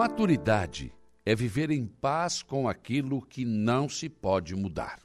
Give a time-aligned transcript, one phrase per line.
[0.00, 0.94] Maturidade
[1.26, 4.98] é viver em paz com aquilo que não se pode mudar.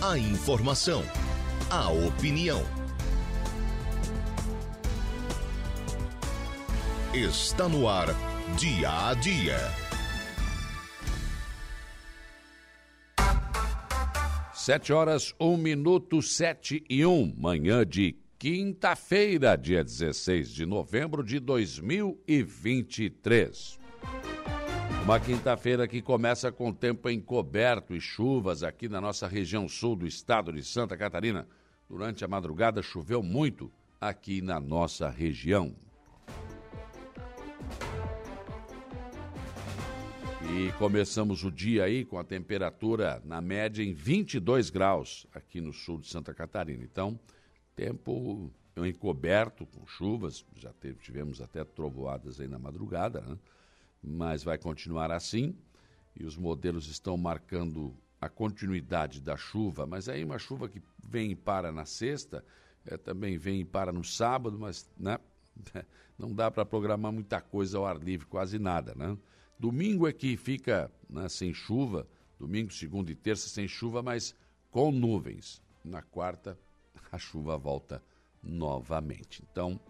[0.00, 1.02] A informação,
[1.68, 2.62] a opinião.
[7.12, 8.06] Está no ar,
[8.56, 9.87] dia a dia.
[14.68, 21.40] Sete horas, um minuto, sete e um, manhã de quinta-feira, dia 16 de novembro de
[21.40, 23.78] 2023.
[25.04, 30.06] Uma quinta-feira que começa com tempo encoberto e chuvas aqui na nossa região sul do
[30.06, 31.48] estado de Santa Catarina.
[31.88, 35.74] Durante a madrugada choveu muito aqui na nossa região.
[40.50, 45.74] E começamos o dia aí com a temperatura na média em 22 graus aqui no
[45.74, 46.82] sul de Santa Catarina.
[46.82, 47.20] Então,
[47.76, 53.38] tempo encoberto com chuvas, já teve, tivemos até trovoadas aí na madrugada, né?
[54.02, 55.54] mas vai continuar assim.
[56.16, 61.32] E os modelos estão marcando a continuidade da chuva, mas aí uma chuva que vem
[61.32, 62.44] e para na sexta,
[62.86, 65.18] é, também vem e para no sábado, mas né?
[66.18, 69.16] não dá para programar muita coisa ao ar livre, quase nada, né?
[69.58, 72.06] Domingo é que fica né, sem chuva,
[72.38, 74.34] domingo, segunda e terça sem chuva, mas
[74.70, 75.60] com nuvens.
[75.84, 76.58] Na quarta,
[77.10, 78.02] a chuva volta
[78.42, 79.42] novamente.
[79.50, 79.80] Então,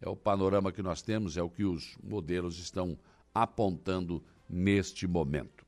[0.00, 2.98] é o panorama que nós temos, é o que os modelos estão
[3.34, 5.66] apontando neste momento.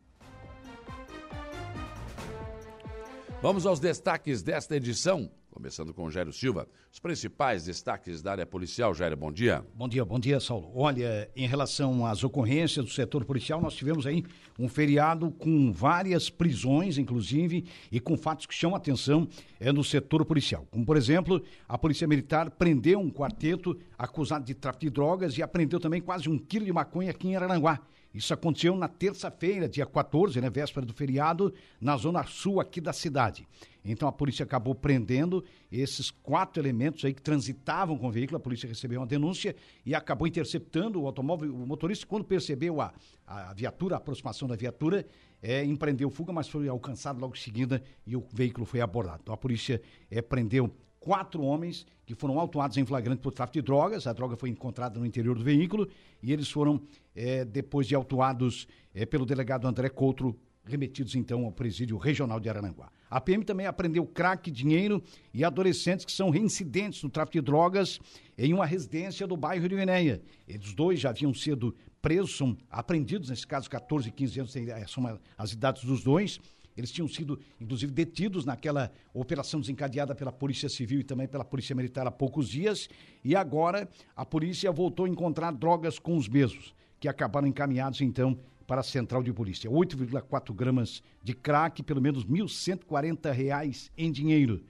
[3.42, 5.30] Vamos aos destaques desta edição.
[5.58, 6.68] Começando com o Jairo Silva.
[6.92, 8.94] Os principais destaques da área policial.
[8.94, 9.66] Jairo, bom dia.
[9.74, 10.70] Bom dia, bom dia, Saulo.
[10.72, 14.24] Olha, em relação às ocorrências do setor policial, nós tivemos aí
[14.56, 19.26] um feriado com várias prisões, inclusive, e com fatos que chamam a atenção
[19.58, 20.64] é, no setor policial.
[20.70, 25.42] Como, por exemplo, a Polícia Militar prendeu um quarteto acusado de tráfico de drogas e
[25.42, 27.80] apreendeu também quase um quilo de maconha aqui em Araranguá.
[28.18, 32.92] Isso aconteceu na terça-feira, dia 14, né, véspera do feriado, na zona sul aqui da
[32.92, 33.46] cidade.
[33.84, 38.36] Então a polícia acabou prendendo esses quatro elementos aí que transitavam com o veículo.
[38.36, 39.54] A polícia recebeu uma denúncia
[39.86, 41.54] e acabou interceptando o automóvel.
[41.54, 42.92] O motorista, quando percebeu a,
[43.24, 45.06] a viatura, a aproximação da viatura,
[45.40, 49.20] é, empreendeu fuga, mas foi alcançado logo em seguida e o veículo foi abordado.
[49.22, 49.80] Então a polícia
[50.10, 50.74] é, prendeu
[51.08, 54.06] quatro homens que foram autuados em flagrante por tráfico de drogas.
[54.06, 55.88] A droga foi encontrada no interior do veículo
[56.22, 56.82] e eles foram,
[57.16, 62.50] é, depois de autuados é, pelo delegado André Coutro, remetidos então ao presídio regional de
[62.50, 62.90] Arananguá.
[63.08, 65.02] A PM também apreendeu crack, dinheiro
[65.32, 67.98] e adolescentes que são reincidentes no tráfico de drogas
[68.36, 70.20] em uma residência do bairro de Venéia.
[70.46, 74.86] Eles dois já haviam sido presos, são apreendidos, nesse caso 14 e 15 anos, é,
[74.86, 76.38] são as idades dos dois.
[76.78, 81.74] Eles tinham sido, inclusive, detidos naquela operação desencadeada pela Polícia Civil e também pela Polícia
[81.74, 82.88] Militar há poucos dias.
[83.24, 88.38] E agora a polícia voltou a encontrar drogas com os mesmos, que acabaram encaminhados, então,
[88.64, 89.68] para a Central de Polícia.
[89.68, 94.62] 8,4 gramas de crack, pelo menos R$ 1.140 em dinheiro.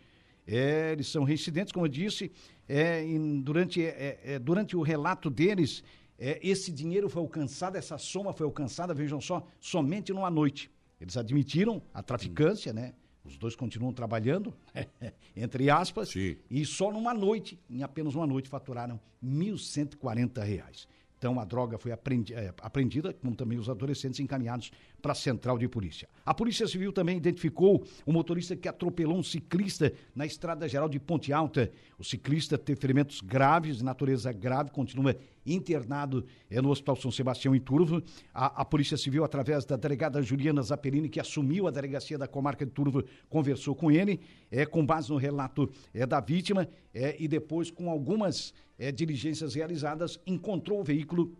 [0.46, 2.32] É, eles são residentes, como eu disse,
[2.66, 5.84] é, em, durante, é, é, durante o relato deles,
[6.18, 10.70] é, esse dinheiro foi alcançado, essa soma foi alcançada, vejam só, somente numa noite.
[11.00, 12.94] Eles admitiram a traficância, né?
[13.24, 14.54] Os dois continuam trabalhando,
[15.36, 16.36] entre aspas, Sim.
[16.50, 20.86] e só numa noite, em apenas uma noite, faturaram R$ 1.140.
[21.18, 24.70] Então a droga foi apreendida, como também os adolescentes encaminhados
[25.00, 26.08] para a central de polícia.
[26.24, 30.98] A Polícia Civil também identificou o motorista que atropelou um ciclista na Estrada Geral de
[30.98, 31.70] Ponte Alta.
[31.98, 35.16] O ciclista teve ferimentos graves, de natureza grave, continua
[35.46, 38.02] internado é, no Hospital São Sebastião em Turvo.
[38.32, 42.66] A, a, Polícia Civil, através da delegada Juliana Zaperini, que assumiu a delegacia da comarca
[42.66, 44.20] de Turvo, conversou com ele,
[44.50, 49.54] é, com base no relato é, da vítima, é, e depois com algumas é, diligências
[49.54, 51.32] realizadas, encontrou o veículo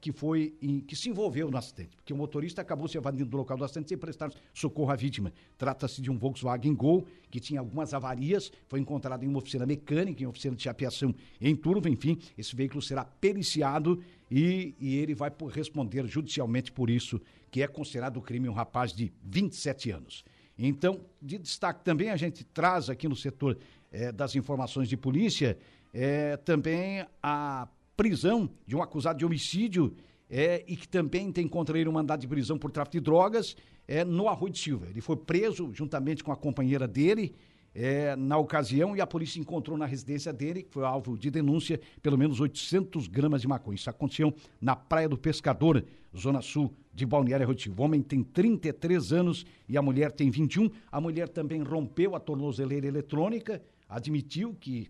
[0.00, 0.54] que foi
[0.86, 3.88] que se envolveu no acidente, porque o motorista acabou se evadindo do local do acidente
[3.88, 5.32] sem prestar socorro à vítima.
[5.58, 10.22] Trata-se de um Volkswagen Gol que tinha algumas avarias, foi encontrado em uma oficina mecânica,
[10.22, 15.14] em uma oficina de chapeação em Turvo, enfim, esse veículo será periciado e, e ele
[15.14, 17.20] vai responder judicialmente por isso,
[17.50, 20.24] que é considerado crime um rapaz de 27 anos.
[20.58, 23.58] Então, de destaque também a gente traz aqui no setor
[23.92, 25.58] é, das informações de polícia
[25.92, 29.94] é, também a prisão de um acusado de homicídio
[30.28, 33.56] é, e que também tem contra ele um mandado de prisão por tráfico de drogas
[33.86, 34.86] é, no Arroio de Silva.
[34.88, 37.34] Ele foi preso juntamente com a companheira dele
[37.78, 41.78] é, na ocasião e a polícia encontrou na residência dele, que foi alvo de denúncia,
[42.02, 43.74] pelo menos 800 gramas de maconha.
[43.74, 45.84] Isso aconteceu na Praia do Pescador,
[46.16, 47.82] zona sul de Balneário Rotivo.
[47.82, 50.70] O homem tem 33 anos e a mulher tem 21.
[50.90, 54.88] A mulher também rompeu a tornozeleira eletrônica, admitiu que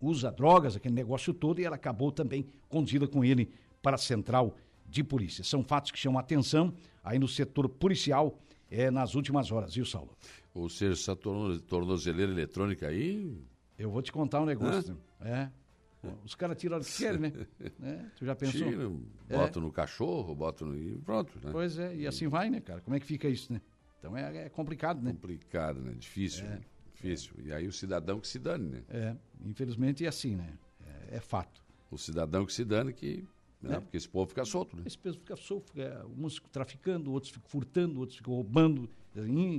[0.00, 3.52] usa drogas, aquele negócio todo, e ela acabou também conduzida com ele
[3.82, 4.56] para a central
[4.88, 5.44] de polícia.
[5.44, 6.74] São fatos que chamam a atenção
[7.04, 8.38] aí no setor policial
[8.70, 10.16] é, nas últimas horas, viu, Saulo?
[10.54, 13.36] Ou seja, essa tornozeleira eletrônica aí.
[13.78, 14.96] Eu vou te contar um negócio.
[15.20, 15.50] Né?
[16.02, 16.08] É.
[16.24, 17.32] Os caras tiram o que querem, né?
[17.82, 18.68] é, tu já pensou?
[18.68, 18.90] Tira,
[19.28, 19.62] bota é.
[19.62, 20.76] no cachorro, bota no.
[20.76, 21.38] e pronto.
[21.44, 21.52] Né?
[21.52, 22.80] Pois é, e assim vai, né, cara?
[22.80, 23.60] Como é que fica isso, né?
[23.98, 25.12] Então é, é complicado, né?
[25.12, 25.92] Complicado, né?
[25.98, 26.46] Difícil.
[26.46, 26.48] É.
[26.48, 26.60] Né?
[27.02, 27.34] Difícil.
[27.42, 28.82] E aí o cidadão que se dane, né?
[28.88, 30.52] É, infelizmente é assim, né?
[31.08, 31.62] É, é fato.
[31.90, 33.26] O cidadão que se dane que
[33.62, 33.76] né?
[33.76, 33.80] É.
[33.80, 34.82] Porque esse povo fica solto, né?
[34.86, 38.88] Esse povo fica solto, fica, uns ficam traficando, outros ficam furtando, outros ficam roubando,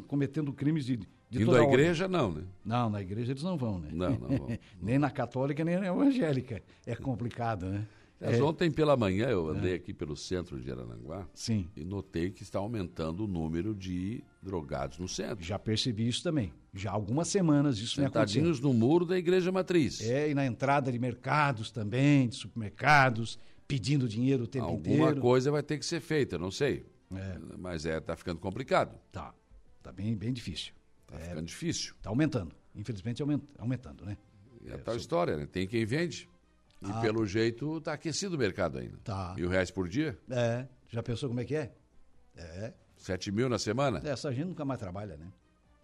[0.08, 0.98] cometendo crimes de,
[1.30, 2.44] de Indo à igreja, não, né?
[2.66, 3.90] Não, na igreja eles não vão, né?
[3.92, 4.48] Não, não vão.
[4.82, 6.64] nem na católica, nem na evangélica.
[6.86, 7.88] É complicado, né?
[8.20, 8.44] Mas é.
[8.44, 9.76] ontem pela manhã eu andei é.
[9.76, 11.68] aqui pelo centro de Arananguá Sim.
[11.76, 15.44] e notei que está aumentando o número de drogados no centro.
[15.44, 16.54] Já percebi isso também.
[16.74, 17.96] Já há algumas semanas isso.
[17.96, 20.02] Sentadinhos no muro da igreja matriz.
[20.02, 23.38] É, e na entrada de mercados também, de supermercados
[23.68, 25.04] pedindo dinheiro o tempo Alguma inteiro.
[25.06, 26.86] Alguma coisa vai ter que ser feita, não sei.
[27.14, 27.38] É.
[27.58, 28.98] Mas é, tá ficando complicado.
[29.12, 29.34] Tá.
[29.84, 30.74] Tá bem, bem difícil.
[31.08, 31.94] Tá é, ficando difícil.
[32.02, 32.56] Tá aumentando.
[32.76, 33.22] Infelizmente
[33.58, 34.18] aumentando, né?
[34.66, 35.46] É a tal história, né?
[35.46, 36.30] Tem quem vende.
[36.82, 37.00] E ah.
[37.02, 38.98] pelo jeito tá aquecido o mercado ainda.
[39.04, 39.36] Tá.
[39.38, 40.18] E o reais por dia?
[40.30, 40.68] É.
[40.88, 41.74] Já pensou como é que é?
[42.36, 42.74] É.
[42.98, 44.02] Sete mil na semana?
[44.04, 45.32] É, essa gente nunca mais trabalha, né?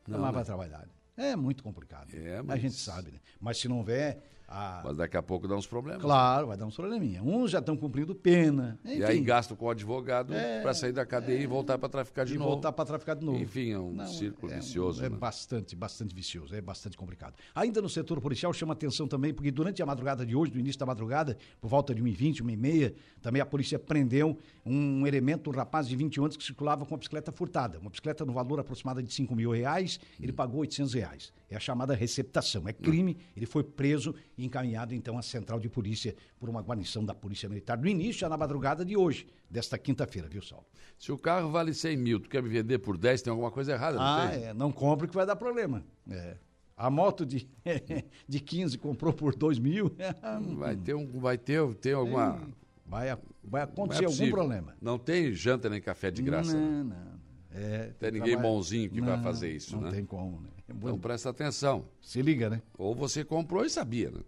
[0.07, 0.35] Não, mais né?
[0.35, 0.87] vai trabalhar.
[1.15, 2.13] É muito complicado.
[2.15, 2.57] É, mas...
[2.57, 3.19] A gente sabe, né?
[3.39, 6.01] Mas se não houver ah, Mas daqui a pouco dá uns problemas.
[6.01, 7.21] Claro, vai dar uns probleminha.
[7.21, 8.79] Uns já estão cumprindo pena.
[8.85, 8.99] Enfim.
[8.99, 11.89] E aí gastam com o advogado é, para sair da cadeia é, e voltar para
[11.89, 12.51] traficar de e novo.
[12.51, 13.37] voltar para traficar de novo.
[13.37, 15.03] Enfim, é um Não, círculo é, vicioso.
[15.03, 15.17] É né?
[15.17, 17.35] bastante, bastante vicioso, é bastante complicado.
[17.53, 20.79] Ainda no setor policial chama atenção também, porque durante a madrugada de hoje, do início
[20.79, 25.89] da madrugada, por volta de 1h20, 1h30, também a polícia prendeu um elemento, um rapaz
[25.89, 27.79] de 21 anos que circulava com uma bicicleta furtada.
[27.79, 30.35] Uma bicicleta no valor aproximado de 5 mil reais, ele hum.
[30.35, 31.33] pagou 800 reais.
[31.49, 32.67] É a chamada receptação.
[32.67, 37.13] É crime, ele foi preso encaminhado então à central de polícia por uma guarnição da
[37.13, 40.65] Polícia Militar no início, já na madrugada de hoje, desta quinta-feira, viu, Saulo?
[40.97, 43.73] Se o carro vale 100 mil, tu quer me vender por 10, tem alguma coisa
[43.73, 44.43] errada, não ah, tem?
[44.45, 44.53] é.
[44.53, 45.83] Não compre que vai dar problema.
[46.09, 46.37] É.
[46.75, 47.49] A moto de,
[48.27, 49.95] de 15 comprou por 2 mil.
[50.57, 52.39] vai ter, um, vai ter, ter alguma...
[52.85, 54.75] Vai, vai acontecer é algum problema.
[54.81, 56.55] Não tem janta nem café de graça.
[56.55, 57.17] Não, não.
[57.51, 58.53] É, tem ninguém trabalha...
[58.53, 59.87] bonzinho que não, vai fazer isso, não né?
[59.87, 60.49] Não tem como, né?
[60.69, 61.85] É então presta atenção.
[62.01, 62.61] Se liga, né?
[62.77, 64.19] Ou você comprou e sabia, né?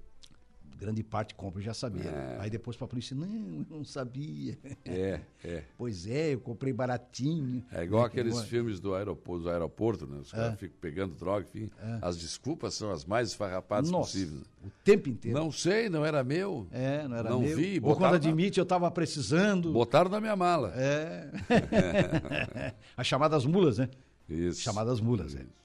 [0.80, 2.09] grande parte compra, eu já sabia.
[2.09, 2.38] É.
[2.39, 4.57] Aí depois para a polícia, não, eu não sabia.
[4.86, 5.63] É, é.
[5.77, 7.63] Pois é, eu comprei baratinho.
[7.71, 10.19] É igual aqueles filmes do aeroporto, do aeroporto né?
[10.19, 10.57] Os caras é.
[10.57, 11.69] ficam pegando droga, enfim.
[11.81, 12.00] É.
[12.01, 14.44] As desculpas são as mais esfarrapadas Nossa, possíveis.
[14.63, 15.38] O tempo inteiro.
[15.38, 16.68] Não sei, não era meu.
[16.71, 17.57] É, não era não meu.
[17.57, 17.80] vi.
[17.83, 18.62] Ou quando admite, na...
[18.62, 19.71] eu estava precisando.
[19.71, 20.74] Botaram na minha mala.
[20.75, 21.30] É.
[22.95, 23.89] As chamadas mulas, né?
[24.30, 24.62] Isso.
[24.62, 25.33] Chamadas mulas.
[25.33, 25.41] Isso.
[25.41, 25.59] é.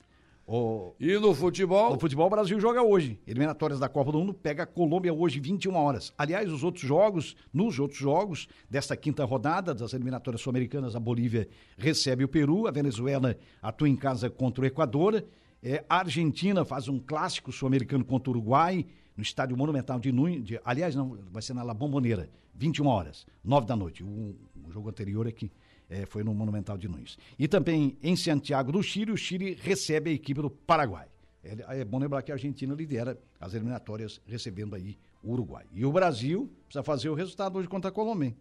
[0.46, 0.94] O...
[1.00, 1.94] E no futebol?
[1.94, 3.18] No futebol, o Brasil joga hoje.
[3.26, 6.12] Eliminatórias da Copa do Mundo pega a Colômbia hoje, 21 horas.
[6.18, 11.48] Aliás, os outros jogos, nos outros jogos desta quinta rodada das eliminatórias sul-americanas, a Bolívia
[11.78, 15.24] recebe o Peru, a Venezuela atua em casa contra o Equador,
[15.62, 18.84] é, a Argentina faz um clássico sul-americano contra o Uruguai,
[19.16, 20.58] no estádio Monumental de Nunes.
[20.62, 24.04] Aliás, não, vai ser na La Bombonera, 21 horas, 9 da noite.
[24.04, 24.36] O,
[24.66, 25.46] o jogo anterior aqui.
[25.46, 25.50] É
[25.94, 27.16] é, foi no Monumental de Nunes.
[27.38, 31.06] E também em Santiago do Chile, o Chile recebe a equipe do Paraguai.
[31.42, 35.64] É, é bom lembrar que a Argentina lidera as eliminatórias recebendo aí o Uruguai.
[35.72, 38.34] E o Brasil precisa fazer o resultado hoje contra a Colômbia,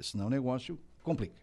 [0.00, 1.34] senão o negócio complica.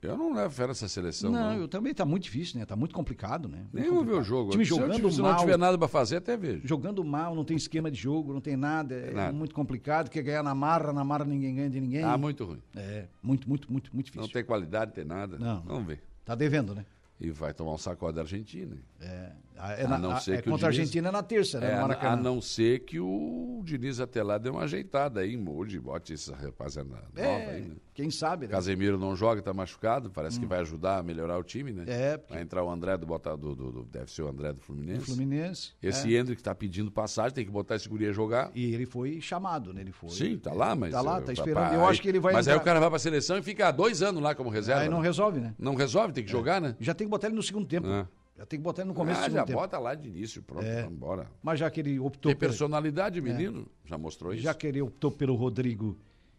[0.00, 1.30] Eu não levo fé nessa seleção.
[1.30, 1.60] Não, não.
[1.60, 2.64] eu também tá muito difícil, né?
[2.64, 3.66] Tá muito complicado, né?
[3.72, 4.52] Nem vou ver o jogo.
[4.52, 5.32] Time jogando se, eu, se mal.
[5.32, 6.66] não tiver nada para fazer, até vejo.
[6.66, 8.94] Jogando mal, não tem esquema de jogo, não tem nada.
[8.94, 9.32] É, nada.
[9.32, 10.08] muito complicado.
[10.08, 12.04] Quer ganhar na marra, na marra ninguém ganha de ninguém.
[12.04, 12.62] Ah, muito ruim.
[12.76, 14.22] É, muito, muito, muito, muito difícil.
[14.22, 15.36] Não tem qualidade, tem nada.
[15.36, 15.62] Não.
[15.62, 16.00] Vamos ver.
[16.24, 16.86] Tá devendo, né?
[17.20, 18.76] E vai tomar um sacode da Argentina.
[19.00, 19.32] É.
[19.58, 21.72] É, a não ser é que contra a Argentina na terça, né?
[21.72, 26.12] É, a, não ser que o Diniz até lá dê uma ajeitada aí, mude, bote
[26.12, 27.76] essa rapaziada é, nova aí, né?
[27.92, 28.52] Quem sabe, né?
[28.52, 30.42] Casemiro não joga, tá machucado, parece hum.
[30.42, 31.84] que vai ajudar a melhorar o time, né?
[31.88, 32.16] É.
[32.16, 32.34] Porque...
[32.34, 35.00] Vai entrar o André do, do, do, do, Deve ser o André do Fluminense.
[35.00, 35.72] Do Fluminense.
[35.82, 36.20] Esse é.
[36.20, 38.52] Hendrick tá pedindo passagem, tem que botar esse guri a jogar.
[38.54, 39.80] E ele foi chamado, né?
[39.80, 40.10] Ele foi.
[40.10, 40.92] Sim, tá lá, mas.
[40.92, 41.74] Tá lá, tá esperando.
[41.74, 42.32] Eu acho que ele vai.
[42.32, 42.54] Mas entrar...
[42.54, 44.82] aí o cara vai pra seleção e fica dois anos lá como reserva.
[44.82, 45.06] Aí não né?
[45.06, 45.54] resolve, né?
[45.58, 46.32] Não resolve, tem que é.
[46.32, 46.76] jogar, né?
[46.78, 47.88] Já tem que botar ele no segundo tempo.
[47.88, 48.06] É.
[48.38, 49.58] Já tem que botar ele no começo ah, do já tempo.
[49.58, 50.82] bota lá de início, pronto, é.
[50.82, 51.28] vamos embora.
[51.42, 52.30] Mas já que ele optou...
[52.30, 53.88] Tem personalidade, menino, é.
[53.88, 54.44] já mostrou isso.
[54.44, 55.98] Já que ele optou pelo Rodrigo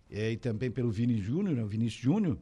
[0.10, 2.38] é, e também pelo Vini Júnior, né, o Vinícius Júnior,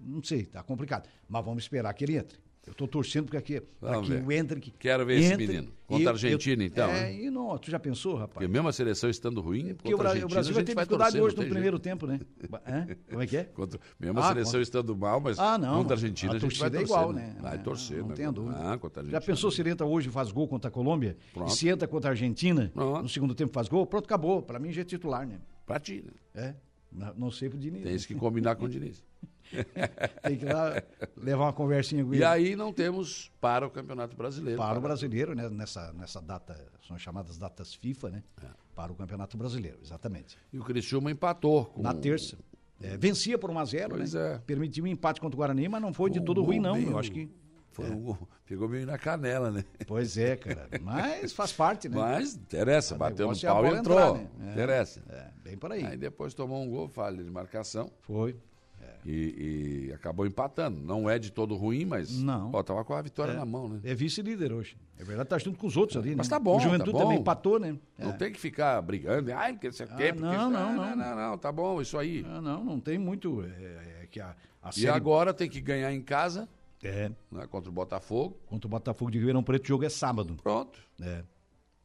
[0.00, 1.10] não sei, tá complicado.
[1.28, 2.38] Mas vamos esperar que ele entre.
[2.64, 4.70] Eu tô torcendo para que, pra que o Hendrick.
[4.78, 5.68] Quero ver esse entre menino.
[5.68, 7.14] e Contra a Argentina, eu- então, É, né?
[7.24, 8.34] e não, tu já pensou, rapaz?
[8.34, 11.20] Porque mesmo a seleção estando ruim, Porque o, a Argentina, Brasil a vai ter dificuldade
[11.20, 12.20] hoje não no tem primeiro tempo, né?
[12.64, 12.86] Hã?
[13.10, 13.44] Como é que é?
[13.52, 15.78] Contra- mesmo Ah, a seleção contra- estando mal, mas Ah, não.
[15.78, 16.86] contra a Argentina a, gente vai é torcer.
[16.86, 17.26] igual, né?
[17.34, 17.36] né?
[17.42, 17.98] Vai É, torcer.
[17.98, 18.14] Não né?
[18.14, 18.56] tenha dúvida.
[18.56, 19.20] Ah, contra a Já Argentina.
[19.34, 21.16] pensou se entra hoje e faz gol contra a Colômbia?
[21.34, 21.52] Pronto.
[21.52, 23.02] E se entra contra a Argentina, Pronto.
[23.02, 23.84] no segundo tempo faz gol?
[23.86, 24.40] Pronto, acabou.
[24.40, 25.40] Pra mim já é titular, né?
[25.66, 26.12] Pra ti, né?
[26.32, 26.54] É.
[26.92, 27.82] Não não sei pro Diniz.
[27.82, 29.02] Tem que combinar com o Diniz.
[30.22, 30.82] Tem que ir lá
[31.16, 32.22] levar uma conversinha com ele.
[32.22, 34.58] E aí não temos para o Campeonato Brasileiro.
[34.58, 35.48] Para o brasileiro, né?
[35.48, 36.56] Nessa, nessa data,
[36.86, 38.22] são chamadas datas FIFA, né?
[38.42, 38.46] É.
[38.74, 40.36] Para o Campeonato Brasileiro, exatamente.
[40.52, 41.66] E o Criciúma empatou.
[41.66, 42.38] Com Na terça.
[42.80, 44.34] é, vencia por 1 a 0 Pois né?
[44.34, 44.38] é.
[44.38, 46.74] Permitiu um empate contra o Guarani, mas não foi de Um todo ruim, não.
[46.74, 47.28] meio- Eu acho que.
[47.70, 48.28] Foi um gol.
[48.44, 49.64] Pegou meio na canela, né?
[49.86, 50.68] Pois é, cara.
[50.82, 51.96] Mas faz parte, né?
[51.96, 53.98] Mas interessa, bateu no é pau e entrou.
[53.98, 54.28] entrar, né?
[54.46, 54.52] É.
[54.52, 55.02] Interessa.
[55.08, 55.82] É, bem por aí.
[55.82, 58.36] Aí depois tomou um gol, falha de marcação Foi.
[59.04, 60.80] E, e acabou empatando.
[60.80, 62.50] Não é de todo ruim, mas Não.
[62.52, 63.80] Ó, tava com a vitória na mão, né?
[63.84, 64.76] É vice-líder hoje.
[64.98, 66.16] É verdade, tá junto com os outros ali, né?
[66.18, 67.04] Mas tá bom, O Juventude tá bom.
[67.04, 67.76] também empatou, né?
[67.98, 68.12] Não É.
[68.12, 69.32] tem que ficar brigando.
[69.32, 70.96] Ai, porque você Ah, quer, porque não, não, Ah, não.
[70.96, 72.24] não, não, tá bom, isso aí.
[72.28, 73.42] Ah, não, não tem muito.
[73.42, 76.48] É, é que a, a E série- agora tem que ganhar em casa,
[76.84, 78.36] É, né, contra o Botafogo.
[78.46, 80.36] contra o Botafogo de Ribeirão Preto, o jogo é sábado.
[80.42, 80.78] Pronto.
[81.00, 81.22] É.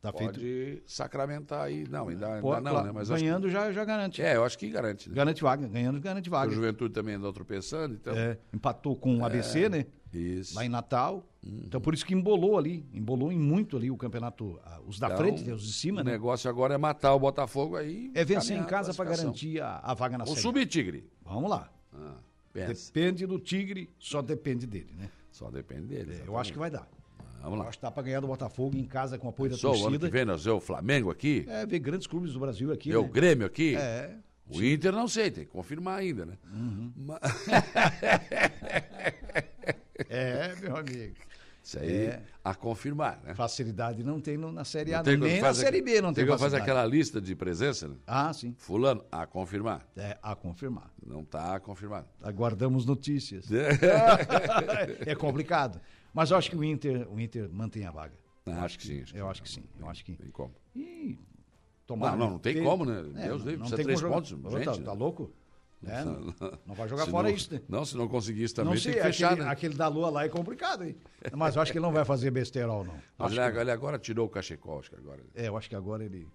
[0.01, 0.33] Tá feito.
[0.33, 1.85] Pode sacramentar aí.
[1.89, 2.91] Não, ainda, ainda Pode, não, claro, né?
[2.93, 4.17] Mas ganhando já, já garante.
[4.17, 5.09] que, é, eu acho que garante.
[5.09, 5.15] Né?
[5.15, 5.67] Garante vaga.
[5.67, 6.51] Ganhando, garante O vaga.
[6.51, 8.15] Juventude também andou tropeçando, então.
[8.15, 9.85] É, empatou com o ABC, né?
[10.13, 10.55] Isso.
[10.55, 11.27] Lá em Natal.
[11.43, 11.61] Uhum.
[11.65, 12.85] Então por isso que embolou ali.
[12.93, 14.59] Embolou em muito ali o campeonato.
[14.85, 16.11] Os da Então, frente, né, os de cima, o né?
[16.11, 18.11] negócio agora é matar o Botafogo aí.
[18.13, 21.09] É vencer em casa para garantir a, a vaga na Ou subir, Tigre.
[21.23, 21.69] Vamos lá.
[21.93, 22.15] Ah.
[22.53, 25.09] Depende do Tigre, só depende dele, né?
[25.31, 26.21] Só depende dele.
[26.23, 26.87] É, eu acho que vai dar.
[27.41, 27.69] Vamos Eu lá.
[27.69, 29.77] acho que dá para ganhar do Botafogo em casa com apoio da Só o ano
[29.77, 30.09] que torcida.
[30.09, 32.89] vem nós vemos o Flamengo aqui, É, ver grandes clubes do Brasil aqui.
[32.89, 33.09] ver o né?
[33.09, 33.75] Grêmio aqui.
[33.75, 34.11] É.
[34.49, 36.33] O Inter não sei, tem que confirmar ainda, né?
[36.53, 36.91] Uhum.
[36.95, 37.19] Mas-
[40.09, 41.15] É, meu amigo.
[41.63, 42.21] Isso aí É.
[42.45, 43.35] a confirmar, né?
[43.35, 46.13] Facilidade não tem no- na Série A, Não tem nem na faz Série B não
[46.13, 46.61] tem, quando faz facilidade.
[46.71, 47.95] aquela lista de presença, né?
[48.07, 48.55] Ah, sim.
[48.57, 49.85] Fulano, a confirmar.
[49.97, 50.89] É, a confirmar.
[51.05, 52.07] Não está confirmado.
[52.23, 53.47] Aguardamos notícias.
[55.05, 55.81] é complicado.
[56.13, 58.15] Mas eu acho que o Inter, o Inter mantém a vaga.
[58.45, 59.03] Não, acho que sim.
[59.13, 59.63] Eu acho que sim.
[59.79, 60.15] Eu acho que.
[60.15, 60.55] Tem como.
[60.75, 61.19] E
[61.85, 62.15] tomara.
[62.15, 62.99] Não, não, não tem como, né?
[63.15, 64.49] É, Deus livre, precisa tem três pontos, jogar.
[64.51, 65.31] gente, Tá, tá louco?
[65.85, 66.33] É, não,
[66.65, 67.61] não vai jogar Se fora não- isso, né?
[67.69, 69.51] Não, se não conseguir isso também Não tem sei, que fechar, aquele, né?
[69.51, 70.97] aquele da lua lá é complicado, hein?
[71.31, 72.95] Mas eu acho que ele não vai fazer besterol, não.
[73.19, 75.21] Acho ele, que- ele agora tirou o cachecol, acho que agora.
[75.35, 76.27] é, eu acho que agora ele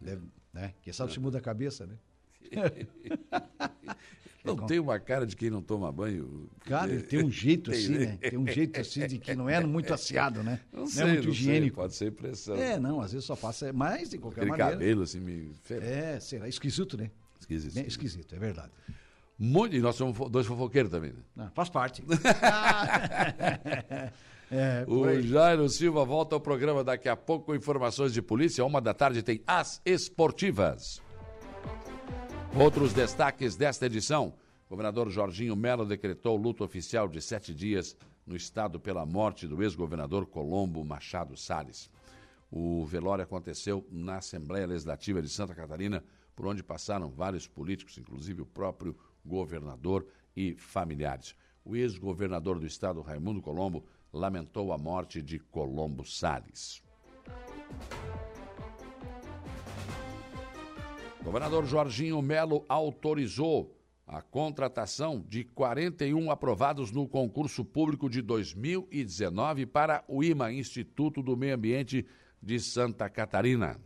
[0.00, 0.22] deve,
[0.54, 0.72] né?
[0.80, 1.98] Quem sabe se muda a cabeça, né?
[4.44, 6.48] Não tem uma cara de quem não toma banho.
[6.60, 8.18] Cara, ele tem um jeito assim, né?
[8.20, 10.60] Tem um jeito assim de que não é muito aciado, né?
[10.72, 11.76] Não Não, sei, é muito não sei, higiênico.
[11.76, 12.56] pode ser impressão.
[12.56, 14.72] É, não, às vezes só passa, mas de qualquer Aquele maneira.
[14.72, 15.52] cabelo assim, meio...
[15.70, 17.10] É, será esquisito, né?
[17.38, 17.76] Esquisito.
[17.86, 18.70] Esquisito, é verdade.
[19.38, 21.20] Muito, e nós somos dois fofoqueiros também, né?
[21.34, 22.02] Não, faz parte.
[24.50, 25.20] é, O.
[25.22, 28.64] Jairo Silva volta ao programa daqui a pouco com informações de polícia.
[28.64, 31.00] Uma da tarde tem as esportivas.
[32.58, 34.34] Outros destaques desta edição.
[34.66, 39.62] O governador Jorginho Melo decretou luto oficial de sete dias no estado pela morte do
[39.62, 41.88] ex-governador Colombo Machado Salles.
[42.50, 46.04] O velório aconteceu na Assembleia Legislativa de Santa Catarina,
[46.34, 50.04] por onde passaram vários políticos, inclusive o próprio governador
[50.36, 51.36] e familiares.
[51.64, 56.82] O ex-governador do estado, Raimundo Colombo, lamentou a morte de Colombo Salles.
[61.30, 70.02] Governador Jorginho Melo autorizou a contratação de 41 aprovados no concurso público de 2019 para
[70.08, 72.04] o IMA, Instituto do Meio Ambiente
[72.42, 73.80] de Santa Catarina.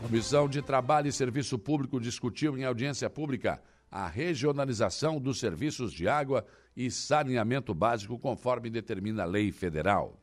[0.00, 6.08] Comissão de Trabalho e Serviço Público discutiu em audiência pública a regionalização dos serviços de
[6.08, 10.18] água e saneamento básico conforme determina a lei federal.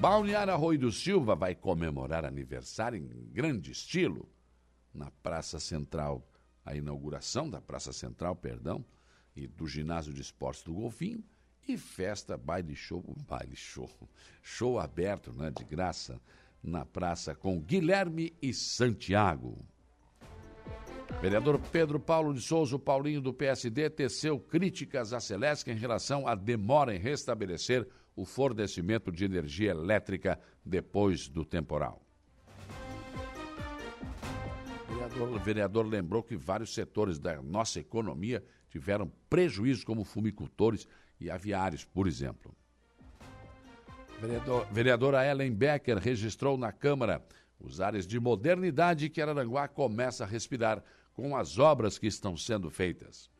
[0.00, 4.28] Balneário Arroio do Silva vai comemorar aniversário em grande estilo
[4.92, 6.22] na Praça Central.
[6.64, 8.84] A inauguração da Praça Central, perdão,
[9.34, 11.24] e do Ginásio de Esportes do Golfinho
[11.66, 13.90] e festa, baile show, baile show,
[14.42, 16.20] show aberto, né, de graça,
[16.62, 19.64] na praça com Guilherme e Santiago.
[21.22, 26.34] Vereador Pedro Paulo de Souza, Paulinho do PSD, teceu críticas à Celesc em relação à
[26.34, 32.02] demora em restabelecer o fornecimento de energia elétrica depois do temporal.
[34.88, 40.88] O vereador, o vereador lembrou que vários setores da nossa economia tiveram prejuízos, como fumicultores
[41.20, 42.54] e aviários, por exemplo.
[44.18, 47.22] Vereador, vereadora Ellen Becker registrou na Câmara
[47.60, 50.82] os áreas de modernidade que Araranguá começa a respirar
[51.12, 53.30] com as obras que estão sendo feitas.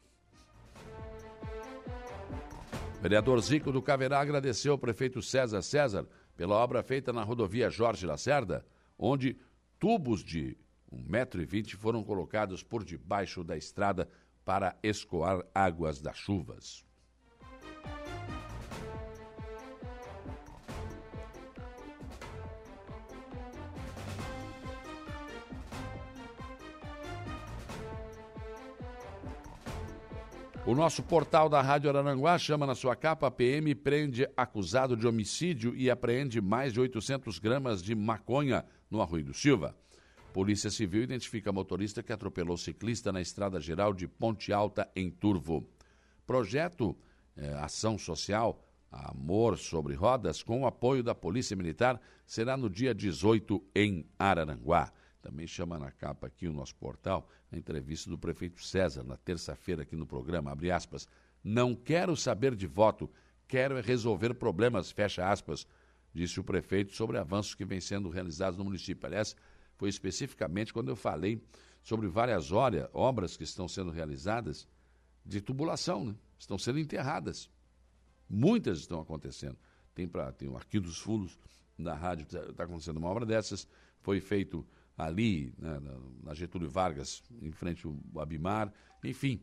[3.01, 8.07] Vereador Zico do Caverá agradeceu ao prefeito César César pela obra feita na rodovia Jorge
[8.07, 8.65] Lacerda,
[8.99, 9.37] onde
[9.79, 10.57] tubos de
[10.93, 14.09] 1,20m foram colocados por debaixo da estrada
[14.45, 16.86] para escoar águas das chuvas.
[30.67, 35.77] O nosso portal da Rádio Araranguá chama na sua capa: PM prende acusado de homicídio
[35.77, 39.77] e apreende mais de 800 gramas de maconha no Arroio do Silva.
[40.33, 45.65] Polícia Civil identifica motorista que atropelou ciclista na estrada geral de Ponte Alta, em Turvo.
[46.27, 46.97] Projeto
[47.37, 52.93] eh, Ação Social Amor sobre Rodas, com o apoio da Polícia Militar, será no dia
[52.93, 54.93] 18 em Araranguá.
[55.27, 59.83] Também chama na capa aqui o nosso portal a entrevista do prefeito César, na terça-feira
[59.83, 61.09] aqui no programa, abre aspas,
[61.43, 63.11] não quero saber de voto,
[63.49, 65.67] quero é resolver problemas, fecha aspas,
[66.15, 69.05] disse o prefeito sobre avanços que vêm sendo realizados no município.
[69.05, 69.35] Aliás,
[69.75, 71.45] foi especificamente quando eu falei
[71.83, 72.53] sobre várias
[72.93, 74.69] obras que estão sendo realizadas
[75.25, 76.15] de tubulação, né?
[76.39, 77.51] estão sendo enterradas.
[78.31, 79.59] Muitas estão acontecendo.
[79.93, 81.37] Tem, pra, tem o Arquivo dos Fundos
[81.77, 83.67] da rádio, está tá acontecendo uma obra dessas.
[84.03, 84.65] Foi feito
[84.97, 85.79] ali, né,
[86.23, 88.73] na Getúlio Vargas, em frente ao Abimar,
[89.05, 89.41] enfim.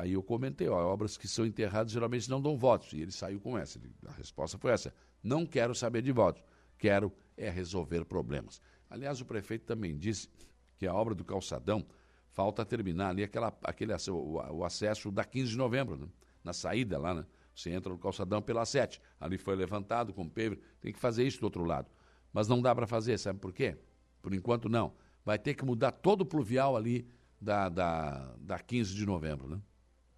[0.00, 2.92] Aí eu comentei, ó, obras que são enterradas geralmente não dão votos.
[2.92, 3.80] E ele saiu com essa.
[4.06, 6.42] A resposta foi essa: não quero saber de votos,
[6.78, 8.60] quero é resolver problemas.
[8.90, 10.28] Aliás, o prefeito também disse
[10.76, 11.86] que a obra do calçadão
[12.30, 16.08] falta terminar ali aquela, aquele, o, o acesso da 15 de novembro, né?
[16.42, 17.26] na saída lá, né?
[17.54, 19.00] Você entra no calçadão pela 7.
[19.20, 21.90] Ali foi levantado com paver, tem que fazer isso do outro lado.
[22.32, 23.76] Mas não dá para fazer, sabe por quê?
[24.22, 24.94] Por enquanto, não.
[25.24, 27.06] Vai ter que mudar todo o pluvial ali
[27.40, 29.60] da, da, da 15 de novembro, né?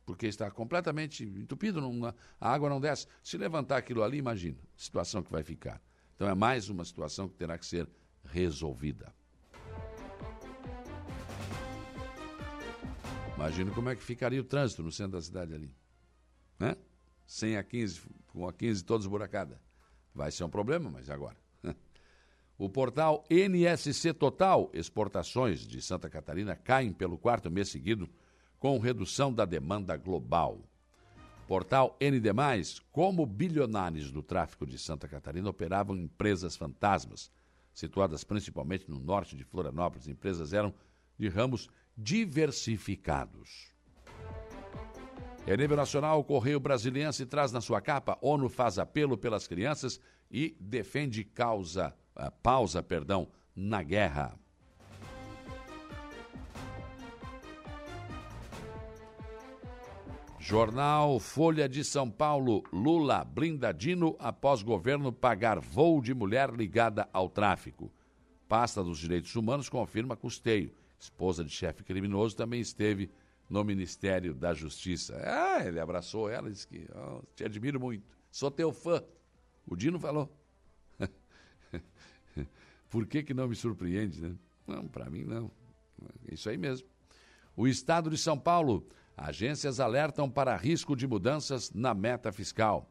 [0.05, 3.07] Porque está completamente entupido, não, a água não desce.
[3.23, 5.81] Se levantar aquilo ali, imagina a situação que vai ficar.
[6.15, 7.89] Então é mais uma situação que terá que ser
[8.23, 9.15] resolvida.
[13.35, 15.75] Imagina como é que ficaria o trânsito no centro da cidade ali.
[16.59, 16.77] Né?
[17.27, 19.61] Sem a 15, com a 15 toda esburacada.
[20.15, 21.44] Vai ser um problema, mas agora.
[22.57, 28.09] O portal NSC Total, exportações de Santa Catarina caem pelo quarto mês seguido,
[28.61, 30.61] com redução da demanda global.
[31.49, 32.29] Portal ND,
[32.93, 37.31] como bilionários do tráfico de Santa Catarina operavam empresas fantasmas,
[37.73, 40.07] situadas principalmente no norte de Florianópolis.
[40.07, 40.73] Empresas eram
[41.19, 43.75] de ramos diversificados.
[45.47, 50.01] Em nível nacional, o Correio Brasiliense traz na sua capa: ONU faz apelo pelas crianças
[50.31, 51.95] e defende causa
[52.43, 54.39] pausa, perdão, na guerra.
[60.39, 67.31] Jornal Folha de São Paulo, Lula blindadino após governo pagar voo de mulher ligada ao
[67.31, 67.91] tráfico.
[68.47, 70.71] Pasta dos Direitos Humanos confirma custeio.
[70.99, 73.11] Esposa de chefe criminoso também esteve
[73.49, 75.19] no Ministério da Justiça.
[75.25, 78.07] Ah, ele abraçou ela e disse que oh, te admiro muito.
[78.31, 79.03] Sou teu fã.
[79.67, 80.31] O Dino falou.
[82.95, 84.37] Por que, que não me surpreende, né?
[84.69, 85.51] Não, para mim não.
[86.31, 86.87] Isso aí mesmo.
[87.57, 88.87] O Estado de São Paulo.
[89.17, 92.89] Agências alertam para risco de mudanças na meta fiscal.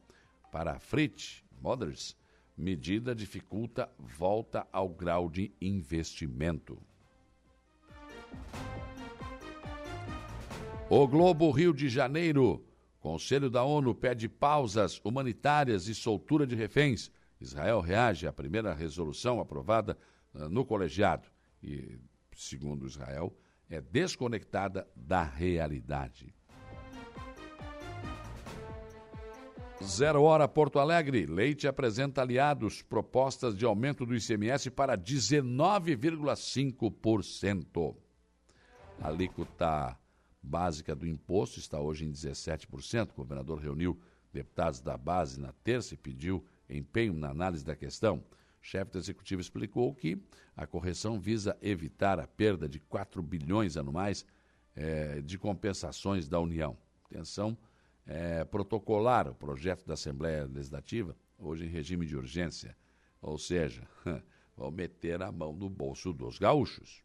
[0.51, 2.17] Para Fritz Mothers,
[2.57, 6.77] medida dificulta volta ao grau de investimento.
[10.89, 12.61] O Globo Rio de Janeiro.
[12.99, 17.09] Conselho da ONU pede pausas humanitárias e soltura de reféns.
[17.43, 19.95] Israel reage à primeira resolução aprovada
[20.33, 21.27] uh, no colegiado
[21.61, 21.99] e,
[22.35, 23.37] segundo Israel,
[23.69, 26.33] é desconectada da realidade.
[29.83, 31.25] Zero Hora Porto Alegre.
[31.25, 37.93] Leite apresenta aliados propostas de aumento do ICMS para 19,5%.
[39.01, 39.99] A alíquota
[40.41, 43.11] básica do imposto está hoje em 17%.
[43.11, 43.99] O governador reuniu
[44.31, 48.97] deputados da base na terça e pediu empenho na análise da questão, o chefe do
[48.97, 50.17] executivo explicou que
[50.55, 54.25] a correção visa evitar a perda de 4 bilhões anuais
[54.75, 56.77] eh, de compensações da União.
[57.05, 57.57] Atenção,
[58.05, 62.75] é, protocolar o projeto da Assembleia Legislativa, hoje em regime de urgência,
[63.21, 63.87] ou seja,
[64.57, 67.03] vão meter a mão no bolso dos gaúchos.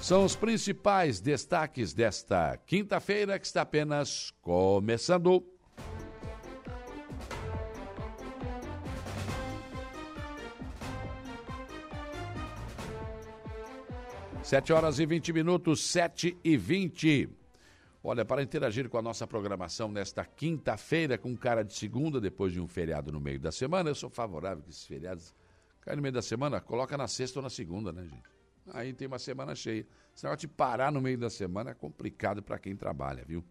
[0.00, 5.44] São os principais destaques desta quinta-feira que está apenas começando.
[14.48, 17.28] Sete horas e vinte minutos, sete e vinte.
[18.02, 22.58] Olha, para interagir com a nossa programação nesta quinta-feira, com cara de segunda, depois de
[22.58, 25.34] um feriado no meio da semana, eu sou favorável que esses feriados
[25.82, 28.22] caem no meio da semana, coloca na sexta ou na segunda, né, gente?
[28.72, 29.86] Aí tem uma semana cheia.
[30.16, 33.44] Esse negócio de parar no meio da semana é complicado para quem trabalha, viu?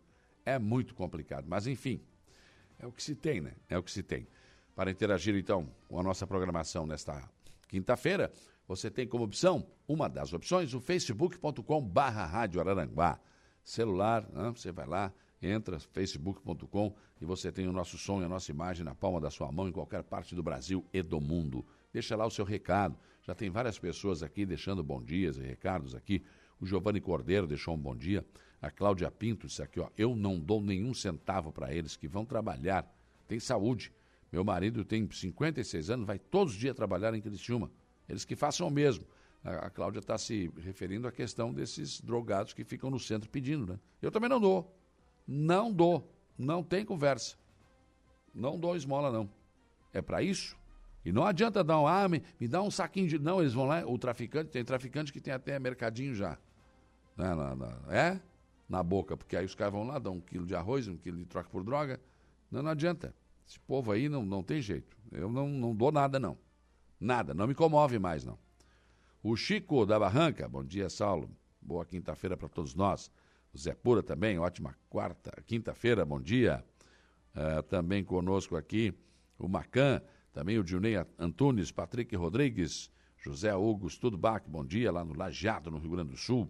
[0.44, 1.46] É muito complicado.
[1.48, 2.02] Mas, enfim,
[2.80, 3.54] é o que se tem, né?
[3.70, 4.28] É o que se tem.
[4.76, 7.22] Para interagir, então, com a nossa programação nesta
[7.68, 8.32] quinta-feira,
[8.68, 13.20] você tem como opção, uma das opções, o facebook.com barra Rádio Araranguá
[13.68, 14.54] celular, né?
[14.56, 18.86] você vai lá, entra, facebook.com e você tem o nosso som e a nossa imagem
[18.86, 21.66] na palma da sua mão em qualquer parte do Brasil e do mundo.
[21.92, 22.98] Deixa lá o seu recado.
[23.24, 26.24] Já tem várias pessoas aqui deixando bom dias e recados aqui.
[26.62, 28.26] O Giovanni Cordeiro deixou um bom dia.
[28.62, 32.26] A Cláudia Pinto disse aqui, ó, eu não dou nenhum centavo para eles que vão
[32.26, 32.90] trabalhar.
[33.28, 33.92] Tem saúde.
[34.32, 37.70] Meu marido tem 56 anos, vai todos os dias trabalhar em Criciúma.
[38.08, 39.06] Eles que façam o mesmo
[39.44, 43.66] a, a Cláudia está se referindo à questão desses drogados que ficam no centro pedindo,
[43.66, 43.80] né?
[44.02, 44.76] Eu também não dou.
[45.26, 46.14] Não dou.
[46.38, 47.36] Não tem conversa.
[48.34, 49.30] Não dou esmola, não.
[49.94, 50.56] É para isso?
[51.06, 53.18] E não adianta dar um, ah, me, me, dá um saquinho de.
[53.18, 56.38] Não, eles vão lá, o traficante, tem traficante que tem até mercadinho já.
[57.16, 58.20] Né, na, na, é?
[58.68, 61.18] Na boca, porque aí os caras vão lá, dão um quilo de arroz, um quilo
[61.18, 62.00] de troca por droga.
[62.52, 63.16] Não, não adianta.
[63.48, 64.98] Esse povo aí não, não tem jeito.
[65.10, 66.38] Eu não, não dou nada, não.
[67.00, 67.34] Nada.
[67.34, 68.38] Não me comove mais, não.
[69.22, 71.30] O Chico da Barranca, bom dia, Saulo.
[71.62, 73.12] Boa quinta-feira para todos nós.
[73.54, 76.64] O Zé Pura também, ótima quarta, quinta-feira, bom dia.
[77.36, 78.94] Uh, também conosco aqui
[79.38, 80.02] o Macan,
[80.34, 85.78] também o Dionei Antunes, Patrick Rodrigues, José Hugo Studbach, bom dia, lá no Lajeado, no
[85.78, 86.50] Rio Grande do Sul.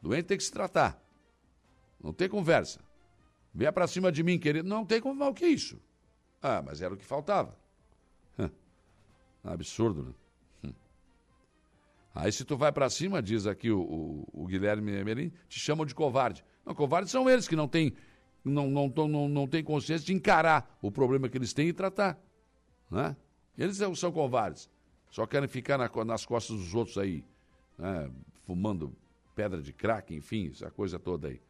[0.00, 1.00] Doente tem que se tratar.
[2.02, 2.80] Não tem conversa.
[3.54, 4.68] Venha pra cima de mim, querido.
[4.68, 5.30] Não tem conversa.
[5.30, 5.80] O que é isso?
[6.40, 7.56] Ah, mas era o que faltava.
[9.44, 10.14] Absurdo, né?
[10.64, 10.74] Hum.
[12.14, 15.84] Aí se tu vai para cima, diz aqui o, o, o Guilherme Emerim, te chamam
[15.84, 16.44] de covarde.
[16.64, 17.94] Não, covardes são eles que não têm
[18.44, 22.18] não, não, não, não têm consciência de encarar o problema que eles têm e tratar.
[22.90, 23.16] Né?
[23.56, 24.68] Eles são, são covardes.
[25.10, 27.24] Só querem ficar na, nas costas dos outros aí,
[27.78, 28.10] né?
[28.40, 28.94] fumando
[29.34, 31.40] pedra de crack, enfim, essa coisa toda aí.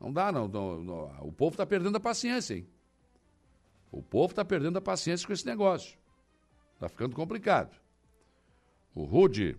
[0.00, 0.46] Não dá, não.
[0.48, 1.18] não, não.
[1.20, 2.66] O povo está perdendo a paciência, hein?
[3.90, 5.98] O povo está perdendo a paciência com esse negócio.
[6.74, 7.74] Está ficando complicado.
[8.94, 9.58] O Rude,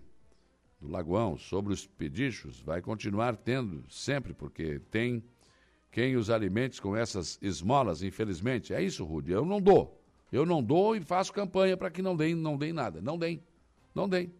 [0.80, 5.24] do Lagoão, sobre os pedichos, vai continuar tendo sempre, porque tem
[5.90, 8.72] quem os alimente com essas esmolas, infelizmente.
[8.72, 9.32] É isso, Rude.
[9.32, 10.00] Eu não dou.
[10.30, 13.00] Eu não dou e faço campanha para que não deem, não deem nada.
[13.00, 13.42] Não deem.
[13.94, 14.32] Não deem.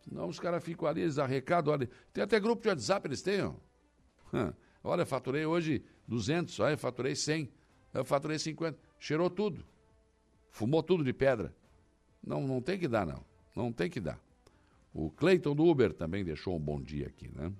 [0.00, 1.78] Senão os caras ficam ali, eles arrecadam.
[2.12, 3.42] Tem até grupo de WhatsApp, eles têm.
[3.42, 3.54] Ó.
[4.82, 7.50] Olha, faturei hoje 200, olha, faturei 100,
[7.94, 9.64] eu faturei 50 cheirou tudo.
[10.50, 11.52] Fumou tudo de pedra.
[12.24, 13.24] Não, não tem que dar, não.
[13.54, 14.20] Não tem que dar.
[14.94, 17.52] O Cleiton do Uber também deixou um bom dia aqui, né?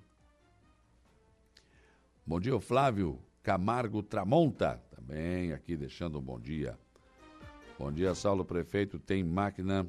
[2.25, 6.79] Bom dia, o Flávio Camargo Tramonta, também aqui deixando um bom dia.
[7.77, 8.97] Bom dia, Saulo Prefeito.
[8.97, 9.85] Tem máquina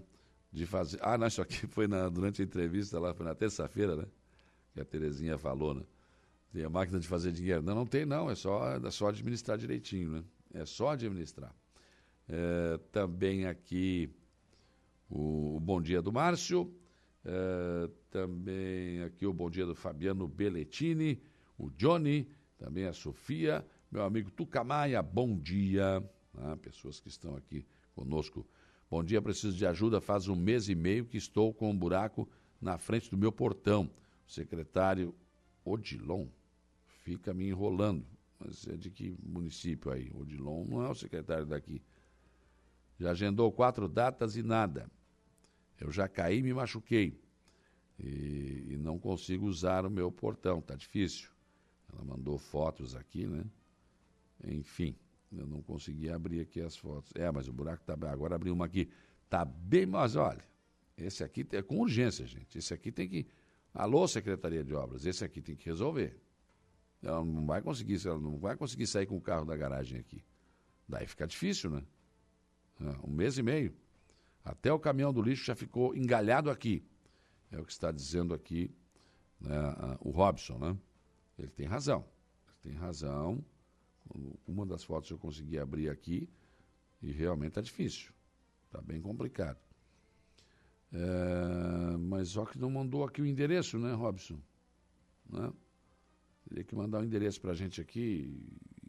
[0.51, 0.99] de fazer.
[1.01, 4.07] Ah, não, isso aqui foi na, durante a entrevista lá, foi na terça-feira, né?
[4.73, 5.83] Que a Terezinha falou, né?
[6.54, 7.60] Tem a máquina de fazer dinheiro.
[7.62, 8.30] Não, não tem, não.
[8.30, 10.24] É só, é só administrar direitinho, né?
[10.54, 11.52] É só administrar.
[12.28, 14.08] É, também aqui
[15.10, 16.72] o, o, Bom Dia do Márcio.
[17.24, 21.20] É, também aqui o bom dia do Fabiano Belletini,
[21.58, 26.08] o Johnny, também a Sofia, meu amigo Tucamaia, bom dia.
[26.36, 28.46] Ah, pessoas que estão aqui conosco.
[28.88, 30.00] Bom dia, preciso de ajuda.
[30.00, 32.28] Faz um mês e meio que estou com um buraco
[32.60, 33.90] na frente do meu portão.
[34.24, 35.12] O secretário
[35.64, 36.28] Odilon
[37.04, 38.04] fica me enrolando.
[38.40, 40.10] Mas é de que município aí?
[40.12, 41.80] Odilon não é o secretário daqui.
[42.98, 44.90] Já agendou quatro datas e nada.
[45.80, 47.20] Eu já caí me machuquei.
[47.98, 51.30] E, e não consigo usar o meu portão, tá difícil.
[51.92, 53.44] Ela mandou fotos aqui, né?
[54.46, 54.96] Enfim,
[55.30, 57.12] eu não consegui abrir aqui as fotos.
[57.14, 58.90] É, mas o buraco tá agora abri uma aqui.
[59.28, 60.42] Tá bem, mas olha,
[60.96, 62.58] esse aqui é com urgência, gente.
[62.58, 63.26] Esse aqui tem que
[63.74, 66.16] Alô, Secretaria de Obras, esse aqui tem que resolver.
[67.04, 70.24] Ela não vai conseguir, ela não vai conseguir sair com o carro da garagem aqui.
[70.88, 71.82] Daí fica difícil, né?
[73.04, 73.74] Um mês e meio.
[74.44, 76.82] Até o caminhão do lixo já ficou engalhado aqui.
[77.50, 78.74] É o que está dizendo aqui
[79.40, 79.54] né,
[80.00, 80.78] o Robson, né?
[81.38, 82.04] Ele tem razão.
[82.46, 83.44] Ele tem razão.
[84.46, 86.28] Uma das fotos eu consegui abrir aqui
[87.02, 88.12] e realmente está difícil.
[88.66, 89.58] Está bem complicado.
[90.92, 94.38] É, mas só que não mandou aqui o endereço, né, Robson?
[95.28, 95.52] Né?
[96.54, 98.40] Teria que mandar o um endereço para a gente aqui.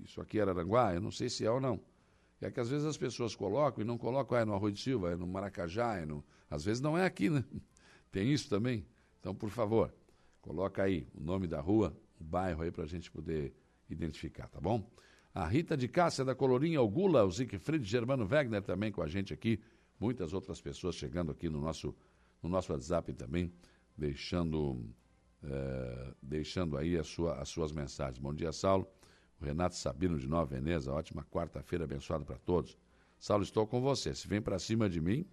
[0.03, 1.81] Isso aqui era Aranguá, eu não sei se é ou não.
[2.39, 4.79] É que às vezes as pessoas colocam e não colocam, ah, é no Arroio de
[4.79, 6.23] Silva, é no Maracajá, é no...
[6.47, 7.43] às vezes não é aqui, né?
[8.11, 8.85] Tem isso também.
[9.19, 9.91] Então, por favor,
[10.43, 13.51] coloca aí o nome da rua, o bairro aí para a gente poder
[13.89, 14.87] identificar, tá bom?
[15.33, 19.07] A Rita de Cássia da Colorinha, o Gula, o Siegfried Germano Wegner também com a
[19.07, 19.59] gente aqui.
[19.99, 21.95] Muitas outras pessoas chegando aqui no nosso,
[22.43, 23.51] no nosso WhatsApp também,
[23.97, 24.85] deixando,
[25.49, 28.17] é, deixando aí a sua, as suas mensagens.
[28.17, 28.87] Bom dia, Saulo.
[29.39, 32.77] O Renato Sabino de Nova Veneza, ótima quarta-feira abençoada para todos.
[33.19, 34.13] Saulo, estou com você.
[34.13, 35.27] Se vem para cima de mim,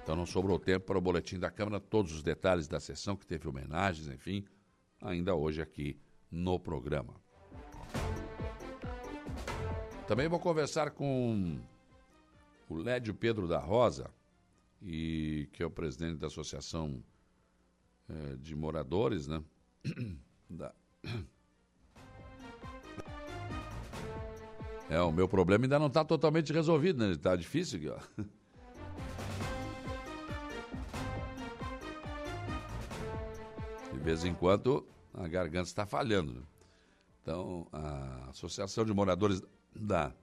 [0.02, 3.28] Então não sobrou tempo para o boletim da Câmara, todos os detalhes da sessão, que
[3.28, 4.43] teve homenagens, enfim,
[5.00, 6.00] ainda hoje aqui
[6.32, 7.13] no programa.
[10.08, 11.60] Também vou conversar com
[12.67, 14.10] o Lédio Pedro da Rosa,
[14.82, 17.04] e que é o presidente da Associação
[18.10, 19.43] é, de moradores, né?
[20.50, 20.74] Da...
[24.89, 27.12] É, o meu problema ainda não está totalmente resolvido, né?
[27.12, 28.00] Está difícil aqui, ó.
[33.91, 36.48] De vez em quando a garganta está falhando.
[37.22, 39.41] Então, a Associação de Moradores
[39.76, 40.13] da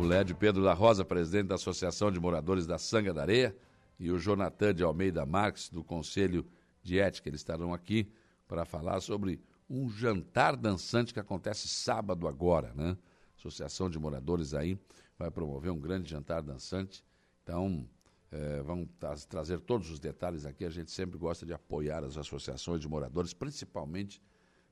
[0.00, 3.54] o Lédio Pedro da Rosa, presidente da Associação de Moradores da Sanga da Areia,
[3.98, 6.46] e o Jonathan de Almeida Marques, do Conselho
[6.82, 7.28] de Ética.
[7.28, 8.10] Eles estarão aqui
[8.48, 12.96] para falar sobre um jantar dançante que acontece sábado agora, né?
[13.36, 14.78] Associação de Moradores aí
[15.18, 17.04] vai promover um grande jantar dançante.
[17.42, 17.86] Então,
[18.32, 20.64] é, vamos tra trazer todos os detalhes aqui.
[20.64, 24.22] A gente sempre gosta de apoiar as associações de moradores, principalmente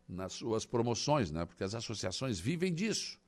[0.08, 1.44] nas suas promoções, né?
[1.44, 3.18] Porque as associações vivem disso,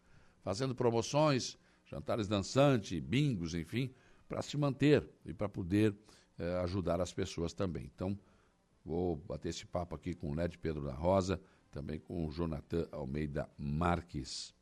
[0.42, 1.58] fazendo promoções,
[1.90, 3.92] jantares dançantes, bingos, enfim,
[4.29, 5.94] para se manter e para poder
[6.38, 7.90] eh, ajudar as pessoas também.
[7.92, 8.16] Então,
[8.85, 11.40] vou bater esse papo aqui com o Led Pedro da Rosa,
[11.72, 14.55] também com o Jonathan Almeida Marques.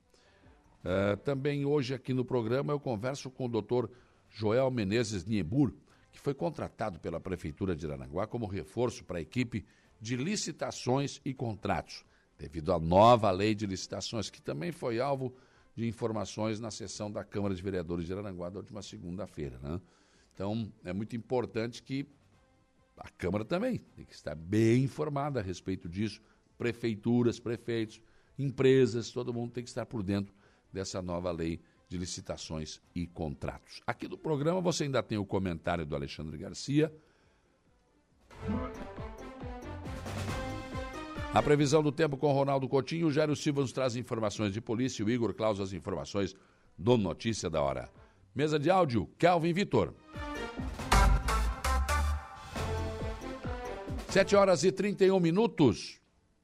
[0.79, 3.91] Uh, também hoje aqui no programa eu converso com o doutor
[4.31, 5.75] Joel Menezes Niebur,
[6.13, 9.67] que foi contratado pela Prefeitura de Aranaguá como reforço para a equipe
[10.01, 12.05] de licitações e contratos,
[12.39, 15.35] devido à nova lei de licitações, que também foi alvo
[15.79, 19.61] de informações na sessão da Câmara de Vereadores de Aranaguá da última segunda-feira.
[19.63, 19.81] Né?
[20.35, 22.05] Então, é muito importante que
[22.97, 26.21] a Câmara também tem que estar bem informada a respeito disso,
[26.59, 28.01] prefeituras, prefeitos,
[28.37, 30.35] empresas, todo mundo tem que estar por dentro
[30.73, 33.81] dessa nova lei de licitações e contratos.
[33.87, 36.93] Aqui do programa você ainda tem o comentário do Alexandre Garcia.
[41.35, 45.03] A previsão do tempo com Ronaldo Coutinho, o Jairo Silva nos traz informações de polícia
[45.03, 46.35] e o Igor Claus as informações
[46.77, 47.91] do Notícia da Hora.
[48.35, 49.93] Mesa de áudio, Calvin Vitor.
[54.09, 56.01] 7 horas e 31 minutos.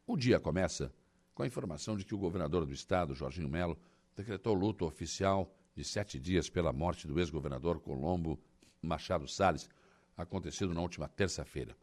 [0.06, 0.92] O dia começa
[1.34, 3.78] com a informação de que o governador do estado, Jorginho Melo,
[4.14, 8.38] decretou luto oficial de sete dias pela morte do ex-governador Colombo
[8.82, 9.68] Machado Salles,
[10.14, 11.74] acontecido na última terça-feira.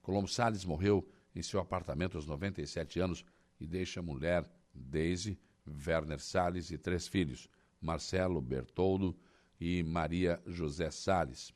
[0.00, 3.24] Colombo Salles morreu em seu apartamento aos 97 anos
[3.60, 5.38] e deixa mulher, Daisy,
[5.86, 7.48] Werner Salles e três filhos,
[7.80, 9.14] Marcelo Bertoldo
[9.60, 11.52] e Maria José Salles.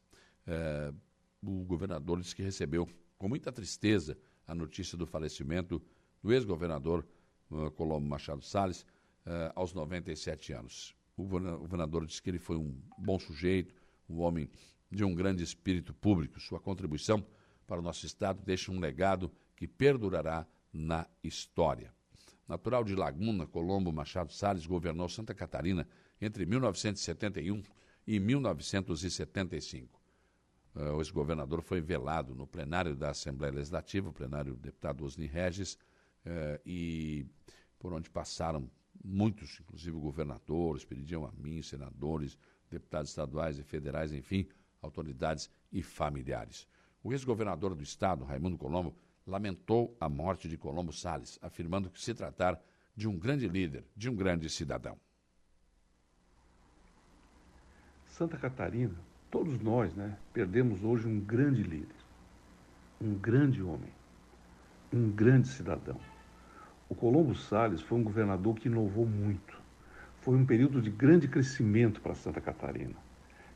[0.46, 0.92] É,
[1.42, 4.16] o governador disse que recebeu com muita tristeza
[4.46, 5.82] a notícia do falecimento
[6.22, 7.06] do ex-governador
[7.50, 8.82] uh, Colombo Machado Salles,
[9.24, 10.94] uh, aos 97 anos.
[11.16, 13.74] O governador disse que ele foi um bom sujeito,
[14.08, 14.50] um homem
[14.90, 16.40] de um grande espírito público.
[16.40, 17.24] Sua contribuição
[17.66, 21.92] para o nosso Estado deixa um legado que perdurará na história.
[22.48, 25.86] Natural de Laguna, Colombo Machado Salles governou Santa Catarina
[26.18, 27.62] entre 1971
[28.06, 30.00] e 1975.
[30.74, 35.26] Uh, o ex-governador foi velado no plenário da Assembleia Legislativa, o plenário do deputado Osni
[35.26, 37.26] Regis, uh, e
[37.78, 38.66] por onde passaram
[39.04, 42.38] muitos, inclusive governadores, pediam a mim, senadores,
[42.70, 44.48] deputados estaduais e federais, enfim,
[44.80, 46.66] autoridades e familiares.
[47.02, 48.96] O ex-governador do estado, Raimundo Colombo,
[49.30, 52.60] lamentou a morte de Colombo Salles, afirmando que se tratar
[52.96, 54.98] de um grande líder, de um grande cidadão.
[58.06, 58.94] Santa Catarina,
[59.30, 61.96] todos nós, né, perdemos hoje um grande líder,
[63.00, 63.92] um grande homem,
[64.92, 65.98] um grande cidadão.
[66.88, 69.58] O Colombo Salles foi um governador que inovou muito.
[70.20, 72.96] Foi um período de grande crescimento para Santa Catarina.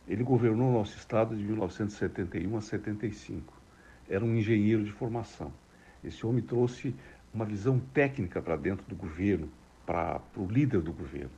[0.07, 3.53] Ele governou nosso estado de 1971 a 75.
[4.09, 5.53] Era um engenheiro de formação.
[6.05, 6.95] Esse homem trouxe
[7.33, 9.49] uma visão técnica para dentro do governo,
[9.87, 11.33] para, o líder do governo.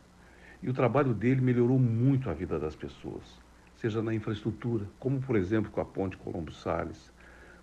[0.63, 3.23] E o trabalho dele melhorou muito a vida das pessoas,
[3.77, 7.13] seja na infraestrutura, como por exemplo com a Ponte Colombo Salles,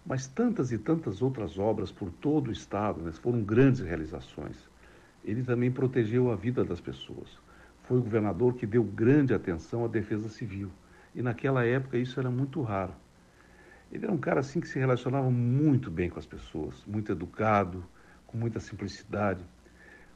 [0.05, 4.69] mas tantas e tantas outras obras por todo o Estado, né, foram grandes realizações.
[5.23, 7.37] Ele também protegeu a vida das pessoas.
[7.83, 10.69] Foi o governador que deu grande atenção à defesa civil.
[11.15, 12.93] E naquela época isso era muito raro.
[13.93, 17.85] Ele era um cara assim que se relacionava muito bem com as pessoas, muito educado,
[18.27, 19.45] com muita simplicidade.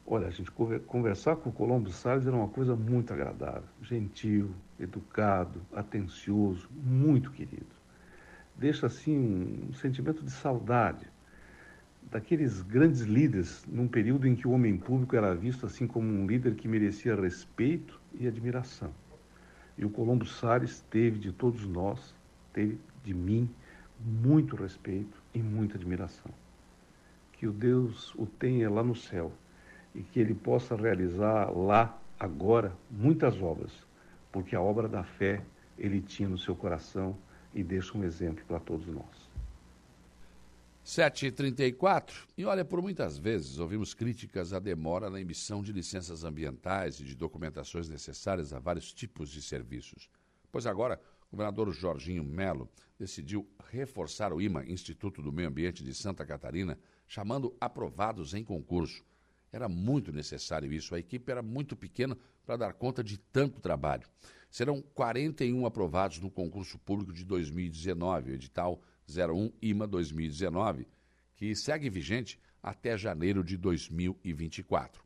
[0.06, 5.62] Olha, a gente conversar com o Colombo Salles era uma coisa muito agradável, gentil, educado,
[5.74, 7.78] atencioso, muito querido
[8.58, 11.06] deixa assim um sentimento de saudade
[12.10, 16.26] daqueles grandes líderes num período em que o homem público era visto assim como um
[16.26, 18.92] líder que merecia respeito e admiração.
[19.78, 22.16] E o Colombo Salles teve de todos nós,
[22.52, 23.50] teve de mim
[23.99, 26.31] muito respeito e muita admiração.
[27.33, 29.31] Que o Deus o tenha lá no céu
[29.93, 33.71] e que ele possa realizar lá agora muitas obras,
[34.31, 35.43] porque a obra da fé
[35.77, 37.17] ele tinha no seu coração
[37.53, 39.27] e deixa um exemplo para todos nós.
[40.88, 42.13] 7h34.
[42.38, 47.03] E olha, por muitas vezes ouvimos críticas à demora na emissão de licenças ambientais e
[47.03, 50.10] de documentações necessárias a vários tipos de serviços.
[50.49, 50.99] Pois agora,
[51.30, 56.80] o governador Jorginho Melo decidiu reforçar o IMA, Instituto do Meio Ambiente de Santa Catarina,
[57.08, 59.04] chamando aprovados em concurso.
[59.52, 64.08] Era muito necessário isso, a equipe era muito pequena para dar conta de tanto trabalho.
[64.50, 70.88] Serão 41 aprovados no concurso público de 2019, o edital 01 IMA 2019,
[71.36, 75.04] que segue vigente até janeiro de 2024.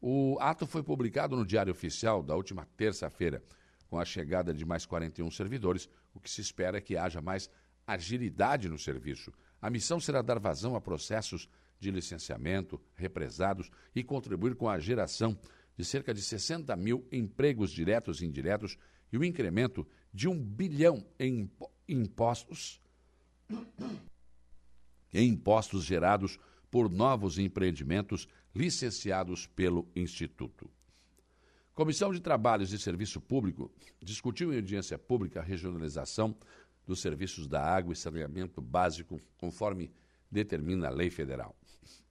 [0.00, 3.42] O ato foi publicado no Diário Oficial da última terça-feira.
[3.90, 7.50] Com a chegada de mais 41 servidores, o que se espera é que haja mais
[7.84, 9.32] agilidade no serviço.
[9.60, 11.48] A missão será dar vazão a processos
[11.80, 15.36] de licenciamento represados e contribuir com a geração
[15.76, 18.78] de cerca de 60 mil empregos diretos e indiretos
[19.12, 19.84] e o incremento
[20.14, 21.50] de um bilhão em
[21.88, 22.80] impostos
[25.12, 26.38] em impostos gerados
[26.70, 30.70] por novos empreendimentos licenciados pelo Instituto.
[31.74, 33.70] Comissão de Trabalhos e Serviço Público
[34.02, 36.36] discutiu em audiência pública a regionalização
[36.86, 39.92] dos serviços da água e saneamento básico, conforme
[40.30, 41.56] determina a lei federal.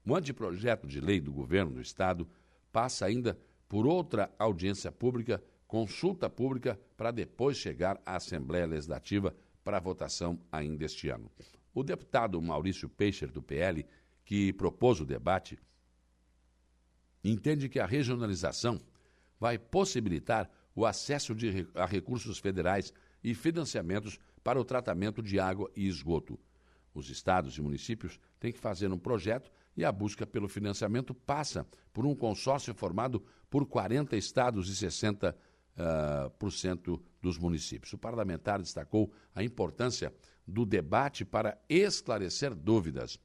[0.05, 2.27] O anteprojeto de lei do governo do Estado
[2.71, 3.37] passa ainda
[3.67, 10.85] por outra audiência pública, consulta pública, para depois chegar à Assembleia Legislativa para votação ainda
[10.85, 11.29] este ano.
[11.73, 13.85] O deputado Maurício Peixer, do PL,
[14.23, 15.59] que propôs o debate,
[17.23, 18.79] entende que a regionalização
[19.39, 25.69] vai possibilitar o acesso de, a recursos federais e financiamentos para o tratamento de água
[25.75, 26.39] e esgoto.
[26.93, 31.65] Os estados e municípios têm que fazer um projeto e a busca pelo financiamento passa
[31.93, 35.35] por um consórcio formado por 40 estados e 60% uh,
[35.77, 37.93] ah, por cento dos municípios.
[37.93, 40.13] O parlamentar destacou a importância
[40.45, 43.19] do debate para esclarecer dúvidas.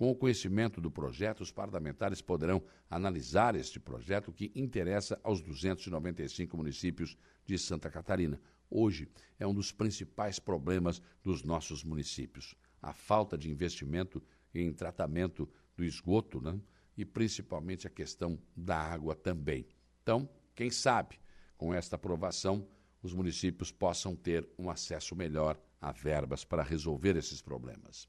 [0.00, 6.56] Com o conhecimento do projeto, os parlamentares poderão analisar este projeto que interessa aos 295
[6.56, 8.40] municípios de Santa Catarina.
[8.70, 9.06] Hoje
[9.38, 12.54] é um dos principais problemas dos nossos municípios.
[12.80, 14.22] A falta de investimento
[14.54, 15.46] em tratamento
[15.76, 16.58] do esgoto, né?
[16.96, 19.66] e principalmente a questão da água também.
[20.02, 21.20] Então, quem sabe,
[21.58, 22.66] com esta aprovação,
[23.02, 28.08] os municípios possam ter um acesso melhor a verbas para resolver esses problemas.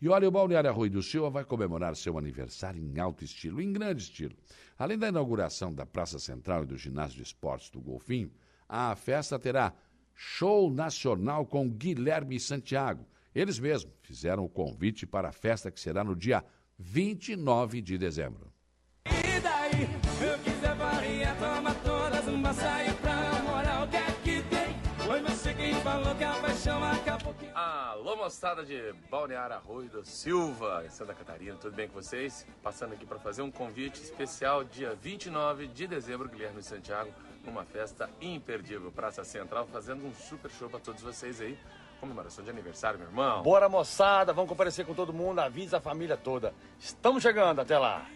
[0.00, 3.72] E olha, o Balneário Arroio do Silva vai comemorar seu aniversário em alto estilo, em
[3.72, 4.34] grande estilo.
[4.78, 8.30] Além da inauguração da Praça Central e do Ginásio de Esportes do Golfinho,
[8.68, 9.72] a festa terá
[10.14, 13.06] show nacional com Guilherme Santiago.
[13.34, 16.44] Eles mesmos fizeram o convite para a festa que será no dia
[16.78, 18.52] 29 de dezembro.
[19.06, 19.82] E daí,
[20.30, 20.45] eu
[27.54, 32.46] Alô, moçada de Balneário Arroio do Silva, em Santa Catarina, tudo bem com vocês?
[32.62, 37.10] Passando aqui para fazer um convite especial, dia 29 de dezembro, Guilherme Santiago,
[37.44, 41.58] numa festa imperdível, Praça Central, fazendo um super show para todos vocês aí
[42.00, 43.42] comemoração de aniversário, meu irmão.
[43.42, 46.52] Bora, moçada, vamos comparecer com todo mundo, avisa a família toda.
[46.78, 48.06] Estamos chegando, até lá.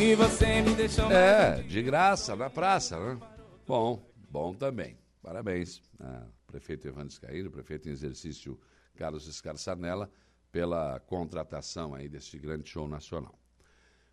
[0.00, 1.10] E você me deixou...
[1.12, 3.18] É, de graça, na praça, né?
[3.66, 4.98] Bom, bom também.
[5.22, 6.22] Parabéns, né?
[6.48, 8.58] Prefeito Evandro Scaíro, prefeito em exercício
[8.96, 10.10] Carlos Escarçanella,
[10.50, 13.38] pela contratação aí desse grande show nacional.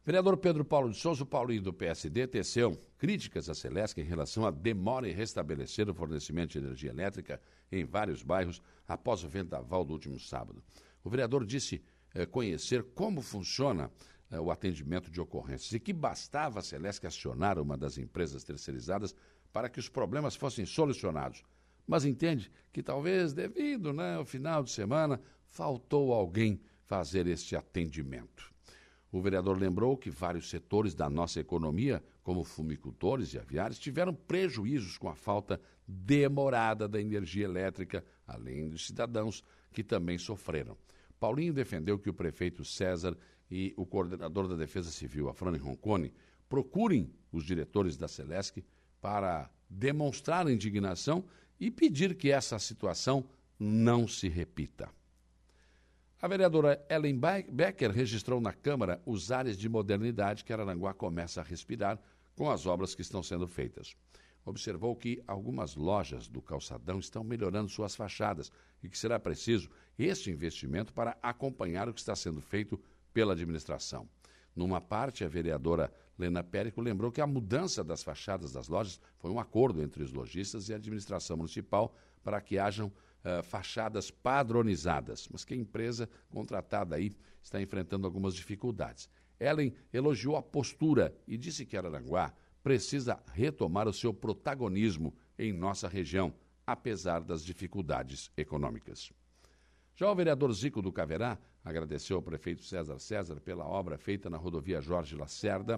[0.05, 4.51] Vereador Pedro Paulo de Souza, Paulinho do PSD, teceu críticas à Celesc em relação à
[4.51, 9.93] demora em restabelecer o fornecimento de energia elétrica em vários bairros após o vendaval do
[9.93, 10.61] último sábado.
[11.03, 11.81] O vereador disse
[12.13, 13.89] eh, conhecer como funciona
[14.29, 19.15] eh, o atendimento de ocorrências e que bastava a Celesc acionar uma das empresas terceirizadas
[19.51, 21.43] para que os problemas fossem solucionados.
[21.87, 28.53] Mas entende que talvez, devido né, ao final de semana, faltou alguém fazer este atendimento.
[29.11, 34.97] O vereador lembrou que vários setores da nossa economia, como fumicultores e aviários, tiveram prejuízos
[34.97, 40.77] com a falta demorada da energia elétrica, além dos cidadãos que também sofreram.
[41.19, 43.17] Paulinho defendeu que o prefeito César
[43.49, 46.13] e o coordenador da Defesa Civil, Afrani Roncone,
[46.49, 48.63] procurem os diretores da Celesc
[48.99, 51.23] para demonstrar indignação
[51.59, 53.25] e pedir que essa situação
[53.59, 54.89] não se repita.
[56.21, 57.19] A vereadora Ellen
[57.51, 61.99] Becker registrou na Câmara os áreas de modernidade que Araranguá começa a respirar
[62.35, 63.95] com as obras que estão sendo feitas.
[64.45, 68.51] Observou que algumas lojas do calçadão estão melhorando suas fachadas
[68.83, 72.79] e que será preciso este investimento para acompanhar o que está sendo feito
[73.13, 74.07] pela administração.
[74.55, 79.29] Numa parte, a vereadora Lena Périco lembrou que a mudança das fachadas das lojas foi
[79.31, 81.93] um acordo entre os lojistas e a administração municipal
[82.23, 87.11] para que hajam uh, fachadas padronizadas, mas que a empresa contratada aí
[87.41, 89.09] está enfrentando algumas dificuldades.
[89.39, 95.87] Ellen elogiou a postura e disse que Araranguá precisa retomar o seu protagonismo em nossa
[95.87, 96.33] região,
[96.65, 99.11] apesar das dificuldades econômicas.
[99.95, 104.37] Já o vereador Zico do Caverá agradeceu ao prefeito César César pela obra feita na
[104.37, 105.77] rodovia Jorge Lacerda,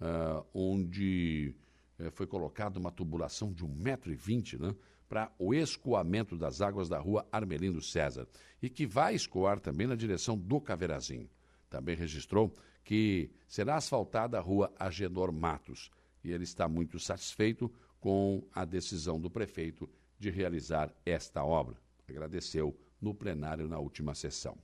[0.00, 1.52] uh, onde
[1.98, 4.74] uh, foi colocada uma tubulação de 1,20m, né?
[5.08, 8.26] para o escoamento das águas da rua Armelindo César
[8.62, 11.28] e que vai escoar também na direção do Caveirazinho.
[11.68, 15.90] Também registrou que será asfaltada a rua Agenor Matos
[16.22, 17.70] e ele está muito satisfeito
[18.00, 21.76] com a decisão do prefeito de realizar esta obra.
[22.08, 24.56] Agradeceu no plenário na última sessão.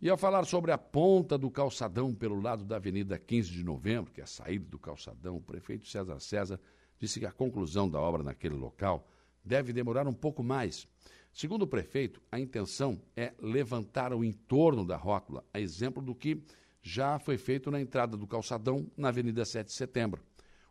[0.00, 4.12] E ao falar sobre a ponta do calçadão pelo lado da Avenida 15 de Novembro,
[4.12, 6.60] que é a saída do calçadão, o prefeito César César
[7.00, 9.08] disse que a conclusão da obra naquele local
[9.44, 10.86] deve demorar um pouco mais.
[11.32, 16.44] Segundo o prefeito, a intenção é levantar o entorno da rótula, a exemplo do que
[16.80, 20.22] já foi feito na entrada do calçadão na Avenida 7 de Setembro.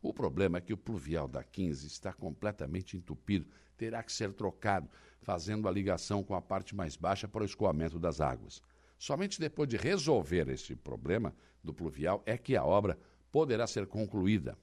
[0.02, 4.90] O problema é que o pluvial da 15 está completamente entupido, terá que ser trocado,
[5.22, 8.62] fazendo a ligação com a parte mais baixa para o escoamento das águas.
[8.98, 11.34] Somente depois de resolver esse problema
[11.64, 12.98] do pluvial é que a obra
[13.32, 14.58] poderá ser concluída.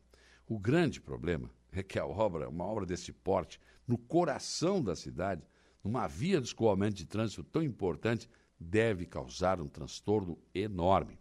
[0.47, 5.43] O grande problema é que a obra, uma obra desse porte, no coração da cidade,
[5.82, 8.28] numa via de escoamento de trânsito tão importante,
[8.59, 11.18] deve causar um transtorno enorme.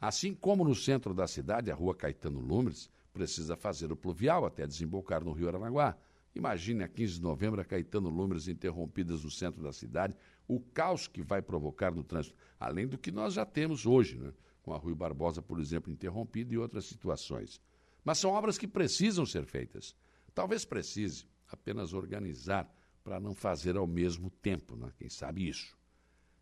[0.00, 4.66] Assim como no centro da cidade, a rua Caetano Lumes precisa fazer o pluvial até
[4.66, 5.96] desembocar no rio Aranaguá.
[6.34, 10.14] Imagine a 15 de novembro a Caetano Lumes interrompidas no centro da cidade,
[10.48, 14.32] o caos que vai provocar no trânsito, além do que nós já temos hoje, né?
[14.62, 17.60] com a Rui Barbosa, por exemplo, interrompida e outras situações.
[18.02, 19.94] Mas são obras que precisam ser feitas.
[20.34, 22.72] Talvez precise apenas organizar
[23.04, 24.90] para não fazer ao mesmo tempo, né?
[24.96, 25.76] quem sabe isso.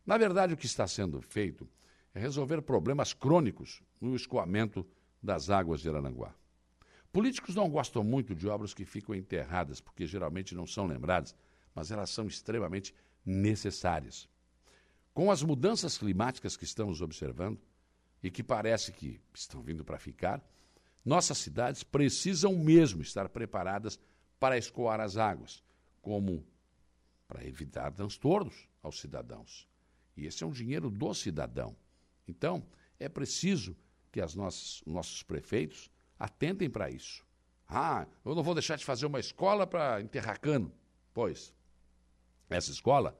[0.04, 1.68] Na verdade, o que está sendo feito
[2.14, 4.86] é resolver problemas crônicos no escoamento
[5.22, 6.34] das águas de Arananguá.
[7.12, 11.34] Políticos não gostam muito de obras que ficam enterradas, porque geralmente não são lembradas,
[11.74, 12.94] mas elas são extremamente
[13.26, 14.28] necessárias.
[15.12, 17.60] Com as mudanças climáticas que estamos observando,
[18.22, 20.44] e que parece que estão vindo para ficar,
[21.04, 24.00] nossas cidades precisam mesmo estar preparadas
[24.40, 25.62] para escoar as águas,
[26.02, 26.44] como
[27.28, 29.68] para evitar transtornos aos cidadãos.
[30.16, 31.76] E esse é um dinheiro do cidadão.
[32.26, 32.66] Então,
[32.98, 33.76] é preciso
[34.10, 37.24] que as nossas, os nossos prefeitos atentem para isso.
[37.68, 40.72] Ah, eu não vou deixar de fazer uma escola para enterrar cano.
[41.12, 41.54] Pois,
[42.48, 43.18] essa escola,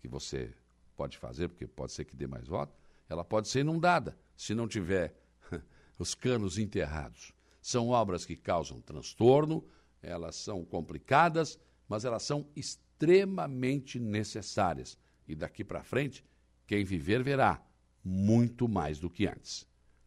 [0.00, 0.54] que você
[0.96, 2.74] pode fazer, porque pode ser que dê mais voto,
[3.08, 5.14] ela pode ser inundada se não tiver
[5.98, 7.32] os canos enterrados.
[7.60, 9.64] São obras que causam transtorno,
[10.02, 11.58] elas são complicadas,
[11.88, 14.98] mas elas são extremamente necessárias.
[15.26, 16.24] E daqui para frente,
[16.66, 17.62] quem viver verá
[18.04, 19.66] muito mais do que antes.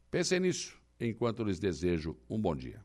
[0.09, 2.83] Pensem nisso enquanto lhes desejo um bom dia.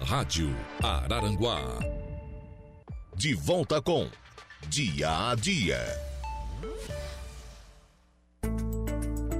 [0.00, 0.48] Rádio
[0.82, 2.05] Araranguá.
[3.16, 4.10] De volta com
[4.68, 5.80] Dia a Dia.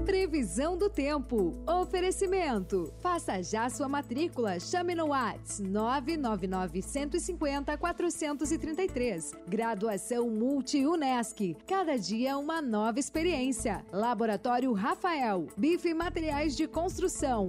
[0.07, 1.63] Previsão do tempo.
[1.67, 2.91] Oferecimento.
[3.03, 4.59] Faça já sua matrícula.
[4.59, 9.35] Chame no Whats 999 150 433.
[9.47, 11.55] Graduação Multi-UNESC.
[11.67, 13.85] Cada dia uma nova experiência.
[13.93, 15.49] Laboratório Rafael.
[15.55, 17.49] Bife Materiais de Construção.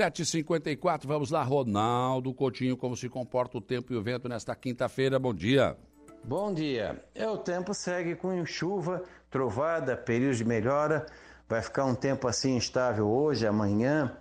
[0.00, 5.18] 7h54, vamos lá, Ronaldo Coutinho, como se comporta o tempo e o vento nesta quinta-feira?
[5.18, 5.76] Bom dia.
[6.24, 7.04] Bom dia.
[7.14, 11.04] É, o tempo segue com chuva, trovada, período de melhora.
[11.46, 14.16] Vai ficar um tempo assim instável hoje, amanhã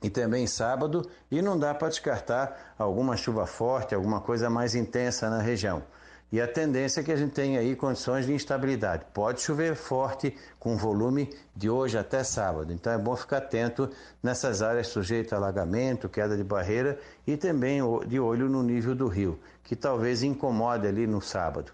[0.00, 5.28] e também sábado, e não dá para descartar alguma chuva forte, alguma coisa mais intensa
[5.28, 5.82] na região.
[6.30, 9.06] E a tendência é que a gente tenha aí condições de instabilidade.
[9.14, 12.70] Pode chover forte com volume de hoje até sábado.
[12.70, 13.88] Então é bom ficar atento
[14.22, 19.08] nessas áreas sujeitas a alagamento, queda de barreira e também de olho no nível do
[19.08, 21.72] rio, que talvez incomode ali no sábado.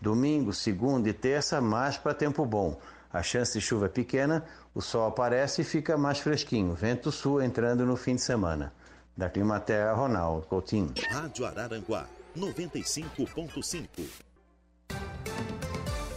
[0.00, 2.78] Domingo, segunda e terça, mais para tempo bom.
[3.12, 6.74] A chance de chuva é pequena, o sol aparece e fica mais fresquinho.
[6.74, 8.72] Vento sul entrando no fim de semana.
[9.16, 10.92] Da Climaterra, Ronaldo Coutinho.
[11.10, 12.06] Rádio Araranguá
[12.36, 13.88] 95.5.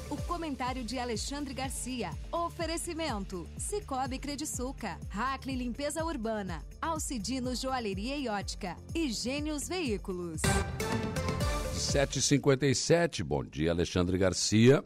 [0.09, 2.11] O comentário de Alexandre Garcia.
[2.31, 10.41] Oferecimento: Cicobi Crediçuca, Hackley Limpeza Urbana, Alcidino Joalheria e Ótica e Gênios Veículos.
[11.73, 14.83] 7h57, bom dia, Alexandre Garcia.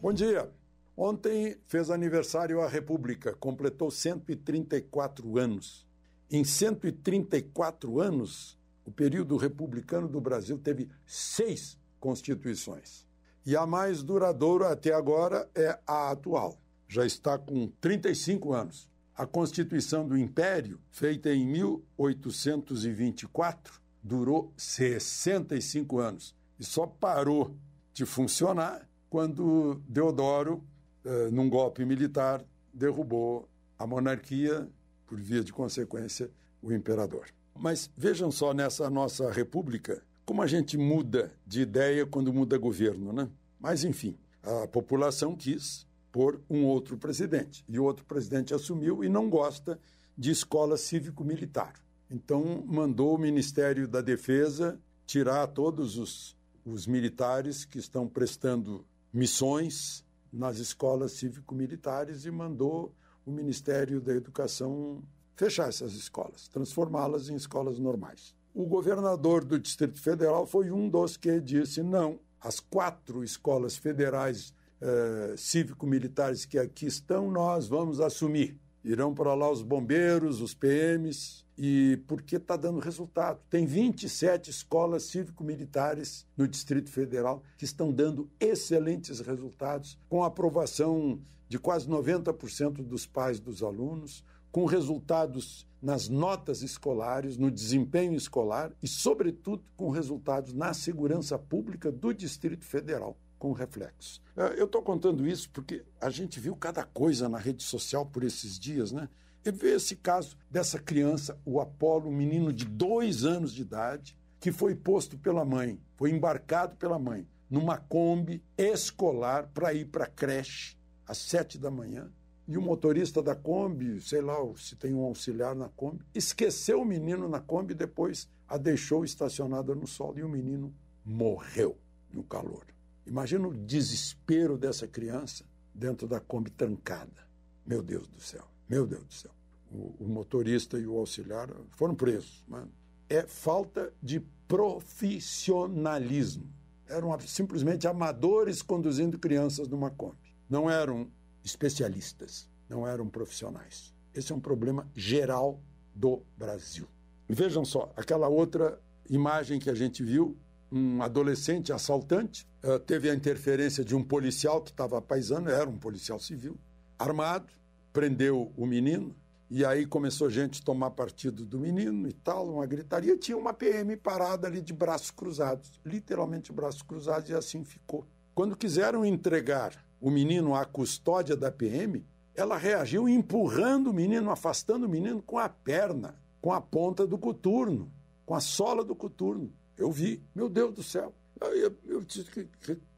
[0.00, 0.48] Bom dia.
[0.96, 5.86] Ontem fez aniversário a República, completou 134 anos.
[6.30, 8.59] Em 134 anos,
[8.90, 13.06] o período republicano do Brasil teve seis constituições.
[13.46, 16.60] E a mais duradoura até agora é a atual.
[16.88, 18.90] Já está com 35 anos.
[19.14, 27.54] A Constituição do Império, feita em 1824, durou 65 anos e só parou
[27.92, 30.64] de funcionar quando Deodoro,
[31.04, 34.68] eh, num golpe militar, derrubou a monarquia,
[35.06, 36.28] por via de consequência,
[36.60, 37.28] o imperador.
[37.58, 43.12] Mas vejam só nessa nossa república como a gente muda de ideia quando muda governo,
[43.12, 43.28] né?
[43.58, 49.08] Mas enfim, a população quis pôr um outro presidente e o outro presidente assumiu e
[49.08, 49.78] não gosta
[50.16, 51.74] de escola cívico-militar.
[52.10, 60.04] Então mandou o Ministério da Defesa tirar todos os, os militares que estão prestando missões
[60.32, 62.94] nas escolas cívico-militares e mandou
[63.26, 65.02] o Ministério da Educação
[65.40, 68.34] fechar essas escolas, transformá-las em escolas normais.
[68.54, 72.20] O governador do Distrito Federal foi um dos que disse não.
[72.38, 78.60] As quatro escolas federais eh, cívico-militares que aqui estão, nós vamos assumir.
[78.84, 83.40] Irão para lá os bombeiros, os PMs, e porque está dando resultado.
[83.48, 91.18] Tem 27 escolas cívico-militares no Distrito Federal que estão dando excelentes resultados, com aprovação
[91.48, 98.72] de quase 90% dos pais dos alunos, com resultados nas notas escolares, no desempenho escolar
[98.82, 104.20] e, sobretudo, com resultados na segurança pública do Distrito Federal, com reflexos.
[104.36, 108.22] É, eu estou contando isso porque a gente viu cada coisa na rede social por
[108.22, 109.08] esses dias, né?
[109.42, 114.18] E vê esse caso dessa criança, o Apolo, um menino de dois anos de idade,
[114.38, 120.04] que foi posto pela mãe, foi embarcado pela mãe numa Kombi escolar para ir para
[120.04, 120.76] a creche
[121.06, 122.10] às sete da manhã
[122.50, 126.84] e o motorista da Kombi, sei lá se tem um auxiliar na Kombi, esqueceu o
[126.84, 130.74] menino na Kombi e depois a deixou estacionada no sol e o menino
[131.04, 131.78] morreu
[132.12, 132.66] no calor.
[133.06, 137.24] Imagina o desespero dessa criança dentro da Kombi trancada.
[137.64, 139.30] Meu Deus do céu, meu Deus do céu.
[139.70, 142.44] O, o motorista e o auxiliar foram presos.
[142.48, 142.72] Mano.
[143.08, 146.52] É falta de profissionalismo.
[146.88, 150.36] Eram simplesmente amadores conduzindo crianças numa Kombi.
[150.48, 151.08] Não eram
[151.44, 153.94] especialistas, não eram profissionais.
[154.14, 155.60] Esse é um problema geral
[155.94, 156.86] do Brasil.
[157.28, 160.36] Vejam só, aquela outra imagem que a gente viu,
[160.70, 165.78] um adolescente assaltante, uh, teve a interferência de um policial que estava paisando, era um
[165.78, 166.58] policial civil,
[166.98, 167.52] armado,
[167.92, 169.14] prendeu o menino,
[169.50, 173.16] e aí começou gente a tomar partido do menino e tal, uma gritaria.
[173.16, 178.06] Tinha uma PM parada ali de braços cruzados, literalmente braços cruzados, e assim ficou.
[178.32, 184.86] Quando quiseram entregar o menino à custódia da PM, ela reagiu empurrando o menino, afastando
[184.86, 187.92] o menino com a perna, com a ponta do coturno,
[188.24, 189.52] com a sola do coturno.
[189.76, 191.12] Eu vi, meu Deus do céu.
[191.40, 192.48] Eu, eu disse, que,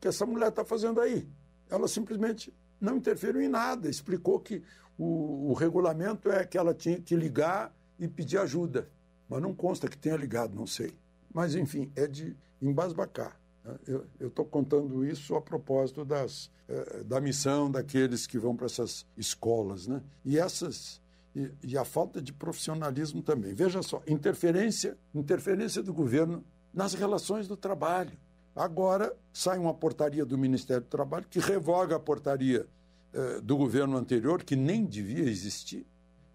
[0.01, 1.29] que essa mulher está fazendo aí?
[1.69, 4.63] Ela simplesmente não interferiu em nada, explicou que
[4.99, 8.89] o, o regulamento é que ela tinha que ligar e pedir ajuda.
[9.29, 10.93] Mas não consta que tenha ligado, não sei.
[11.33, 13.41] Mas, enfim, é de embasbacar.
[13.65, 13.75] Né?
[13.87, 19.07] Eu estou contando isso a propósito das, eh, da missão daqueles que vão para essas
[19.17, 19.87] escolas.
[19.87, 20.03] Né?
[20.25, 21.01] E, essas,
[21.35, 23.55] e, e, a falta de profissionalismo também.
[23.55, 28.13] Veja só, interferência, interferência do governo nas relações do trabalho.
[28.55, 32.67] Agora sai uma portaria do Ministério do Trabalho que revoga a portaria
[33.13, 35.87] eh, do governo anterior, que nem devia existir.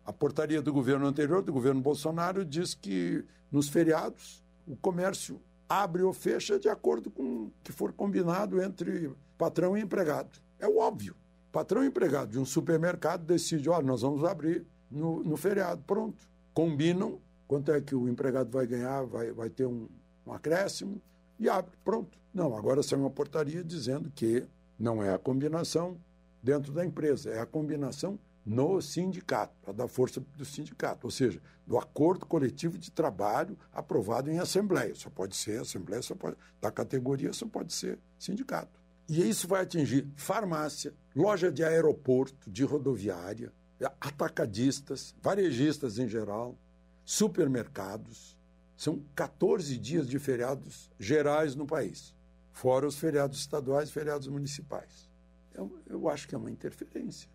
[0.06, 6.04] A portaria do governo anterior, do governo Bolsonaro, diz que nos feriados o comércio abre
[6.04, 10.40] ou fecha de acordo com o que for combinado entre patrão e empregado.
[10.60, 11.16] É o óbvio.
[11.52, 16.28] Patrão e empregado de um supermercado decide, olha, nós vamos abrir no, no feriado, pronto.
[16.54, 19.88] Combinam quanto é que o empregado vai ganhar, vai, vai ter um,
[20.26, 21.02] um acréscimo
[21.40, 22.18] e abre, pronto.
[22.34, 24.48] Não, agora sai uma portaria dizendo que
[24.78, 25.98] não é a combinação
[26.42, 31.78] dentro da empresa, é a combinação no sindicato, dar força do sindicato, ou seja, do
[31.78, 34.96] acordo coletivo de trabalho aprovado em assembleia.
[34.96, 38.80] Só pode ser assembleia, só pode, da categoria só pode ser sindicato.
[39.10, 43.52] E isso vai atingir farmácia, loja de aeroporto, de rodoviária,
[44.00, 46.58] atacadistas, varejistas em geral,
[47.04, 48.38] supermercados.
[48.78, 52.16] São 14 dias de feriados gerais no país,
[52.54, 55.10] fora os feriados estaduais e feriados municipais.
[55.54, 57.28] Eu, eu acho que é uma interferência.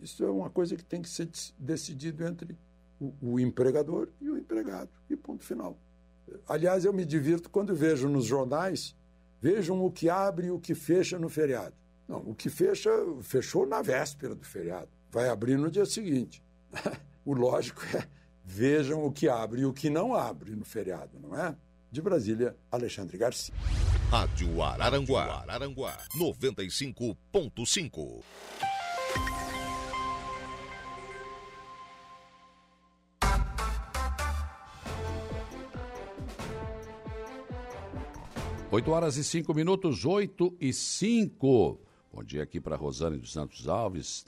[0.00, 1.28] Isso é uma coisa que tem que ser
[1.58, 2.56] decidido entre
[3.00, 4.90] o, o empregador e o empregado.
[5.08, 5.78] E ponto final.
[6.48, 8.94] Aliás, eu me divirto quando vejo nos jornais,
[9.40, 11.74] vejam o que abre e o que fecha no feriado.
[12.08, 12.90] Não, o que fecha,
[13.22, 14.88] fechou na véspera do feriado.
[15.10, 16.42] Vai abrir no dia seguinte.
[17.24, 18.06] o lógico é
[18.50, 21.54] vejam o que abre e o que não abre no feriado, não é?
[21.90, 23.54] De Brasília, Alexandre Garcia.
[24.10, 28.22] Rádio Araranguá, Araranguá 95.5.
[38.72, 41.80] 8 horas e 5 minutos, 8 e 5.
[42.12, 44.24] Bom dia aqui para Rosane dos Santos Alves,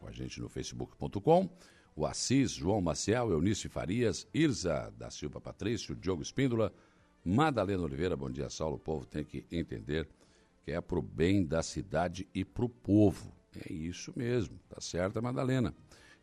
[0.00, 1.48] com a gente no facebook.com.
[1.94, 6.74] O Assis, João Maciel, Eunício Farias, Irza da Silva Patrício, Diogo Espíndola,
[7.24, 8.74] Madalena Oliveira, bom dia, Saulo.
[8.74, 10.08] O povo tem que entender
[10.64, 13.32] que é pro bem da cidade e pro povo.
[13.64, 15.72] É isso mesmo, tá certa, Madalena.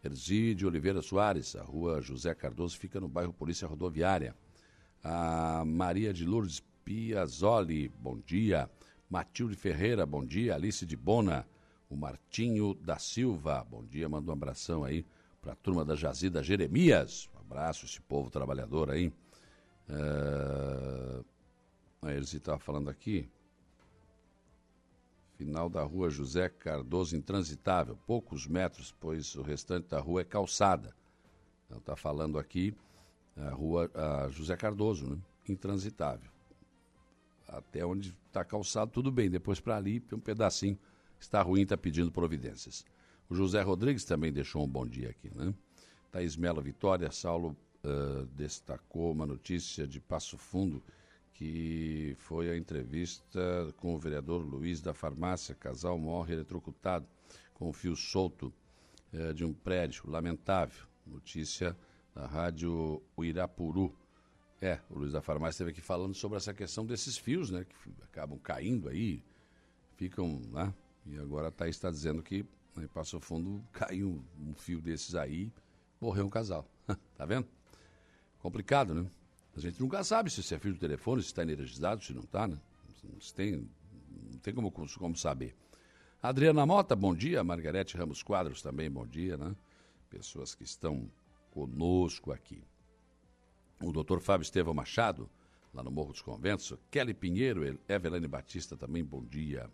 [0.03, 4.36] Erzídio Oliveira Soares, a rua José Cardoso fica no bairro Polícia Rodoviária.
[5.01, 8.69] A Maria de Lourdes Piazzoli, bom dia.
[9.09, 10.55] Matilde Ferreira, bom dia.
[10.55, 11.47] Alice de Bona,
[11.89, 15.05] O Martinho da Silva, bom dia, manda um abração aí
[15.41, 17.29] para a turma da Jazida Jeremias.
[17.36, 19.11] Um abraço, esse povo trabalhador aí.
[19.89, 21.25] Uh,
[22.09, 23.29] eles estavam falando aqui.
[25.38, 30.95] Final da rua José Cardoso intransitável, poucos metros, pois o restante da rua é calçada.
[31.65, 32.73] Então está falando aqui
[33.36, 35.17] a rua a José Cardoso, né?
[35.49, 36.30] intransitável.
[37.52, 39.30] Até onde está calçado, tudo bem.
[39.30, 40.78] Depois para ali, tem um pedacinho
[41.24, 42.86] está ruim, está pedindo providências.
[43.30, 45.54] O José Rodrigues também deixou um bom dia aqui, né?
[46.12, 50.84] Thaís Melo Vitória, Saulo uh, destacou uma notícia de Passo Fundo,
[51.34, 55.56] que foi a entrevista com o vereador Luiz da farmácia.
[55.56, 57.08] Casal morre eletrocutado
[57.54, 58.54] com um fio solto
[59.14, 60.04] uh, de um prédio.
[60.10, 60.86] Lamentável.
[61.06, 61.78] Notícia
[62.14, 63.95] da rádio Uirapuru.
[64.62, 67.66] É, o Luiz da farmácia esteve aqui falando sobre essa questão desses fios, né?
[67.66, 69.24] Que acabam caindo aí,
[69.97, 70.72] ficam, né?
[71.03, 72.45] E agora a Thaís está dizendo que
[72.78, 75.51] em Passo Fundo caiu um, fio desses aí,
[75.99, 76.70] morreu um casal.
[77.18, 77.47] tá vendo?
[78.38, 79.09] Complicado, né?
[79.57, 82.47] A gente nunca sabe se é fio de telefone, se está energizado, se não está,
[82.47, 82.57] né?
[83.20, 83.68] Se tem,
[84.32, 85.55] não tem como, como saber.
[86.22, 87.43] Adriana Mota, bom dia.
[87.43, 89.55] Margarete Ramos Quadros também, bom dia, né?
[90.07, 91.09] Pessoas que estão
[91.49, 92.64] conosco aqui.
[93.82, 95.27] O doutor Fábio Estevão Machado,
[95.73, 96.71] lá no Morro dos Conventos.
[96.91, 99.67] Kelly Pinheiro, Evelane Batista também, bom dia.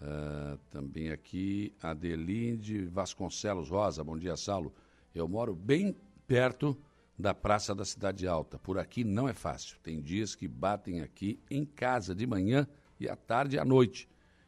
[0.00, 4.74] Uh, também aqui, Adelinde Vasconcelos Rosa, bom dia, Saulo.
[5.14, 5.96] Eu moro bem
[6.26, 6.76] perto
[7.18, 8.58] da Praça da Cidade Alta.
[8.58, 9.78] Por aqui não é fácil.
[9.82, 12.68] Tem dias que batem aqui em casa de manhã
[13.00, 14.06] e à tarde e à noite.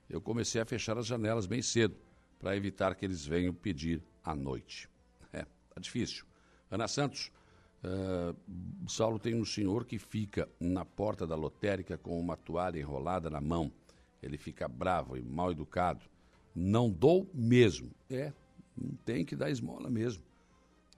[0.09, 1.97] Eu comecei a fechar as janelas bem cedo
[2.39, 4.87] para evitar que eles venham pedir à noite.
[5.33, 6.25] É, tá difícil.
[6.71, 7.33] Ana Santos,
[7.85, 13.29] uh, Saulo tem um senhor que fica na porta da lotérica com uma toalha enrolada
[13.31, 13.73] na mão
[14.23, 16.05] ele fica bravo e mal educado.
[16.55, 17.91] Não dou mesmo.
[18.09, 18.33] É,
[18.77, 20.23] não tem que dar esmola mesmo.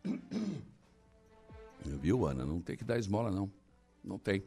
[1.84, 2.44] Viu, Ana?
[2.44, 3.50] Não tem que dar esmola, não.
[4.02, 4.42] Não tem.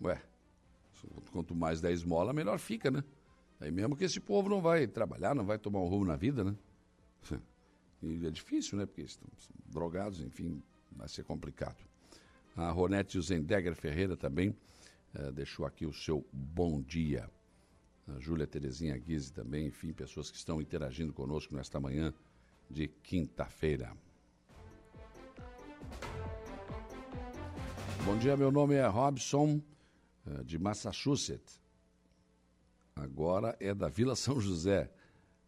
[0.00, 0.20] Ué,
[1.32, 3.02] quanto mais der esmola, melhor fica, né?
[3.60, 6.44] Aí mesmo que esse povo não vai trabalhar, não vai tomar um rumo na vida,
[6.44, 6.54] né?
[8.00, 8.86] E é difícil, né?
[8.86, 9.28] Porque estão
[9.66, 11.76] drogados, enfim, vai ser complicado.
[12.56, 14.50] A Ronete Zendegger Ferreira também
[15.14, 17.30] uh, deixou aqui o seu bom dia
[18.16, 22.12] a Júlia Terezinha Guise também, enfim, pessoas que estão interagindo conosco nesta manhã
[22.70, 23.94] de quinta-feira.
[28.04, 29.60] Bom dia, meu nome é Robson,
[30.26, 31.60] eh, de Massachusetts.
[32.96, 34.90] Agora é da Vila São José.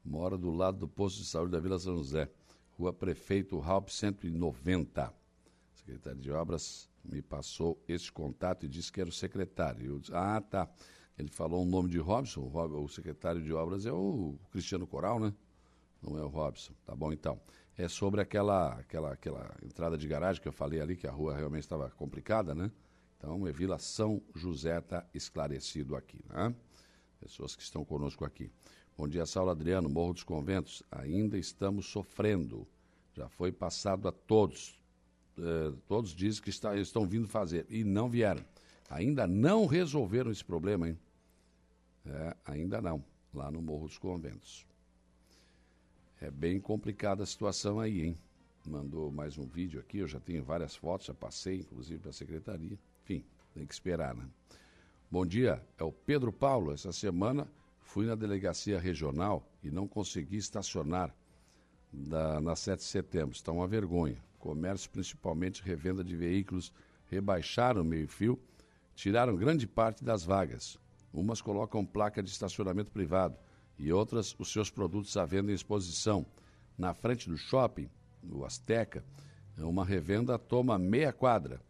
[0.04, 2.30] Mora do lado do posto de saúde da Vila São José.
[2.78, 5.19] Rua Prefeito Ralp 190.
[5.80, 9.86] Secretário de Obras me passou esse contato e disse que era o secretário.
[9.86, 10.68] Eu disse, ah, tá.
[11.18, 15.34] Ele falou o nome de Robson, o, secretário de obras é o Cristiano Coral, né?
[16.02, 16.72] Não é o Robson.
[16.84, 17.38] Tá bom, então.
[17.76, 21.36] É sobre aquela, aquela, aquela entrada de garagem que eu falei ali, que a rua
[21.36, 22.70] realmente estava complicada, né?
[23.18, 26.54] Então, é Vila São José, está esclarecido aqui, né?
[27.18, 28.50] Pessoas que estão conosco aqui.
[28.96, 30.82] Bom dia, Saulo Adriano, Morro dos Conventos.
[30.90, 32.66] Ainda estamos sofrendo.
[33.12, 34.79] Já foi passado a todos.
[35.40, 38.44] Eh, todos dizem que está, estão vindo fazer e não vieram.
[38.90, 40.98] Ainda não resolveram esse problema, hein?
[42.04, 44.66] É, ainda não, lá no Morro dos Conventos.
[46.20, 48.18] É bem complicada a situação aí, hein?
[48.66, 52.12] Mandou mais um vídeo aqui, eu já tenho várias fotos, já passei, inclusive, para a
[52.12, 52.78] secretaria.
[53.02, 53.24] Enfim,
[53.54, 54.28] tem que esperar, né?
[55.10, 56.72] Bom dia, é o Pedro Paulo.
[56.72, 57.48] Essa semana
[57.80, 61.14] fui na delegacia regional e não consegui estacionar
[61.92, 63.34] da, na 7 de setembro.
[63.34, 64.22] Está uma vergonha.
[64.40, 66.72] Comércio, principalmente revenda de veículos,
[67.10, 68.40] rebaixaram o meio-fio,
[68.94, 70.78] tiraram grande parte das vagas.
[71.12, 73.36] Umas colocam placa de estacionamento privado
[73.78, 76.24] e outras os seus produtos à venda em exposição.
[76.76, 77.88] Na frente do shopping,
[78.32, 79.04] o Azteca,
[79.58, 81.60] uma revenda toma meia quadra,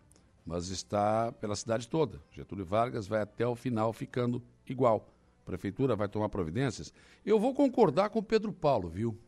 [0.46, 2.20] mas está pela cidade toda.
[2.30, 5.08] Getúlio Vargas vai até o final ficando igual.
[5.42, 6.92] A prefeitura vai tomar providências.
[7.26, 9.18] Eu vou concordar com Pedro Paulo, viu?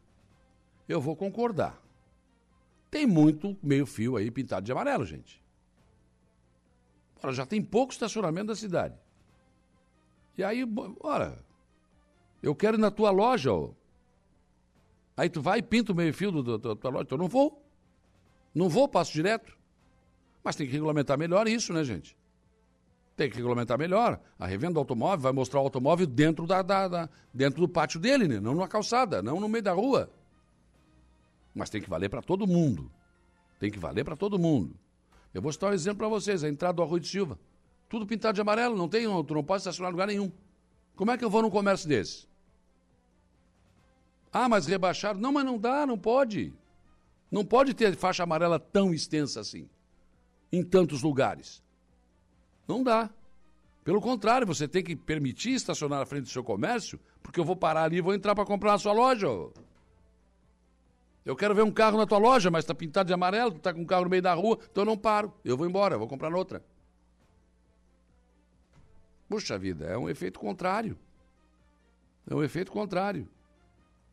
[0.88, 1.82] Eu vou concordar.
[2.92, 5.42] Tem muito meio-fio aí pintado de amarelo, gente.
[7.22, 8.94] Ora, já tem pouco estacionamento da cidade.
[10.36, 10.62] E aí,
[11.00, 11.42] ora,
[12.42, 13.70] eu quero ir na tua loja, ó.
[15.16, 17.04] Aí tu vai e pinta o meio-fio da tua loja.
[17.04, 17.64] Então eu não vou.
[18.54, 19.56] Não vou, passo direto.
[20.44, 22.14] Mas tem que regulamentar melhor isso, né, gente?
[23.16, 24.20] Tem que regulamentar melhor.
[24.38, 27.98] A revenda do automóvel vai mostrar o automóvel dentro, da, da, da, dentro do pátio
[27.98, 28.38] dele, né?
[28.38, 30.10] Não na calçada, não no meio da rua.
[31.54, 32.90] Mas tem que valer para todo mundo.
[33.58, 34.74] Tem que valer para todo mundo.
[35.32, 37.38] Eu vou citar um exemplo para vocês: a entrada do Arroio de Silva.
[37.88, 40.32] Tudo pintado de amarelo, não tem, tu não pode estacionar em lugar nenhum.
[40.96, 42.26] Como é que eu vou num comércio desse?
[44.32, 45.20] Ah, mas rebaixaram.
[45.20, 46.54] Não, mas não dá, não pode.
[47.30, 49.68] Não pode ter faixa amarela tão extensa assim,
[50.50, 51.62] em tantos lugares.
[52.66, 53.10] Não dá.
[53.84, 57.56] Pelo contrário, você tem que permitir estacionar na frente do seu comércio, porque eu vou
[57.56, 59.26] parar ali e vou entrar para comprar na sua loja.
[61.24, 63.72] Eu quero ver um carro na tua loja, mas está pintado de amarelo, tu está
[63.72, 65.32] com um carro no meio da rua, então eu não paro.
[65.44, 66.64] Eu vou embora, vou comprar outra.
[69.28, 70.98] Puxa vida, é um efeito contrário.
[72.28, 73.28] É um efeito contrário.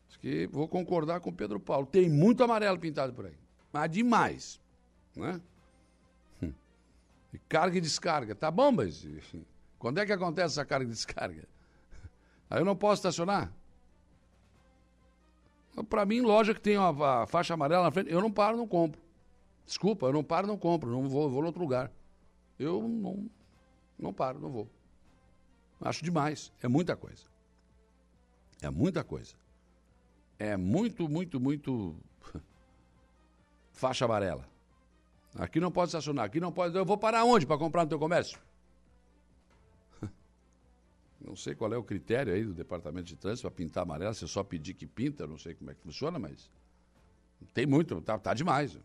[0.08, 1.86] Acho que vou concordar com o Pedro Paulo.
[1.86, 3.36] Tem muito amarelo pintado por aí.
[3.72, 4.60] Mas demais.
[5.14, 5.40] Né?
[7.32, 8.34] E carga e descarga.
[8.34, 9.06] Tá bom, mas
[9.78, 11.46] quando é que acontece essa carga e descarga?
[12.48, 13.52] Aí eu não posso estacionar.
[15.88, 19.00] Para mim, loja que tem uma, faixa amarela na frente, eu não paro, não compro.
[19.66, 20.90] Desculpa, eu não paro, não compro.
[20.90, 21.92] Não vou, vou em outro lugar.
[22.58, 23.30] Eu não,
[23.98, 24.68] não paro, não vou.
[25.80, 26.52] Acho demais.
[26.62, 27.24] É muita coisa.
[28.60, 29.34] É muita coisa.
[30.38, 31.96] É muito, muito, muito
[33.72, 34.48] faixa amarela.
[35.36, 36.76] Aqui não pode estacionar, aqui não pode.
[36.76, 38.38] Eu vou parar onde para comprar no teu comércio?
[41.20, 44.24] Não sei qual é o critério aí do departamento de trânsito para pintar amarela, se
[44.24, 46.50] é só pedir que pinta, não sei como é que funciona, mas
[47.52, 48.78] tem muito, tá, tá demais.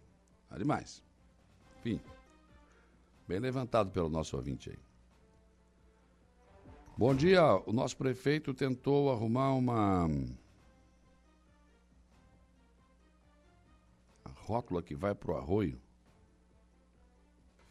[0.50, 1.04] Tá demais.
[1.80, 2.00] Enfim.
[3.28, 4.80] Bem levantado pelo nosso ouvinte aí.
[6.98, 7.44] Bom dia.
[7.66, 10.08] O nosso prefeito tentou arrumar uma.
[14.24, 15.82] A rótula que vai para o arroio.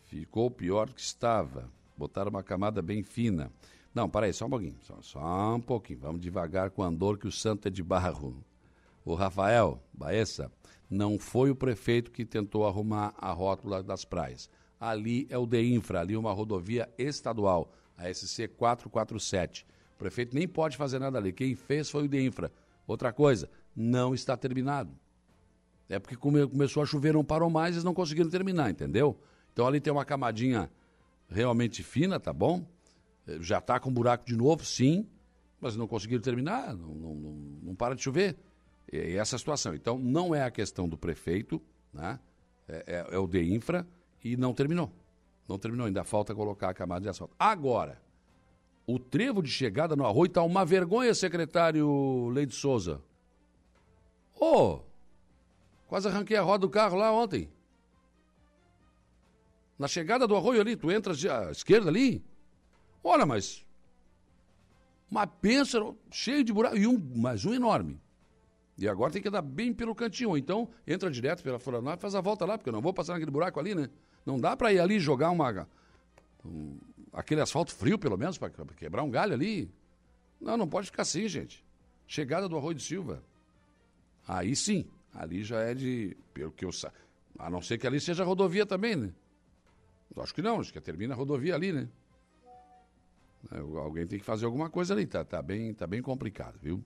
[0.04, 1.70] Ficou pior do que estava.
[1.96, 3.50] Botaram uma camada bem fina.
[3.94, 4.76] Não, para aí, só um pouquinho.
[4.82, 6.00] Só, só um pouquinho.
[6.00, 8.44] Vamos devagar com o andor que o santo é de barro.
[9.04, 10.50] O Rafael Baessa
[10.90, 14.50] não foi o prefeito que tentou arrumar a rótula das praias.
[14.80, 19.66] Ali é o DEINFRA, ali é uma rodovia estadual a SC 447.
[19.94, 21.32] O prefeito nem pode fazer nada ali.
[21.32, 22.52] Quem fez foi o de infra.
[22.86, 24.92] Outra coisa, não está terminado.
[25.88, 29.18] É porque come, começou a chover, não parou mais, eles não conseguiram terminar, entendeu?
[29.52, 30.70] Então ali tem uma camadinha
[31.28, 32.66] realmente fina, tá bom?
[33.26, 35.08] Eh, já está com buraco de novo, sim,
[35.60, 38.36] mas não conseguiram terminar, não, não, não, não para de chover.
[38.92, 39.74] E essa situação.
[39.74, 41.60] Então não é a questão do prefeito,
[41.92, 42.18] né?
[42.68, 43.86] é, é, é o de infra
[44.22, 44.90] e não terminou.
[45.48, 47.34] Não terminou, ainda falta colocar a camada de asfalto.
[47.38, 48.00] Agora,
[48.86, 53.02] o trevo de chegada no arroio está uma vergonha, secretário Leite Souza.
[54.38, 54.80] Ô, oh,
[55.86, 57.48] quase arranquei a roda do carro lá ontem.
[59.78, 62.24] Na chegada do arroio ali, tu entras à esquerda ali.
[63.04, 63.62] Olha, mas.
[65.10, 65.78] Uma pensa
[66.10, 66.76] cheio de buraco.
[66.76, 68.00] E um, mais um enorme.
[68.76, 70.36] E agora tem que andar bem pelo cantinho.
[70.36, 73.12] Então, entra direto pela Florianópolis e faz a volta lá, porque eu não vou passar
[73.12, 73.90] naquele buraco ali, né?
[74.24, 75.68] Não dá para ir ali jogar uma.
[76.44, 76.78] Um,
[77.12, 79.70] aquele asfalto frio, pelo menos, para quebrar um galho ali.
[80.40, 81.64] Não, não pode ficar assim, gente.
[82.06, 83.22] Chegada do Arroio de Silva.
[84.26, 86.16] Aí sim, ali já é de.
[86.32, 86.70] Pelo que eu
[87.38, 89.12] A não ser que ali seja rodovia também, né?
[90.16, 91.88] Eu acho que não, acho que termina a rodovia ali, né?
[93.50, 96.84] É, alguém tem que fazer alguma coisa ali, tá, tá, bem, tá bem complicado, viu?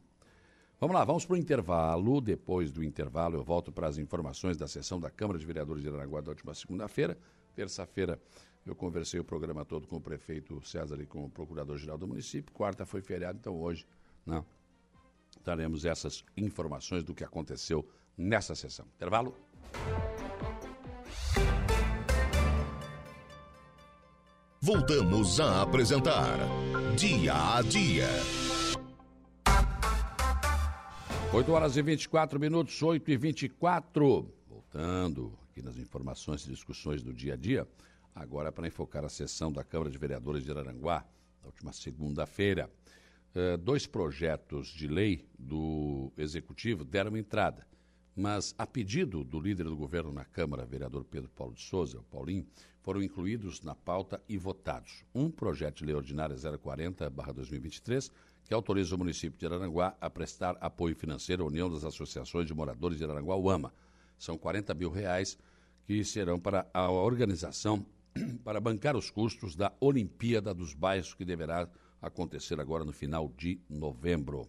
[0.81, 2.21] Vamos lá, vamos para o intervalo.
[2.21, 5.89] Depois do intervalo, eu volto para as informações da sessão da Câmara de Vereadores de
[5.89, 7.19] Aranaguá da última segunda-feira.
[7.55, 8.21] Terça-feira,
[8.65, 12.55] eu conversei o programa todo com o prefeito César e com o procurador-geral do município.
[12.55, 13.87] Quarta foi feriado, então hoje
[14.25, 14.47] não,
[15.45, 18.87] daremos essas informações do que aconteceu nessa sessão.
[18.97, 19.35] Intervalo.
[24.61, 26.37] Voltamos a apresentar
[26.97, 28.09] Dia a Dia.
[31.33, 34.29] 8 horas e 24 minutos, 8 e 24.
[34.49, 37.69] Voltando aqui nas informações e discussões do dia a dia,
[38.13, 41.07] agora para enfocar a sessão da Câmara de Vereadores de Araranguá,
[41.41, 42.69] na última segunda-feira.
[43.37, 47.65] Uh, dois projetos de lei do Executivo deram entrada,
[48.17, 52.03] mas a pedido do líder do governo na Câmara, vereador Pedro Paulo de Souza, o
[52.03, 52.45] Paulinho,
[52.89, 55.05] foram incluídos na pauta e votados.
[55.15, 58.11] Um projeto de lei ordinária 040-2023
[58.47, 62.55] que autoriza o município de Araranguá a prestar apoio financeiro à União das Associações de
[62.55, 63.75] Moradores de Araranguá, UAMA.
[64.19, 65.37] São 40 mil reais
[65.85, 67.85] que serão para a organização
[68.43, 71.69] para bancar os custos da Olimpíada dos Bairros, que deverá
[72.01, 74.49] acontecer agora no final de novembro.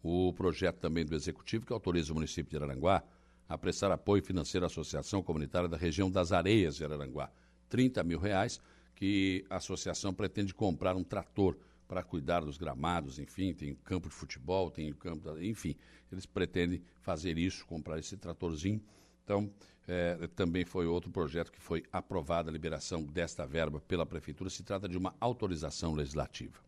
[0.00, 3.02] O projeto também do Executivo que autoriza o município de Araranguá
[3.48, 7.30] a prestar apoio financeiro à Associação Comunitária da Região das Areias de Araranguá.
[7.68, 8.60] 30 mil reais
[8.94, 11.56] que a associação pretende comprar um trator
[11.88, 15.76] para cuidar dos gramados, enfim, tem campo de futebol, tem campo, enfim,
[16.10, 18.82] eles pretendem fazer isso, comprar esse tratorzinho.
[19.24, 19.52] Então,
[19.86, 24.48] é, também foi outro projeto que foi aprovada a liberação desta verba pela prefeitura.
[24.48, 26.58] Se trata de uma autorização legislativa.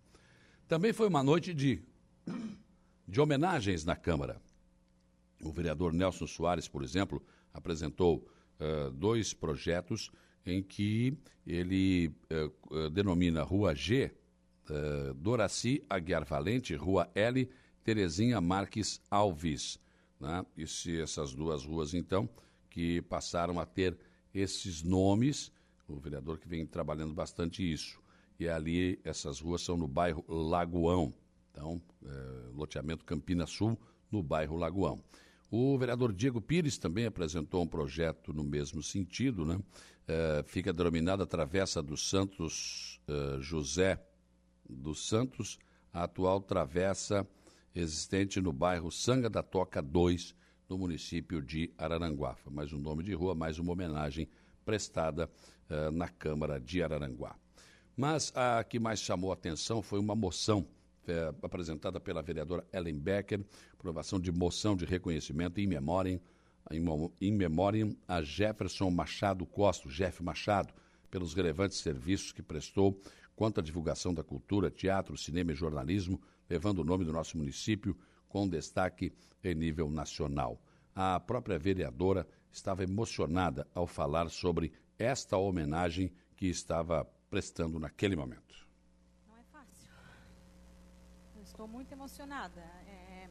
[0.69, 1.83] Também foi uma noite de
[3.07, 4.41] de homenagens na Câmara.
[5.45, 7.23] O vereador Nelson Soares, por exemplo,
[7.53, 8.27] apresentou
[8.59, 10.11] uh, dois projetos
[10.47, 11.17] em que
[11.47, 12.11] ele
[12.71, 14.11] uh, denomina Rua G,
[14.71, 17.49] uh, Doraci Aguiar Valente, Rua L,
[17.85, 19.79] Terezinha Marques Alves.
[20.19, 20.45] Né?
[20.57, 22.27] E se essas duas ruas, então,
[22.71, 23.97] que passaram a ter
[24.35, 25.53] esses nomes,
[25.87, 28.03] o vereador que vem trabalhando bastante isso.
[28.41, 31.13] E ali, essas ruas são no bairro Lagoão.
[31.51, 31.81] Então,
[32.53, 33.79] loteamento Campina Sul,
[34.11, 35.01] no bairro Lagoão.
[35.57, 39.57] O vereador Diego Pires também apresentou um projeto no mesmo sentido, né?
[40.05, 44.05] É, fica denominada Travessa dos Santos é, José
[44.69, 45.57] dos Santos,
[45.93, 47.25] a atual travessa
[47.73, 50.35] existente no bairro Sanga da Toca 2,
[50.69, 52.37] no município de Araranguá.
[52.51, 54.29] Mais um nome de rua, mais uma homenagem
[54.65, 55.31] prestada
[55.71, 57.37] uh, na Câmara de Araranguá.
[57.97, 60.67] Mas a que mais chamou a atenção foi uma moção
[61.09, 66.21] é, apresentada pela vereadora Ellen Becker, aprovação de moção de reconhecimento em memória,
[67.21, 70.73] em, memória a Jefferson Machado Costa, Jeff Machado,
[71.11, 73.01] pelos relevantes serviços que prestou
[73.37, 77.97] quanto à divulgação da cultura, teatro, cinema e jornalismo, levando o nome do nosso município
[78.29, 80.61] com destaque em nível nacional.
[80.95, 88.54] A própria vereadora estava emocionada ao falar sobre esta homenagem que estava prestando naquele momento.
[91.65, 92.61] Estou muito emocionada.
[92.87, 93.27] É...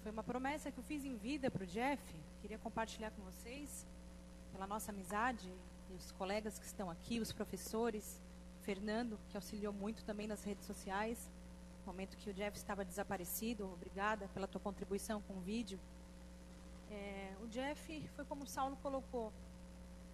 [0.00, 2.00] Foi uma promessa que eu fiz em vida para o Jeff.
[2.40, 3.84] Queria compartilhar com vocês,
[4.52, 5.52] pela nossa amizade,
[5.90, 8.22] e os colegas que estão aqui, os professores,
[8.62, 11.28] Fernando, que auxiliou muito também nas redes sociais,
[11.80, 13.68] no momento que o Jeff estava desaparecido.
[13.72, 15.80] Obrigada pela tua contribuição com o vídeo.
[16.92, 19.32] É, o Jeff foi como o Saulo colocou,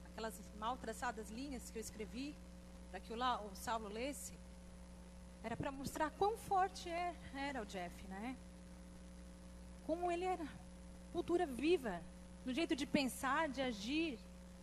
[0.06, 2.34] aquelas mal traçadas linhas que eu escrevi
[2.90, 4.32] para que o, Saulo lesse
[5.44, 8.34] era para mostrar quão forte é, era o Jeff, né?
[9.86, 10.46] Como ele era
[11.12, 12.00] cultura viva,
[12.46, 14.18] no jeito de pensar, de agir.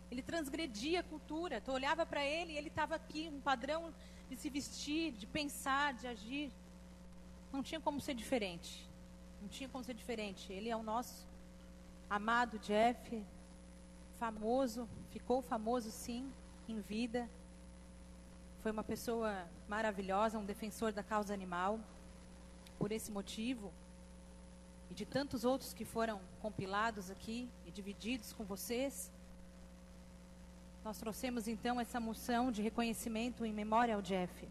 [0.09, 1.61] Ele transgredia a cultura.
[1.61, 3.93] Tu olhava para ele e ele estava aqui, um padrão
[4.27, 6.51] de se vestir, de pensar, de agir.
[7.53, 8.89] Não tinha como ser diferente.
[9.39, 10.51] Não tinha como ser diferente.
[10.51, 11.27] Ele é o nosso
[12.09, 13.23] amado Jeff,
[14.17, 16.32] famoso, ficou famoso sim,
[16.67, 17.29] em vida,
[18.62, 21.80] foi uma pessoa maravilhosa, um defensor da causa animal.
[22.78, 23.72] Por esse motivo,
[24.89, 29.12] e de tantos outros que foram compilados aqui e divididos com vocês,
[30.84, 34.47] nós trouxemos então essa moção de reconhecimento em memória ao Jeff.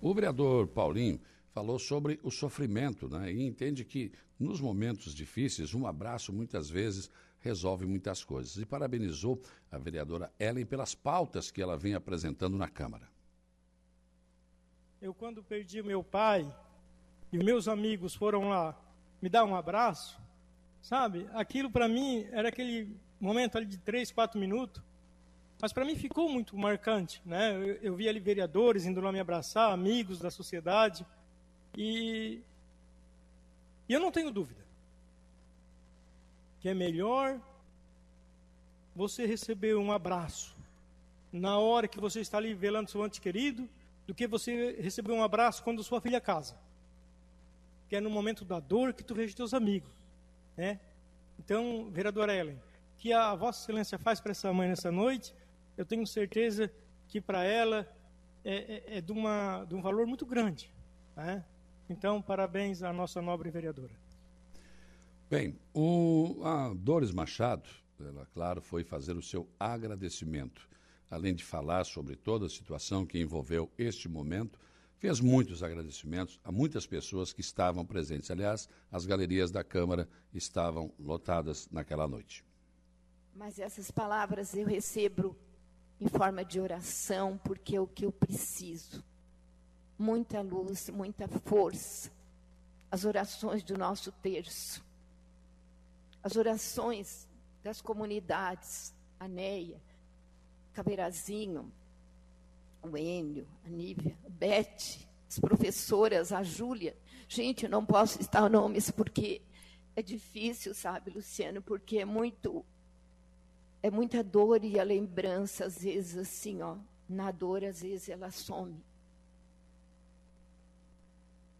[0.00, 1.20] O vereador Paulinho
[1.52, 3.32] falou sobre o sofrimento, né?
[3.32, 8.56] E entende que nos momentos difíceis, um abraço muitas vezes resolve muitas coisas.
[8.56, 13.08] E parabenizou a vereadora Ellen pelas pautas que ela vem apresentando na Câmara.
[15.00, 16.46] Eu, quando perdi meu pai
[17.32, 18.78] e meus amigos foram lá
[19.20, 20.20] me dar um abraço,
[20.82, 21.28] sabe?
[21.32, 24.82] Aquilo para mim era aquele momento ali de três, quatro minutos,
[25.60, 27.54] mas para mim ficou muito marcante, né?
[27.54, 31.06] Eu, eu vi ali vereadores indo lá me abraçar, amigos da sociedade,
[31.76, 32.40] e,
[33.88, 34.69] e eu não tenho dúvida
[36.60, 37.40] que é melhor
[38.94, 40.54] você receber um abraço
[41.32, 43.68] na hora que você está ali velando seu ente querido,
[44.06, 46.56] do que você receber um abraço quando sua filha casa.
[47.88, 49.90] Que é no momento da dor que tu veja teus amigos,
[50.56, 50.80] né?
[51.38, 52.60] Então, vereadora Ellen,
[52.98, 55.32] que a Vossa Excelência faz para essa mãe nessa noite,
[55.76, 56.70] eu tenho certeza
[57.08, 57.88] que para ela
[58.44, 60.70] é, é, é, de, uma, de um valor muito grande.
[61.16, 61.44] Né?
[61.88, 63.92] Então, parabéns à nossa nobre vereadora.
[65.30, 67.70] Bem, o, a Doris Machado,
[68.00, 70.68] ela, claro, foi fazer o seu agradecimento.
[71.08, 74.58] Além de falar sobre toda a situação que envolveu este momento,
[74.98, 78.28] fez muitos agradecimentos a muitas pessoas que estavam presentes.
[78.28, 82.44] Aliás, as galerias da Câmara estavam lotadas naquela noite.
[83.32, 85.36] Mas essas palavras eu recebo
[86.00, 89.00] em forma de oração, porque é o que eu preciso.
[89.96, 92.10] Muita luz, muita força.
[92.90, 94.89] As orações do nosso terço
[96.22, 97.28] as orações
[97.62, 99.80] das comunidades, a Neia,
[100.72, 101.70] Caveirazinho,
[102.82, 106.96] o Enio, a Nívia, a Beth, as professoras, a Júlia.
[107.28, 109.42] Gente, não posso citar nomes porque
[109.94, 112.64] é difícil, sabe, Luciano, porque é muito
[113.82, 116.76] é muita dor e a lembrança às vezes assim, ó,
[117.08, 118.76] na dor às vezes ela some.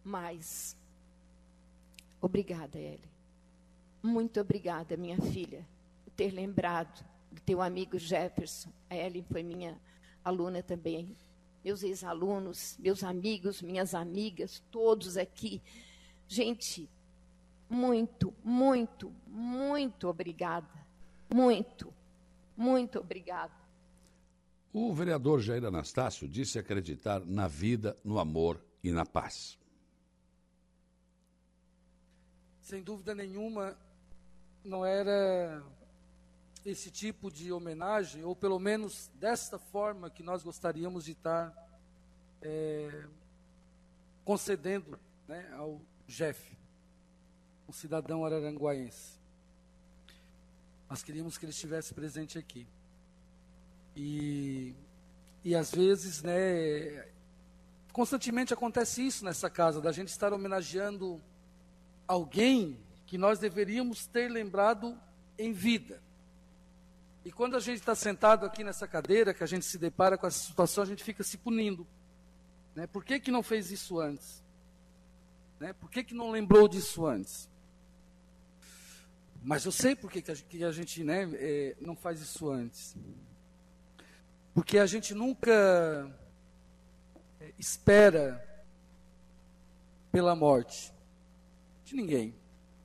[0.03, 0.75] Mas
[2.19, 3.11] obrigada, Ellen.
[4.01, 5.67] Muito obrigada, minha filha,
[6.03, 8.71] por ter lembrado do teu amigo Jefferson.
[8.89, 9.79] A Ellen foi minha
[10.23, 11.15] aluna também
[11.63, 15.61] meus ex-alunos, meus amigos, minhas amigas, todos aqui.
[16.27, 16.89] Gente,
[17.69, 20.67] muito, muito, muito obrigada.
[21.33, 21.93] Muito,
[22.57, 23.53] muito obrigada.
[24.73, 29.57] O vereador Jair Anastácio disse acreditar na vida, no amor e na paz.
[32.61, 33.77] Sem dúvida nenhuma,
[34.63, 35.63] não era
[36.65, 41.53] esse tipo de homenagem, ou pelo menos desta forma que nós gostaríamos de estar
[42.41, 43.05] é,
[44.23, 46.57] concedendo né, ao Jeff,
[47.67, 49.19] um cidadão araranguaense.
[50.89, 52.67] Nós queríamos que ele estivesse presente aqui.
[53.95, 54.75] E,
[55.43, 57.07] e às vezes, né,
[57.91, 61.21] constantemente acontece isso nessa casa, da gente estar homenageando
[62.07, 62.77] alguém
[63.11, 64.97] que nós deveríamos ter lembrado
[65.37, 66.01] em vida.
[67.25, 70.25] E quando a gente está sentado aqui nessa cadeira, que a gente se depara com
[70.25, 71.85] essa situação, a gente fica se punindo.
[72.73, 72.87] Né?
[72.87, 74.41] Por que, que não fez isso antes?
[75.59, 75.73] Né?
[75.73, 77.49] Por que, que não lembrou disso antes?
[79.43, 82.95] Mas eu sei por que, que a, gente né, é, não faz isso antes.
[84.53, 86.17] Porque a gente nunca
[87.41, 88.41] é, espera
[90.13, 90.93] pela morte
[91.83, 92.39] de ninguém.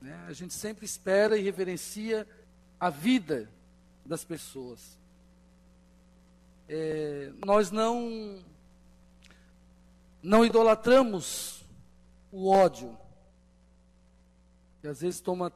[0.06, 0.24] Né?
[0.28, 2.24] A gente sempre espera e reverencia
[2.78, 3.50] a vida
[4.04, 4.96] das pessoas.
[6.68, 8.44] É, nós não
[10.22, 11.64] não idolatramos
[12.30, 12.96] o ódio
[14.80, 15.52] que às vezes toma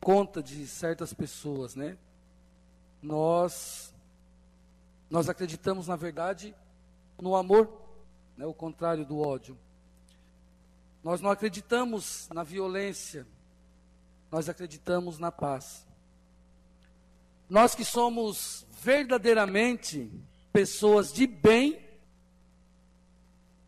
[0.00, 1.98] conta de certas pessoas, né?
[3.02, 3.92] Nós
[5.10, 6.54] nós acreditamos na verdade
[7.20, 7.70] no amor,
[8.38, 8.46] né?
[8.46, 9.54] O contrário do ódio.
[11.02, 13.26] Nós não acreditamos na violência,
[14.34, 15.86] nós acreditamos na paz.
[17.48, 20.10] Nós que somos verdadeiramente
[20.52, 21.78] pessoas de bem,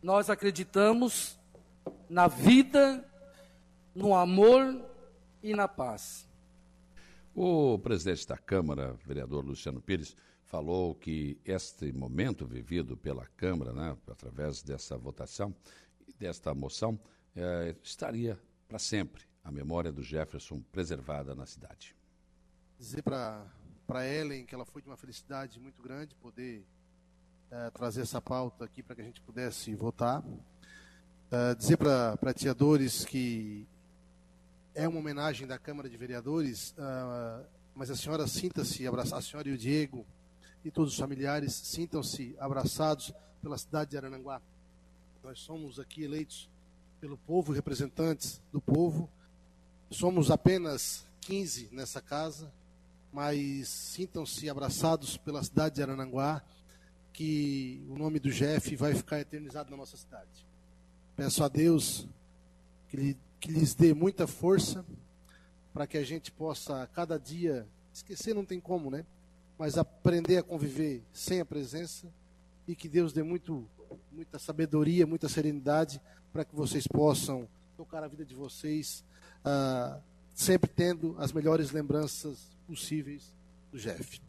[0.03, 1.39] nós acreditamos
[2.09, 3.09] na vida,
[3.95, 4.85] no amor
[5.41, 6.27] e na paz.
[7.33, 13.95] O presidente da Câmara, vereador Luciano Pires, falou que este momento vivido pela Câmara, né,
[14.11, 15.55] através dessa votação,
[16.19, 16.99] desta moção,
[17.37, 18.37] eh, estaria
[18.67, 21.95] para sempre a memória do Jefferson preservada na cidade.
[22.77, 26.65] Dizer para Ellen que ela foi de uma felicidade muito grande poder
[27.49, 30.21] eh, trazer essa pauta aqui para que a gente pudesse votar.
[30.21, 33.67] Uh, dizer para a Tia Dores que
[34.73, 37.45] é uma homenagem da Câmara de Vereadores, uh,
[37.75, 40.05] mas a senhora sinta-se abraçada, a senhora e o Diego
[40.63, 44.41] e todos os familiares sintam-se abraçados pela cidade de Arananguá.
[45.23, 46.49] Nós somos aqui eleitos
[46.99, 49.09] pelo povo, representantes do povo.
[49.89, 52.51] Somos apenas 15 nessa casa,
[53.11, 56.43] mas sintam-se abraçados pela cidade de Arananguá,
[57.13, 60.45] que o nome do Jeff vai ficar eternizado na nossa cidade.
[61.15, 62.05] Peço a Deus
[62.89, 64.85] que, lhe, que lhes dê muita força
[65.73, 69.05] para que a gente possa cada dia esquecer não tem como, né?
[69.57, 72.11] Mas aprender a conviver sem a presença
[72.67, 73.65] e que Deus dê muito
[74.11, 76.01] muita sabedoria, muita serenidade
[76.33, 79.03] para que vocês possam tocar a vida de vocês,
[79.47, 79.99] uh,
[80.33, 83.33] sempre tendo as melhores lembranças possíveis
[83.71, 84.19] do Jeff.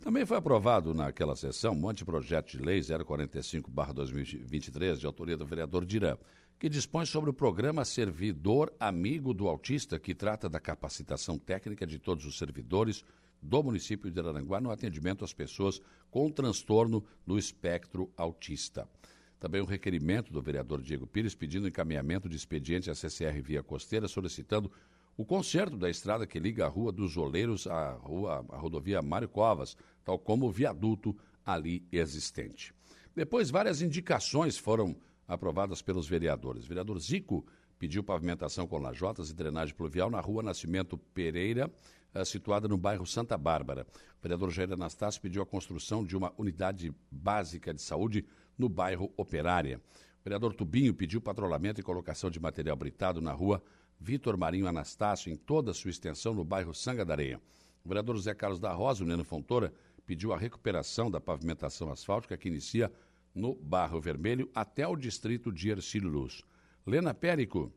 [0.00, 6.16] Também foi aprovado naquela sessão um anteprojeto de lei 045-2023, de autoria do vereador Dirã,
[6.58, 11.98] que dispõe sobre o programa Servidor Amigo do Autista, que trata da capacitação técnica de
[11.98, 13.04] todos os servidores
[13.42, 15.80] do município de Aranguá no atendimento às pessoas
[16.10, 18.86] com transtorno no espectro autista.
[19.40, 24.06] Também um requerimento do vereador Diego Pires pedindo encaminhamento de expediente à CCR Via Costeira,
[24.06, 24.70] solicitando
[25.16, 29.28] o conserto da estrada que liga a Rua dos Oleiros à, rua, à rodovia Mário
[29.28, 32.74] Covas, tal como o viaduto ali existente.
[33.16, 34.94] Depois, várias indicações foram
[35.26, 36.64] aprovadas pelos vereadores.
[36.64, 37.44] O vereador Zico
[37.78, 41.70] pediu pavimentação com lajotas e drenagem pluvial na rua Nascimento Pereira,
[42.12, 43.86] eh, situada no bairro Santa Bárbara.
[44.18, 48.26] O vereador Jair Anastácio pediu a construção de uma unidade básica de saúde
[48.60, 49.80] no bairro Operária.
[50.20, 53.62] O vereador Tubinho pediu patrulhamento e colocação de material britado na rua
[53.98, 57.40] Vitor Marinho Anastácio, em toda a sua extensão no bairro Sanga da Areia.
[57.82, 59.72] O vereador José Carlos da Rosa, o Neno Fontoura,
[60.04, 62.92] pediu a recuperação da pavimentação asfáltica que inicia
[63.34, 66.42] no Barro Vermelho até o distrito de Ercílio Luz.
[66.86, 67.72] Lena Périco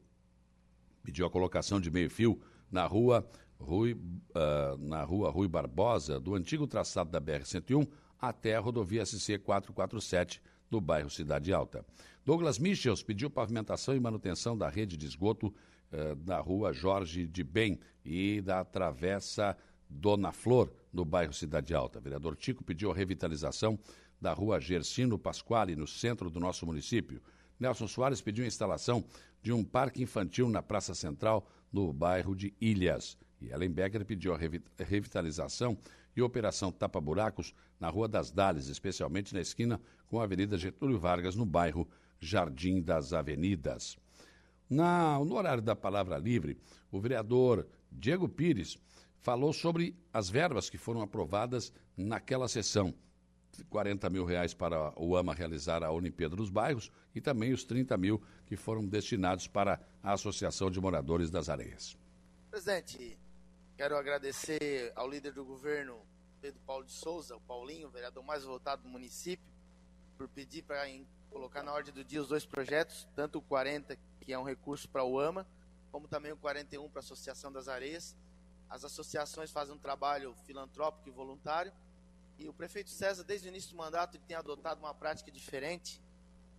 [1.02, 3.26] pediu a colocação de meio-fio na rua
[3.60, 7.88] Rui, uh, na rua Rui Barbosa, do antigo traçado da BR-101
[8.20, 10.42] até a rodovia SC 447,
[10.74, 11.86] no bairro Cidade Alta.
[12.26, 15.54] Douglas Michels pediu pavimentação e manutenção da rede de esgoto
[15.92, 19.56] eh, da rua Jorge de Bem e da travessa
[19.88, 22.00] Dona Flor, no bairro Cidade Alta.
[22.00, 23.78] Vereador Tico pediu a revitalização
[24.20, 27.22] da rua Gersino Pasquale, no centro do nosso município.
[27.60, 29.06] Nelson Soares pediu a instalação
[29.44, 33.16] de um parque infantil na Praça Central, no bairro de Ilhas.
[33.40, 34.40] E Ellen Becker pediu a
[34.84, 35.78] revitalização
[36.16, 41.00] e operação Tapa Buracos na Rua das Dales, especialmente na esquina com a Avenida Getúlio
[41.00, 41.88] Vargas, no bairro
[42.20, 43.98] Jardim das Avenidas.
[44.70, 46.58] Na, no horário da palavra livre,
[46.92, 48.78] o vereador Diego Pires
[49.20, 52.94] falou sobre as verbas que foram aprovadas naquela sessão.
[53.70, 57.96] 40 mil reais para o AMA realizar a Olimpíada dos Bairros e também os 30
[57.98, 61.96] mil que foram destinados para a Associação de Moradores das Areias.
[62.50, 63.18] Presidente,
[63.76, 66.00] quero agradecer ao líder do governo,
[66.42, 69.46] Pedro Paulo de Souza, o Paulinho, o vereador mais votado do município,
[70.18, 70.84] por pedir para
[71.30, 74.88] colocar na ordem do dia os dois projetos, tanto o 40, que é um recurso
[74.88, 75.48] para o AMA,
[75.92, 78.16] como também o 41 para a Associação das Areias.
[78.70, 81.72] As associações fazem um trabalho filantrópico e voluntário
[82.38, 86.02] e o prefeito César, desde o início do mandato, ele tem adotado uma prática diferente.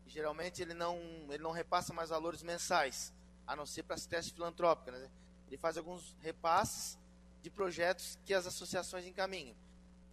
[0.07, 0.99] geralmente ele não,
[1.31, 3.13] ele não repassa mais valores mensais,
[3.47, 5.01] a não ser para as testes filantrópicas.
[5.01, 5.11] Né?
[5.47, 6.99] Ele faz alguns repasses
[7.45, 9.55] de projetos que as associações encaminham.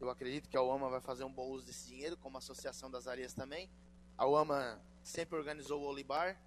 [0.01, 2.91] Eu acredito que a UAMA vai fazer um bom uso desse dinheiro, como a Associação
[2.91, 3.69] das Areias também.
[4.17, 6.37] A UAMA sempre organizou o Olibar,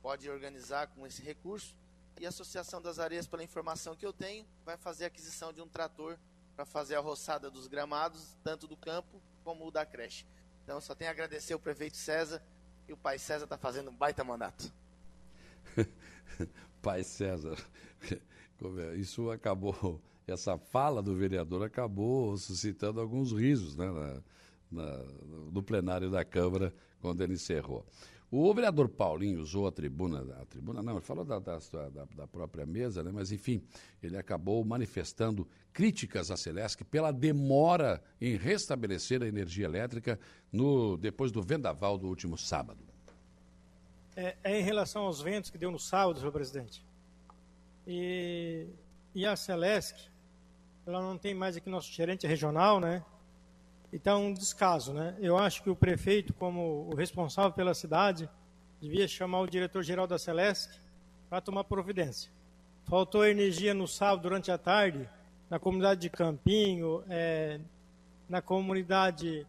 [0.00, 1.76] pode organizar com esse recurso.
[2.18, 5.60] E a Associação das Areias, pela informação que eu tenho, vai fazer a aquisição de
[5.60, 6.18] um trator
[6.56, 10.24] para fazer a roçada dos gramados, tanto do campo como da creche.
[10.62, 12.42] Então, só tenho a agradecer ao prefeito César
[12.88, 14.72] e o pai César está fazendo um baita mandato.
[16.80, 17.58] pai César,
[18.10, 18.94] é?
[18.96, 20.00] isso acabou,
[20.32, 24.22] essa fala do vereador acabou suscitando alguns risos né, na,
[24.70, 25.04] na,
[25.52, 27.84] no plenário da Câmara quando ele encerrou.
[28.36, 31.58] O vereador Paulinho usou a tribuna, a tribuna não, ele falou da, da,
[32.16, 33.12] da, própria mesa, né?
[33.12, 33.62] mas enfim,
[34.02, 40.18] ele acabou manifestando críticas à Celesc pela demora em restabelecer a energia elétrica
[40.50, 42.82] no, depois do vendaval do último sábado.
[44.16, 46.84] É, é em relação aos ventos que deu no sábado, senhor presidente.
[47.86, 48.66] E,
[49.14, 50.10] e a Celesc,
[50.86, 53.02] ela não tem mais aqui nosso gerente regional, né?
[53.92, 55.16] Então, um descaso, né?
[55.20, 58.28] Eu acho que o prefeito, como o responsável pela cidade,
[58.80, 60.80] devia chamar o diretor-geral da Celeste
[61.30, 62.30] para tomar providência.
[62.84, 65.08] Faltou energia no sábado durante a tarde,
[65.48, 67.60] na comunidade de Campinho, é,
[68.28, 69.46] na comunidade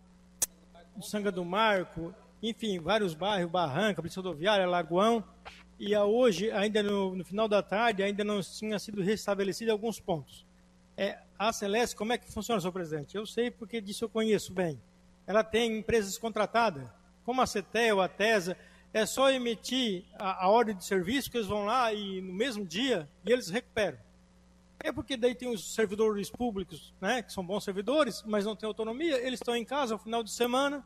[1.02, 5.24] Sanga do Marco, enfim, vários bairros, Barranca, Polícia Rodoviária, Lagoão,
[5.80, 10.46] e hoje, ainda no, no, final da tarde, ainda não tinha sido restabelecido alguns pontos.
[10.96, 13.16] É, a Celeste, como é que funciona, senhor presidente?
[13.16, 14.82] Eu sei porque disso eu conheço bem.
[15.28, 16.88] Ela tem empresas contratadas,
[17.26, 18.58] como a CETEL, a TESA.
[18.94, 22.66] É só emitir a, a ordem de serviço que eles vão lá e no mesmo
[22.66, 23.98] dia e eles recuperam.
[24.80, 28.68] É porque daí tem os servidores públicos, né, que são bons servidores, mas não têm
[28.68, 30.86] autonomia, eles estão em casa no final de semana.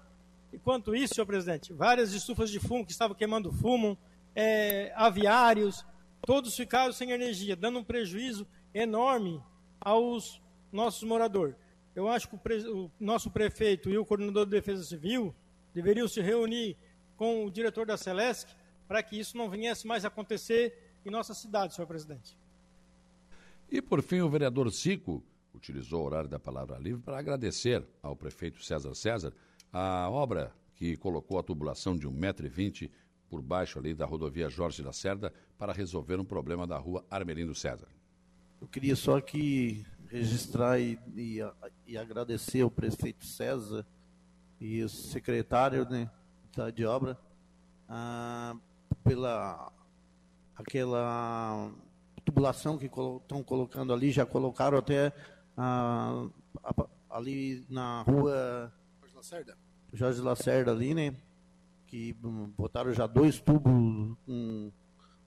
[0.51, 3.97] Enquanto isso, senhor presidente, várias estufas de fumo que estavam queimando fumo,
[4.35, 5.85] é, aviários,
[6.21, 9.43] todos ficaram sem energia, dando um prejuízo enorme
[9.79, 10.41] aos
[10.71, 11.55] nossos moradores.
[11.95, 12.57] Eu acho que o, pre...
[12.67, 15.33] o, nosso prefeito e o coordenador de defesa civil
[15.73, 16.77] deveriam se reunir
[17.15, 18.47] com o diretor da Celesc
[18.87, 22.37] para que isso não viesse mais acontecer em nossa cidade, senhor presidente.
[23.69, 25.23] E por fim, o vereador Cico
[25.53, 29.33] utilizou o horário da palavra livre para agradecer ao prefeito César César
[29.71, 32.89] a obra que colocou a tubulação de 1,20m
[33.29, 37.53] por baixo ali da rodovia Jorge da Cerda para resolver um problema da rua Armelindo
[37.53, 37.87] César.
[38.61, 41.39] Eu queria só aqui registrar e, e,
[41.87, 43.85] e agradecer ao prefeito César
[44.59, 46.09] e o secretário né,
[46.73, 47.17] de obra
[47.87, 48.55] ah,
[49.03, 49.71] pela
[50.55, 51.71] aquela
[52.25, 55.13] tubulação que estão colocando ali, já colocaram até
[55.57, 56.27] ah,
[57.09, 59.57] ali na rua Jorge Lacerda.
[59.93, 61.15] Jorge Lacerda ali, né?
[61.87, 62.13] Que
[62.57, 64.71] botaram já dois tubos com um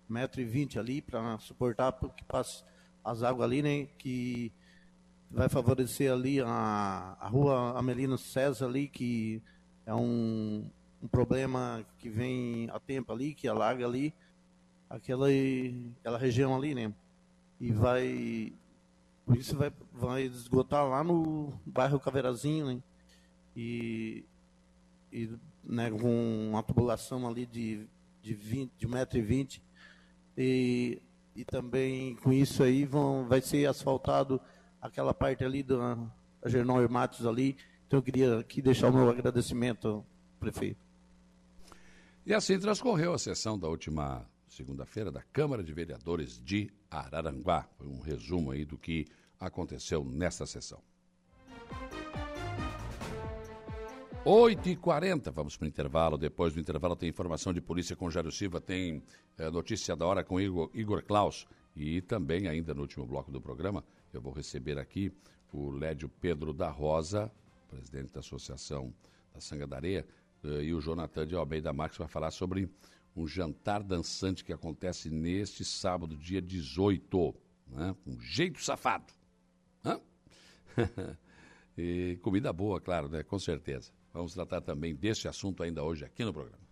[0.08, 2.62] metro e vinte ali para suportar que passe
[3.04, 3.86] as águas ali, né?
[3.98, 4.52] Que
[5.30, 9.42] vai favorecer ali a, a rua Amelino César ali, que
[9.86, 10.64] é um,
[11.02, 14.14] um problema que vem há tempo ali, que alaga ali,
[14.88, 15.26] aquela,
[16.00, 16.92] aquela região ali, né?
[17.60, 18.52] E vai.
[19.36, 22.82] Isso vai, vai esgotar lá no bairro Caveirazinho, né?
[23.56, 24.24] E,
[25.12, 25.30] e
[25.64, 27.86] né, com uma tubulação ali de,
[28.20, 29.60] de, 20, de 1,20m.
[30.36, 31.00] E
[31.34, 34.40] e também com isso aí vão, vai ser asfaltado
[34.80, 35.96] aquela parte ali da
[36.46, 37.56] Gernão Matos ali.
[37.86, 40.04] Então eu queria aqui deixar o meu agradecimento,
[40.38, 40.84] prefeito.
[42.24, 47.66] E assim transcorreu a sessão da última segunda-feira da Câmara de Vereadores de Araranguá.
[47.76, 49.06] Foi um resumo aí do que
[49.40, 50.80] aconteceu nesta sessão.
[54.24, 56.16] 8h40, vamos para o intervalo.
[56.16, 59.02] Depois do intervalo tem informação de polícia com Jairo Silva, tem
[59.36, 61.44] é, notícia da hora com Igor, Igor Klaus.
[61.74, 65.12] E também, ainda no último bloco do programa, eu vou receber aqui
[65.52, 67.32] o Lédio Pedro da Rosa,
[67.68, 68.94] presidente da Associação
[69.34, 70.06] da Sanga da Areia,
[70.44, 72.70] eh, e o Jonathan de Almeida Marques vai falar sobre
[73.16, 77.34] um jantar dançante que acontece neste sábado, dia 18.
[77.66, 77.96] Né?
[78.06, 79.12] Um jeito safado.
[79.84, 80.00] Hã?
[81.76, 83.24] e comida boa, claro, né?
[83.24, 83.90] com certeza.
[84.12, 86.62] Vamos tratar também desse assunto ainda hoje aqui no programa.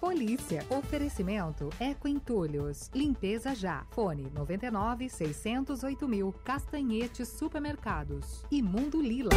[0.00, 0.64] Polícia.
[0.70, 2.90] Oferecimento Eco Entulhos.
[2.94, 3.86] Limpeza já.
[3.90, 6.32] Fone 99 608 mil.
[6.44, 8.44] Castanhetes Supermercados.
[8.50, 9.30] E Mundo Lila.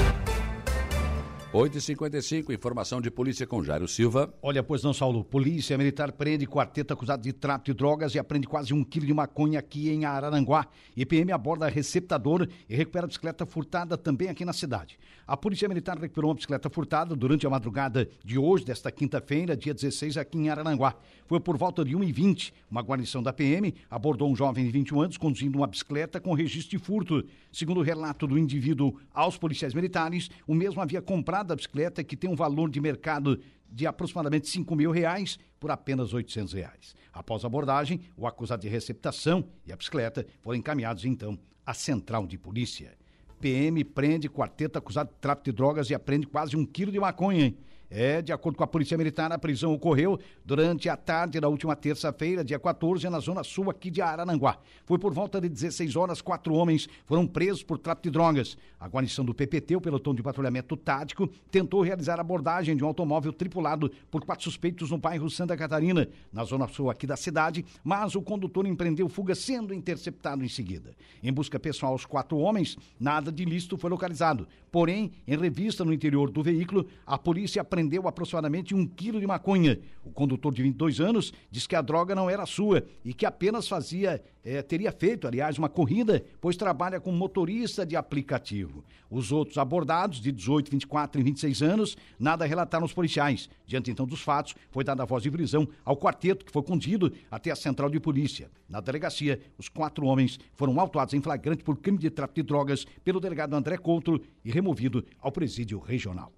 [1.53, 4.33] 8h55, informação de polícia com Jairo Silva.
[4.41, 5.23] Olha, pois não, Saulo.
[5.23, 9.13] Polícia Militar prende quarteto acusado de tráfico de drogas e aprende quase um quilo de
[9.13, 10.65] maconha aqui em Araranguá.
[10.97, 14.97] IPM aborda receptador e recupera bicicleta furtada também aqui na cidade.
[15.27, 19.75] A Polícia Militar recuperou uma bicicleta furtada durante a madrugada de hoje, desta quinta-feira, dia
[19.75, 20.95] 16, aqui em Araranguá.
[21.27, 22.51] Foi por volta de 1h20.
[22.69, 26.79] Uma guarnição da PM abordou um jovem de 21 anos conduzindo uma bicicleta com registro
[26.79, 27.23] de furto.
[27.51, 32.15] Segundo o relato do indivíduo aos policiais militares, o mesmo havia comprado a bicicleta que
[32.15, 33.39] tem um valor de mercado
[33.69, 36.95] de aproximadamente 5 mil reais por apenas 800 reais.
[37.11, 42.27] Após a abordagem, o acusado de receptação e a bicicleta foram encaminhados então à central
[42.27, 42.95] de polícia.
[43.39, 47.53] PM prende quarteto acusado de tráfico de drogas e apreende quase um quilo de maconha.
[47.95, 51.75] É, de acordo com a Polícia Militar, a prisão ocorreu durante a tarde da última
[51.75, 54.57] terça-feira, dia 14, na zona sul aqui de Arananguá.
[54.83, 58.57] Foi por volta de 16 horas, quatro homens foram presos por tráfico de drogas.
[58.79, 62.87] A guarnição do PPT, o pelotão de patrulhamento tático, tentou realizar a abordagem de um
[62.87, 67.63] automóvel tripulado por quatro suspeitos no bairro Santa Catarina, na zona sul aqui da cidade,
[67.83, 70.95] mas o condutor empreendeu fuga, sendo interceptado em seguida.
[71.21, 74.47] Em busca pessoal aos quatro homens, nada de ilícito foi localizado.
[74.71, 79.27] Porém, em revista no interior do veículo, a polícia apreendeu apreendeu aproximadamente um quilo de
[79.27, 79.79] maconha.
[80.03, 83.67] O condutor de 22 anos diz que a droga não era sua e que apenas
[83.67, 88.83] fazia, eh, teria feito, aliás, uma corrida, pois trabalha como motorista de aplicativo.
[89.09, 93.49] Os outros abordados, de 18, 24 e 26 anos, nada relataram aos policiais.
[93.65, 97.13] Diante então dos fatos, foi dada a voz de prisão ao quarteto, que foi conduzido
[97.29, 98.49] até a central de polícia.
[98.67, 102.85] Na delegacia, os quatro homens foram autuados em flagrante por crime de tráfico de drogas
[103.03, 106.31] pelo delegado André Couto e removido ao presídio regional.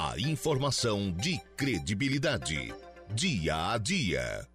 [0.00, 2.72] A informação de credibilidade.
[3.12, 4.46] Dia a dia.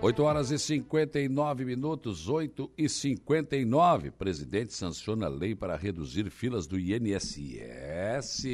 [0.00, 4.12] 8 horas e 59 minutos, 8 e 59.
[4.12, 8.44] Presidente sanciona lei para reduzir filas do INSS.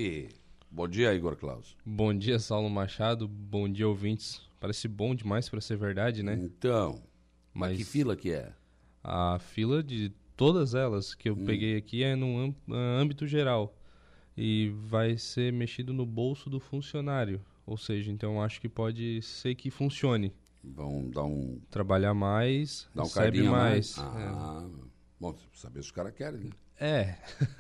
[0.69, 1.77] Bom dia, Igor Klaus.
[1.87, 3.29] Bom dia, Saulo Machado.
[3.29, 4.43] Bom dia, ouvintes.
[4.59, 6.35] Parece bom demais para ser verdade, né?
[6.35, 7.01] Então,
[7.55, 8.53] mas que fila que é?
[9.05, 11.45] A fila de todas elas que eu hum.
[11.45, 13.77] peguei aqui é no âmbito geral
[14.37, 17.41] e vai ser mexido no bolso do funcionário.
[17.67, 20.33] Ou seja, então acho que pode ser que funcione.
[20.63, 21.61] Vão dar um.
[21.69, 23.97] Trabalhar mais, dar um recebe mais.
[23.97, 23.99] mais.
[23.99, 24.89] Ah, é.
[25.21, 26.51] Bom, saber se os caras querem, né?
[26.81, 27.17] É.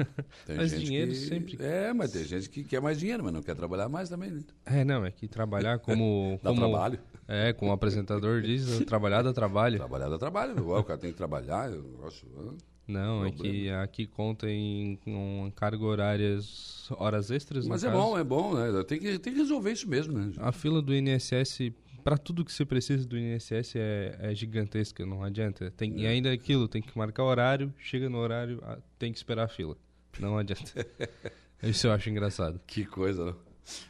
[0.56, 1.16] mas dinheiro que...
[1.16, 1.58] sempre.
[1.60, 4.44] É, mas tem gente que quer mais dinheiro, mas não quer trabalhar mais também, né?
[4.64, 6.38] É, não, é que trabalhar como.
[6.42, 6.60] dá como...
[6.60, 7.00] trabalho.
[7.28, 9.76] É, como o apresentador diz, trabalhar dá trabalho.
[9.76, 10.66] Trabalhar dá trabalho.
[10.66, 12.26] o cara tem que trabalhar, eu gosto.
[12.88, 17.68] Não, é que aqui conta em com carga horárias, horas extras.
[17.68, 18.00] Mas é caso.
[18.00, 18.82] bom, é bom, né?
[18.84, 20.32] Tem que, tem que resolver isso mesmo, né?
[20.38, 21.70] A fila do INSS,
[22.02, 25.70] para tudo que você precisa do INSS é, é gigantesca, não adianta.
[25.72, 25.98] Tem, é.
[25.98, 28.62] E ainda aquilo, tem que marcar horário, chega no horário,
[28.98, 29.76] tem que esperar a fila.
[30.18, 30.72] Não adianta.
[31.62, 32.58] isso eu acho engraçado.
[32.66, 33.47] Que coisa, não?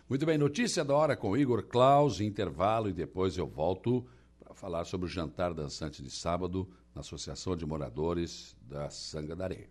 [0.08, 4.06] Muito bem, notícia da hora com Igor Klaus, intervalo e depois eu volto
[4.40, 9.44] para falar sobre o jantar dançante de sábado na Associação de Moradores da Sanga da
[9.44, 9.68] Areia.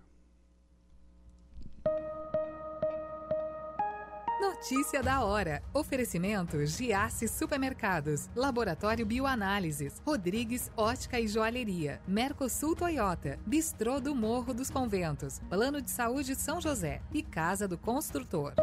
[4.39, 5.61] Notícia da hora.
[5.73, 14.69] Oferecimento Giasse Supermercados, Laboratório Bioanálises, Rodrigues Ótica e Joalheria, Mercosul Toyota, Bistrô do Morro dos
[14.69, 18.53] Conventos, Plano de Saúde São José e Casa do Construtor.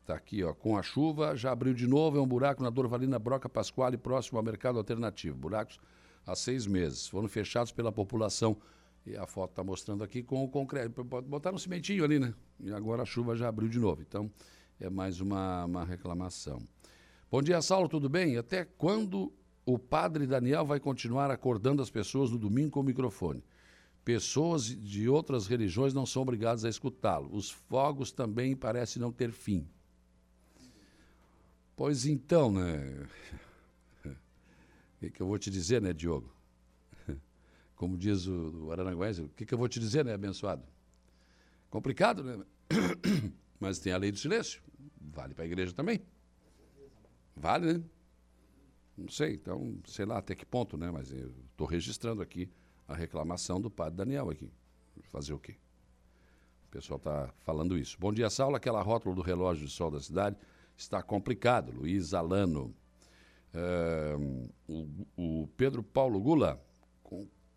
[0.00, 2.68] está é, aqui, ó, com a chuva já abriu de novo, é um buraco na
[2.68, 5.38] Dorvalina Broca Pasquale, próximo ao mercado alternativo.
[5.38, 5.78] Buracos
[6.26, 8.56] há seis meses, foram fechados pela população
[9.06, 11.04] e a foto está mostrando aqui com o concreto.
[11.04, 12.34] Botaram um cimentinho ali, né?
[12.60, 14.00] E agora a chuva já abriu de novo.
[14.02, 14.30] Então,
[14.80, 16.62] é mais uma, uma reclamação.
[17.30, 18.38] Bom dia, Saulo, tudo bem?
[18.38, 19.32] Até quando
[19.66, 23.44] o padre Daniel vai continuar acordando as pessoas no domingo com o microfone?
[24.04, 27.34] Pessoas de outras religiões não são obrigadas a escutá-lo.
[27.34, 29.66] Os fogos também parecem não ter fim.
[31.76, 33.06] Pois então, né?
[34.96, 36.33] O que, que eu vou te dizer, né, Diogo?
[37.84, 40.64] Como diz o, o Aranaguense, o que, que eu vou te dizer, né, abençoado?
[41.68, 42.42] Complicado, né?
[43.60, 44.62] Mas tem a lei do silêncio.
[44.98, 46.00] Vale para a igreja também.
[47.36, 47.84] Vale, né?
[48.96, 50.90] Não sei, então, sei lá até que ponto, né?
[50.90, 52.50] Mas eu estou registrando aqui
[52.88, 54.50] a reclamação do padre Daniel aqui.
[55.02, 55.56] Fazer o quê?
[56.66, 57.98] O pessoal está falando isso.
[58.00, 58.56] Bom dia, Saulo.
[58.56, 60.38] Aquela rótula do relógio de sol da cidade
[60.74, 61.70] está complicado.
[61.70, 62.74] Luiz Alano.
[64.66, 66.64] O, o Pedro Paulo Gula,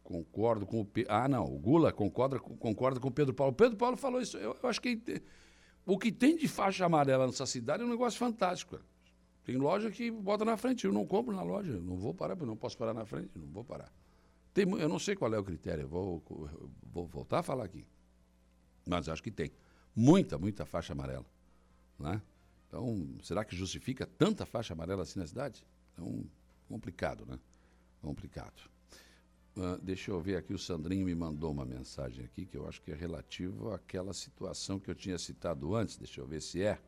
[0.08, 0.88] Concordo com o.
[1.10, 3.52] Ah, não, o Gula concorda, concorda com o Pedro Paulo.
[3.52, 4.38] Pedro Paulo falou isso.
[4.38, 5.02] Eu, eu acho que
[5.86, 8.80] o que tem de faixa amarela nessa cidade é um negócio fantástico.
[9.44, 10.86] Tem loja que bota na frente.
[10.86, 11.74] Eu não compro na loja.
[11.82, 13.32] Não vou parar, não posso parar na frente.
[13.36, 13.92] Não vou parar.
[14.54, 15.90] Tem, eu não sei qual é o critério.
[15.90, 16.24] Vou,
[16.82, 17.86] vou voltar a falar aqui.
[18.88, 19.52] Mas acho que tem.
[19.94, 21.26] Muita, muita faixa amarela.
[22.00, 22.22] Né?
[22.66, 25.66] Então, será que justifica tanta faixa amarela assim na cidade?
[25.92, 26.24] Então,
[26.70, 27.38] complicado, né?
[28.02, 28.77] Complicado.
[29.58, 32.80] Uh, deixa eu ver aqui, o Sandrinho me mandou uma mensagem aqui que eu acho
[32.80, 35.98] que é relativo àquela situação que eu tinha citado antes.
[35.98, 36.80] Deixa eu ver se é.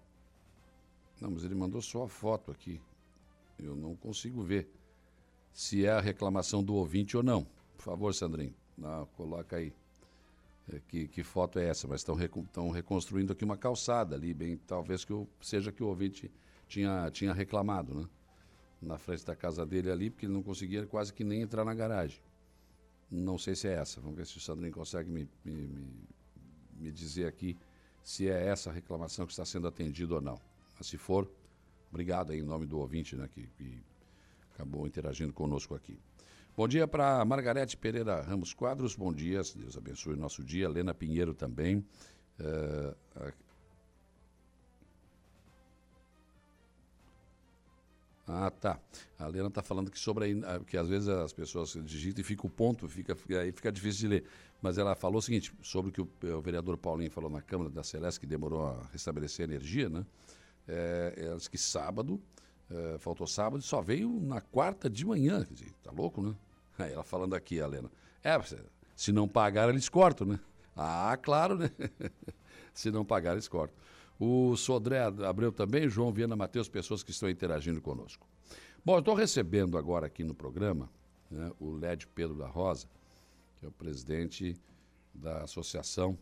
[1.20, 2.80] Não, mas ele mandou só a foto aqui.
[3.58, 4.72] Eu não consigo ver
[5.52, 7.44] se é a reclamação do ouvinte ou não.
[7.76, 9.74] Por favor, Sandrinho, não, coloca aí.
[10.72, 11.88] É, que, que, foto é essa?
[11.88, 15.88] Mas estão recon, reconstruindo aqui uma calçada ali, bem, talvez que eu, seja que o
[15.88, 16.32] ouvinte
[16.68, 18.08] tinha, tinha reclamado, né?
[18.80, 21.74] Na frente da casa dele ali, porque ele não conseguia quase que nem entrar na
[21.74, 22.29] garagem.
[23.12, 24.00] Não sei se é essa.
[24.00, 25.70] Vamos ver se o Sandrinho consegue me, me,
[26.78, 27.58] me, dizer aqui
[28.04, 30.40] se é essa reclamação que está sendo atendida ou não.
[30.78, 31.30] Mas se for,
[31.90, 33.82] obrigado aí em nome do ouvinte né, que, que
[34.54, 36.00] acabou interagindo conosco aqui.
[36.56, 40.68] Bom dia para Margarete Pereira Ramos Quadros, bom dia, Deus abençoe o nosso dia.
[40.68, 41.86] Lena Pinheiro também.
[42.40, 42.96] Uh,
[48.32, 48.80] Ah, tá.
[49.18, 52.46] A Lena está falando que sobre ah, que às vezes as pessoas digitam e fica
[52.46, 54.24] o ponto, fica, aí fica difícil de ler.
[54.62, 57.72] Mas ela falou o seguinte, sobre o que o, o vereador Paulinho falou na Câmara
[57.72, 60.06] da Celeste, que demorou a restabelecer a energia, né?
[60.68, 62.22] É, ela disse que sábado,
[62.70, 65.44] é, faltou sábado, só veio na quarta de manhã.
[65.44, 66.36] Quer dizer, tá louco, né?
[66.78, 67.90] Aí ela falando aqui, a Lena.
[68.24, 68.40] É,
[68.96, 70.40] se não pagar, eles cortam, né?
[70.76, 71.72] Ah, claro, né?
[72.76, 73.76] se não pagar, eles cortam.
[74.20, 78.28] O Sodré Abreu também, João Viana Matheus, pessoas que estão interagindo conosco.
[78.84, 80.90] Bom, estou recebendo agora aqui no programa
[81.32, 82.88] né, o Lédio Pedro da Rosa,
[83.56, 84.60] que é o presidente
[85.14, 86.18] da Associação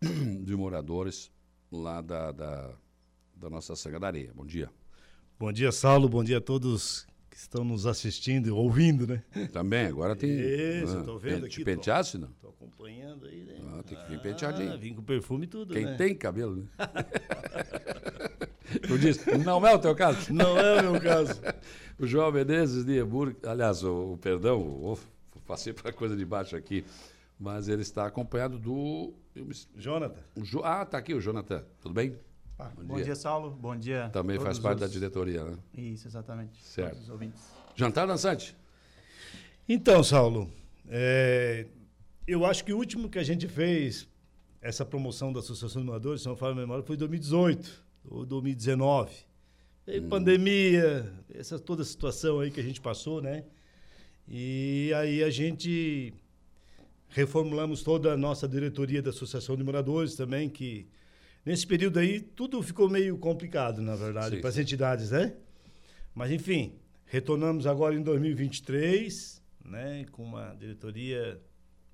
[0.44, 1.30] de Moradores
[1.72, 2.74] lá da, da,
[3.34, 4.32] da nossa Sanga da Areia.
[4.34, 4.70] Bom dia.
[5.38, 6.08] Bom dia, Saulo.
[6.10, 7.07] Bom dia a todos
[7.42, 9.22] estão nos assistindo e ouvindo, né?
[9.52, 10.30] Também, agora tem.
[10.30, 11.56] Isso, ah, tô vendo aqui.
[11.56, 12.28] Te penteasse, não?
[12.40, 13.54] Tô acompanhando aí, né?
[13.66, 14.72] Ah, tem que vir penteadinho.
[14.72, 15.96] Ah, vim com perfume e tudo, Quem né?
[15.96, 16.64] tem cabelo, né?
[18.86, 20.18] tu disse, não é o teu caso?
[20.32, 21.40] Não é o meu caso.
[21.98, 24.98] o João Menezes de Hamburgo, aliás, o, o perdão, o,
[25.46, 26.84] passei para coisa de baixo aqui,
[27.38, 29.14] mas ele está acompanhado do...
[29.34, 30.20] me- Jonathan.
[30.36, 32.16] o Jo- ah, tá aqui o Jonathan, tudo bem?
[32.58, 33.14] Ah, bom, dia.
[33.14, 33.50] Saulo.
[33.50, 34.10] Bom dia.
[34.12, 35.56] Também todos faz os parte da diretoria, né?
[35.74, 36.60] Isso, exatamente.
[36.62, 36.90] Certo.
[36.90, 37.40] Todos os ouvintes.
[37.76, 38.56] Jantar dançante?
[39.68, 40.50] Então, Saulo,
[40.88, 41.66] é,
[42.26, 44.08] eu acho que o último que a gente fez,
[44.60, 48.26] essa promoção da Associação de Moradores, se não falo a memória, foi em 2018 ou
[48.26, 49.12] 2019.
[49.86, 50.08] Veio Hum.
[50.08, 53.44] pandemia, essa toda a situação aí que a gente passou, né?
[54.26, 56.12] E aí a gente
[57.08, 60.86] reformulamos toda a nossa diretoria da Associação de Moradores também, que
[61.48, 65.32] nesse período aí tudo ficou meio complicado, na verdade, para as entidades, né?
[66.14, 66.74] Mas enfim,
[67.06, 71.40] retornamos agora em 2023, né, com uma diretoria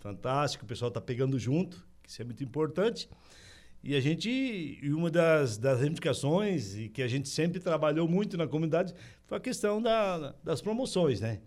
[0.00, 3.08] fantástica, o pessoal está pegando junto, que isso é muito importante.
[3.80, 8.36] E a gente, e uma das, das reivindicações e que a gente sempre trabalhou muito
[8.36, 8.92] na comunidade
[9.24, 11.40] foi a questão da, das promoções, né?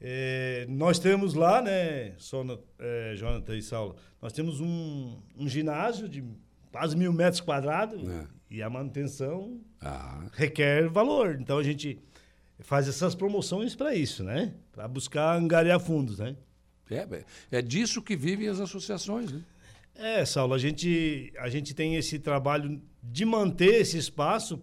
[0.00, 6.08] É, nós temos lá, né, Sona, é, Jonathan e Saulo, nós temos um, um ginásio
[6.08, 6.24] de
[6.78, 8.00] quase mil metros quadrados
[8.48, 9.60] e a manutenção
[10.32, 11.36] requer valor.
[11.40, 11.98] Então a gente
[12.60, 14.54] faz essas promoções para isso, né?
[14.70, 16.36] Para buscar angariar fundos, né?
[16.88, 19.42] É, é disso que vivem as associações, né?
[19.96, 24.62] É, Saulo, a gente, a gente tem esse trabalho de manter esse espaço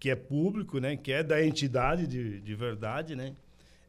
[0.00, 0.96] que é público, né?
[0.96, 3.36] Que é da entidade de, de verdade, né?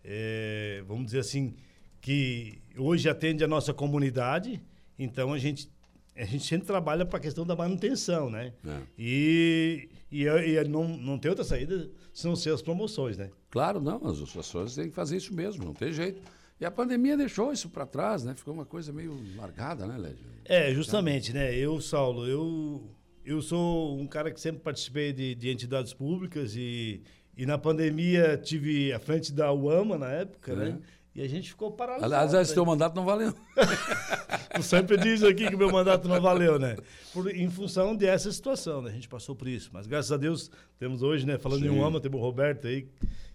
[0.06, 1.56] É, vamos dizer assim,
[2.00, 4.62] que hoje atende a nossa comunidade,
[5.00, 5.68] então a gente,
[6.16, 8.54] a gente sempre trabalha para a questão da manutenção, né?
[8.66, 8.82] É.
[8.98, 13.30] E, e, e não, não tem outra saída se não ser as promoções, né?
[13.50, 16.22] Claro, não, as associações têm que fazer isso mesmo, não tem jeito.
[16.60, 18.34] E a pandemia deixou isso para trás, né?
[18.36, 20.26] Ficou uma coisa meio largada, né, Lédio?
[20.46, 21.54] É, justamente, né?
[21.56, 22.84] Eu, Saulo, eu,
[23.26, 27.02] eu sou um cara que sempre participei de, de entidades públicas e,
[27.36, 30.80] e na pandemia tive à frente da UAMA na época, né?
[31.16, 32.14] E a gente ficou paralisado.
[32.14, 33.34] Aliás, esse teu mandato não valeu.
[34.56, 36.76] Tu sempre diz aqui que meu mandato não valeu, né?
[37.12, 38.92] Por, em função dessa situação, né?
[38.92, 39.70] A gente passou por isso.
[39.74, 41.38] Mas graças a Deus, temos hoje, né?
[41.40, 41.80] Falando em Sim.
[41.80, 42.88] UAMA, temos o Roberto aí,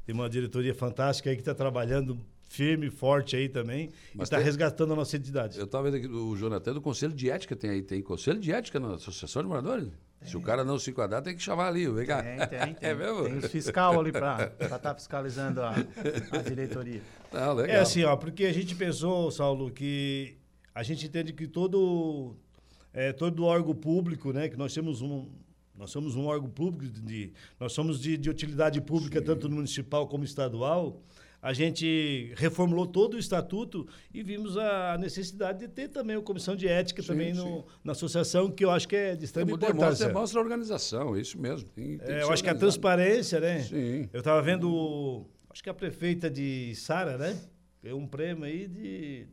[0.05, 2.18] tem uma diretoria fantástica aí que está trabalhando
[2.48, 5.59] firme, forte aí também, e está resgatando a nossa entidade.
[5.59, 8.50] Eu estava vendo aqui, o Jonathan do Conselho de Ética tem aí, tem Conselho de
[8.52, 9.88] Ética na Associação de Moradores?
[10.24, 12.23] Se o cara não se enquadrar, tem que chamar ali, vem cá.
[12.23, 12.77] Tem, tem, tem.
[12.90, 13.24] É mesmo?
[13.24, 15.70] Tem os fiscal ali para estar fiscalizando a,
[16.32, 17.01] a diretoria.
[17.32, 17.77] Não, legal.
[17.77, 20.36] É assim, ó, porque a gente pensou, Saulo, que
[20.74, 22.36] a gente entende que todo,
[22.93, 25.28] é, todo órgão público, né, que nós temos um,
[25.74, 30.09] nós somos um órgão público, de, de- nós somos de, de utilidade pública, tanto municipal
[30.09, 31.01] como estadual,
[31.40, 36.56] a gente reformulou todo o estatuto e vimos a necessidade de ter também a comissão
[36.56, 37.40] de ética Sim, também sim.
[37.40, 40.06] no, na associação, que eu acho que é de extrema Demonstra, importância.
[40.09, 41.69] demonstra a organização, é isso mesmo.
[41.70, 43.60] Tem, tem É, eu acho que a transparência, né?
[43.62, 44.09] Sim.
[44.12, 47.39] Eu estava vendo, acho que a prefeita de Sara, né?
[47.82, 49.27] Ganhou um prêmio aí de,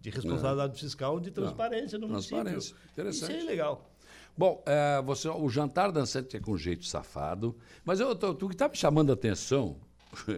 [0.00, 2.36] de responsabilidade fiscal de transparência no município.
[2.42, 3.32] Transparência, interessante.
[3.38, 3.90] Isso é legal.
[4.36, 8.54] Bom, é, você, o jantar dançante é com jeito safado, mas eu, tô- tu que
[8.54, 9.80] está me chamando a atenção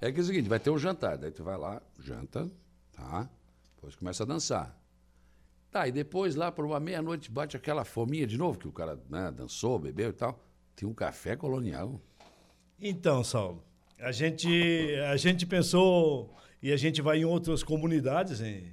[0.00, 2.50] é que é o seguinte, vai ter um jantar, daí tu vai lá, janta,
[2.92, 3.28] tá?
[3.74, 4.78] Depois começa a dançar.
[5.70, 8.98] Tá, e depois lá por uma meia-noite bate aquela fominha de novo, que o cara
[9.10, 10.42] né, dançou, bebeu e tal.
[10.74, 12.00] Tem um café colonial.
[12.80, 13.62] Então, Saulo,
[13.98, 14.48] a gente,
[15.10, 18.72] a gente pensou e a gente vai em outras comunidades hein?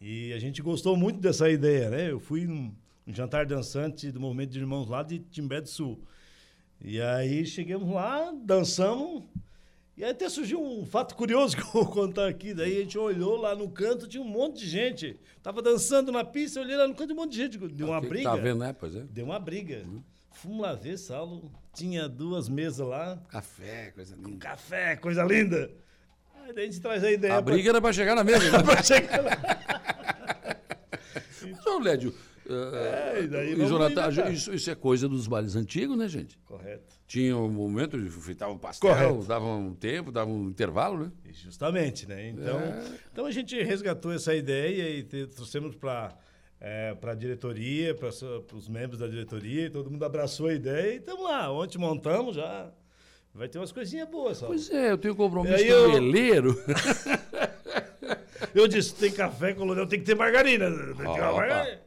[0.00, 2.10] e a gente gostou muito dessa ideia, né?
[2.10, 2.74] Eu fui num,
[3.06, 6.02] num jantar dançante do Movimento de Irmãos lá de Timbé do Sul.
[6.80, 9.24] E aí chegamos lá, dançamos,
[9.96, 12.52] e aí até surgiu um fato curioso que eu vou contar aqui.
[12.52, 15.18] Daí a gente olhou lá no canto, tinha um monte de gente.
[15.42, 17.56] Tava dançando na pista, eu olhei lá no canto, um monte de gente.
[17.56, 18.30] Deu uma briga.
[18.30, 18.74] Tá vendo, né?
[18.78, 19.00] Pois é.
[19.10, 19.86] Deu uma briga.
[20.30, 21.50] Fomos lá ver, Saulo.
[21.72, 23.18] Tinha duas mesas lá.
[23.28, 24.36] Café, coisa linda.
[24.38, 25.70] Café, coisa linda.
[26.44, 27.34] Aí daí a gente traz a ideia.
[27.34, 28.52] A briga era para chegar na mesa.
[28.52, 28.62] né?
[28.62, 29.32] pra chegar lá.
[31.66, 32.14] Ô, Lédio,
[32.48, 36.38] É, e daí e Jonathan, isso, isso é coisa dos bailes antigos, né, gente?
[36.44, 36.94] Correto.
[37.06, 39.24] Tinha um momento de fritar um pastel, Correto.
[39.26, 41.12] dava um tempo, dava um intervalo, né?
[41.32, 42.28] Justamente, né?
[42.30, 42.84] Então, É.
[43.12, 46.16] então a gente resgatou essa ideia e te- trouxemos para
[46.58, 50.94] é, para a diretoria, para os membros da diretoria, e todo mundo abraçou a ideia
[50.94, 51.52] e estamos lá.
[51.52, 52.70] Ontem montamos já.
[53.34, 54.46] Vai ter umas coisinhas boas, só.
[54.46, 56.56] Pois é, eu tenho compromisso com eu- veleiro.
[58.54, 60.66] Eu disse, tem café colonial, tem que ter margarina.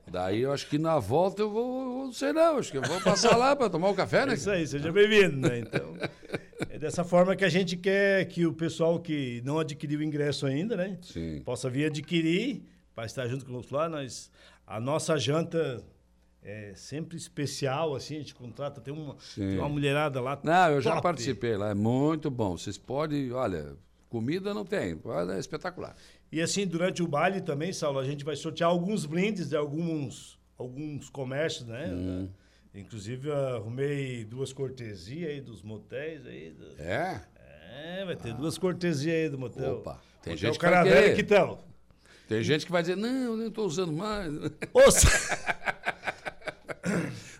[0.07, 2.81] Daí eu acho que na volta eu vou, eu não sei não, acho que eu
[2.81, 4.33] vou passar lá para tomar o café, né?
[4.33, 5.59] É isso aí, seja bem-vindo, né?
[5.59, 5.95] Então,
[6.69, 10.45] É dessa forma que a gente quer que o pessoal que não adquiriu o ingresso
[10.45, 10.97] ainda, né?
[11.01, 11.41] Sim.
[11.41, 12.63] Possa vir adquirir
[12.93, 13.87] para estar junto conosco lá.
[13.87, 14.29] Nós,
[14.67, 15.81] a nossa janta
[16.43, 20.39] é sempre especial, assim, a gente contrata, tem uma, tem uma mulherada lá.
[20.43, 21.03] Não, eu já top.
[21.03, 22.57] participei lá, é muito bom.
[22.57, 23.75] Vocês podem, olha,
[24.09, 24.99] comida não tem,
[25.33, 25.95] é espetacular.
[26.31, 30.39] E assim, durante o baile também, Saulo, a gente vai sortear alguns brindes de alguns,
[30.57, 31.87] alguns comércios, né?
[31.91, 32.29] Hum.
[32.73, 36.51] Inclusive, arrumei duas cortesias aí dos motéis aí.
[36.51, 37.21] do- É?
[37.81, 39.77] É, vai ter duas cortesias aí do motel.
[39.77, 41.15] Opa, tem Motel gente que vai querer.
[41.15, 41.63] que tal?
[42.27, 44.31] Tem gente que vai dizer, não, eu não estou usando mais.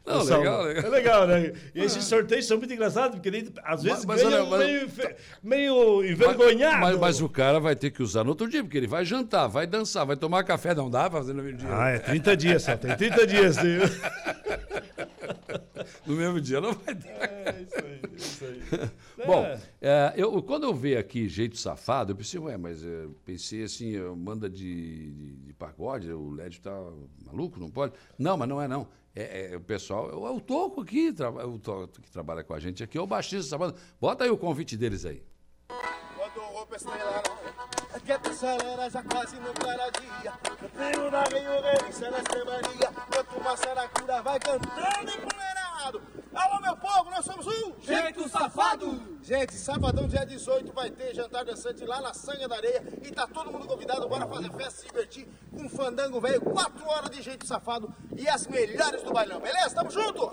[0.10, 0.86] Não, legal, legal.
[0.86, 1.54] É legal, né?
[1.76, 4.90] E esses sorteios são muito engraçados, porque nem- às vezes Mas- mas ganha mas- meio,
[4.90, 6.80] fe- meio envergonhado.
[6.80, 9.48] Mas, mas o cara vai ter que usar no outro dia, porque ele vai jantar,
[9.48, 11.70] vai dançar, vai tomar café, não dá pra fazer no mesmo dia.
[11.72, 13.56] Ah, é 30 dias só, tem 30 dias.
[13.58, 13.80] Tem...
[16.06, 17.08] No mesmo dia não vai dar.
[17.10, 18.90] É isso aí, é isso aí.
[19.26, 19.60] Bom, É.
[19.82, 23.90] é, eu, quando eu vi aqui Jeito Safado, eu pensei, ué, mas é, pensei assim,
[23.92, 26.72] eu- manda de, de, de pagode, o LED tá
[27.26, 27.94] maluco, não pode?
[28.18, 28.88] Não, mas não é não.
[29.16, 32.54] É, é o pessoal, é o, é Toco aqui, traba- o Toco que trabalha com
[32.54, 33.76] a gente aqui, é o baixista banda.
[34.00, 35.24] Bota aí o convite deles aí.
[37.96, 38.08] O é que
[38.90, 40.34] já quase claradia.
[40.62, 41.10] Eu tenho.
[43.12, 46.19] Quanto uma saracura vai cantando.
[46.34, 49.02] Alô, meu povo, nós somos o Jeito Safado.
[49.24, 52.84] Gente, sabadão, dia 18, vai ter jantar dançante lá na Sanha da Areia.
[53.04, 56.40] E tá todo mundo convidado, bora fazer festa, se divertir com um fandango velho.
[56.42, 59.74] Quatro horas de jeito safado e as melhores do bailão, beleza?
[59.76, 60.32] Tamo junto!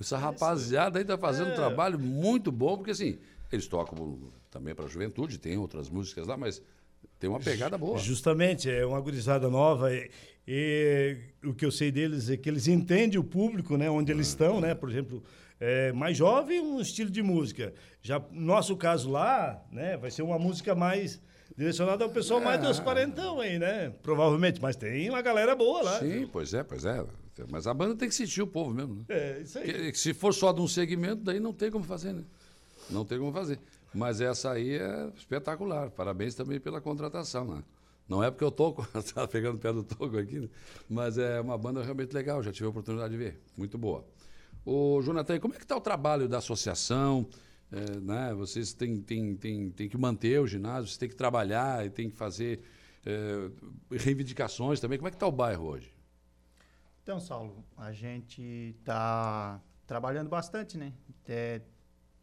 [0.00, 1.52] Essa rapaziada aí tá fazendo É.
[1.52, 3.18] um trabalho muito bom, porque assim,
[3.50, 4.18] eles tocam
[4.50, 6.62] também para a juventude, tem outras músicas lá, mas
[7.18, 7.98] tem uma pegada boa.
[7.98, 9.92] Justamente, é uma gurizada nova.
[9.92, 10.10] E,
[10.46, 13.90] e o que eu sei deles é que eles entendem o público, né?
[13.90, 14.74] Onde eles estão, né?
[14.74, 15.22] Por exemplo,
[15.60, 17.74] é, mais jovem, um estilo de música.
[18.02, 19.96] Já no nosso caso lá, né?
[19.96, 21.20] Vai ser uma música mais
[21.56, 23.92] direcionada ao pessoal mais dos quarentão aí, né?
[24.02, 25.98] Provavelmente, mas tem uma galera boa lá.
[26.00, 27.04] Sim, pois é, pois é.
[27.50, 29.04] Mas a banda tem que sentir o povo mesmo, né?
[29.08, 29.64] É, isso aí.
[29.72, 32.22] Que- que se for só de um segmento, daí não tem como fazer, né?
[32.90, 33.58] Não tem como fazer.
[33.92, 35.90] Mas essa aí é espetacular.
[35.90, 37.62] Parabéns também pela contratação, né?
[38.08, 40.48] Não é porque eu toco, tá pegando o pé do toco aqui, né?
[40.88, 43.40] mas é uma banda realmente legal, já tive a oportunidade de ver.
[43.56, 44.06] Muito boa.
[44.64, 47.28] Ô, Jonathan, como é que está o trabalho da associação?
[47.70, 48.34] É, né?
[48.34, 52.08] Vocês têm, têm, têm, têm que manter o ginásio, vocês têm que trabalhar e têm
[52.08, 52.62] que fazer
[53.04, 53.50] é,
[53.90, 54.98] reivindicações também.
[54.98, 55.92] Como é que está o bairro hoje?
[57.02, 58.42] Então, Saulo, a gente
[58.80, 60.92] está trabalhando bastante, né?
[61.22, 61.62] Até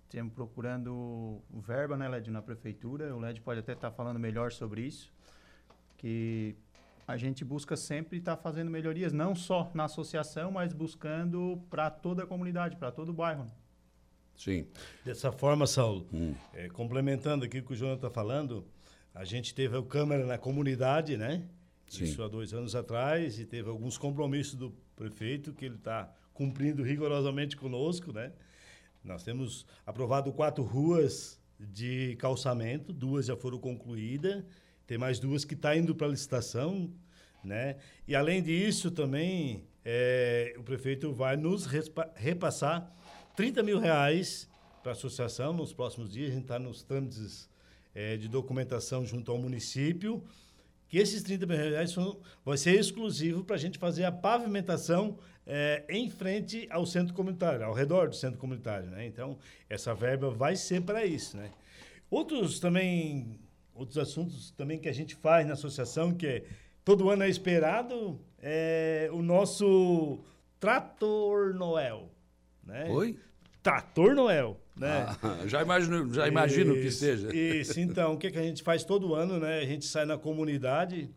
[0.09, 3.15] temos procurando verba, né, Led, na prefeitura.
[3.15, 5.12] O Led pode até estar falando melhor sobre isso.
[6.03, 6.57] Que
[7.07, 12.23] a gente busca sempre estar fazendo melhorias, não só na associação, mas buscando para toda
[12.23, 13.47] a comunidade, para todo o bairro.
[14.35, 14.67] Sim.
[15.05, 16.35] Dessa forma, Saulo, Hum.
[16.53, 18.65] é, complementando aqui o que o Jonathan está falando,
[19.15, 21.47] a gente teve o Câmara na comunidade, né?
[21.87, 22.03] Sim.
[22.03, 26.83] Isso há dois anos atrás, e teve alguns compromissos do prefeito que ele está cumprindo
[26.83, 28.33] rigorosamente conosco, né?
[29.01, 34.43] Nós temos aprovado quatro ruas de calçamento, duas já foram concluídas,
[34.85, 36.91] tem mais duas que estão tá indo para licitação,
[37.43, 37.77] né?
[38.07, 41.65] E além disso também, é, o prefeito vai nos
[42.15, 42.91] repassar
[43.35, 44.49] 30 mil reais
[44.81, 46.29] para a associação nos próximos dias.
[46.29, 47.49] A gente está nos trâmites
[47.93, 50.23] é, de documentação junto ao município.
[50.87, 55.17] Que esses 30 mil reais são, vai ser exclusivo para a gente fazer a pavimentação
[55.45, 58.89] é, em frente ao centro comunitário, ao redor do centro comunitário.
[58.89, 59.07] Né?
[59.07, 59.37] Então,
[59.69, 61.35] essa verba vai ser para isso.
[61.35, 61.49] Né?
[62.11, 63.39] Outros também,
[63.73, 66.43] outros assuntos também que a gente faz na associação, que é,
[66.83, 70.19] todo ano é esperado, é o nosso
[70.59, 72.09] Trator Noel.
[72.63, 72.87] Né?
[72.89, 73.17] Oi?
[73.61, 74.59] Trator Noel.
[74.75, 75.05] Né?
[75.21, 77.35] Ah, já imagino, já imagino que Isso, seja.
[77.35, 79.59] Isso, então, o que, que a gente faz todo ano, né?
[79.59, 81.09] A gente sai na comunidade,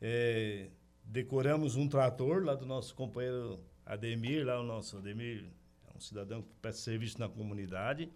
[0.00, 0.68] é,
[1.04, 5.44] decoramos um trator lá do nosso companheiro Ademir, lá o nosso Ademir
[5.86, 8.10] é um cidadão que presta serviço na comunidade,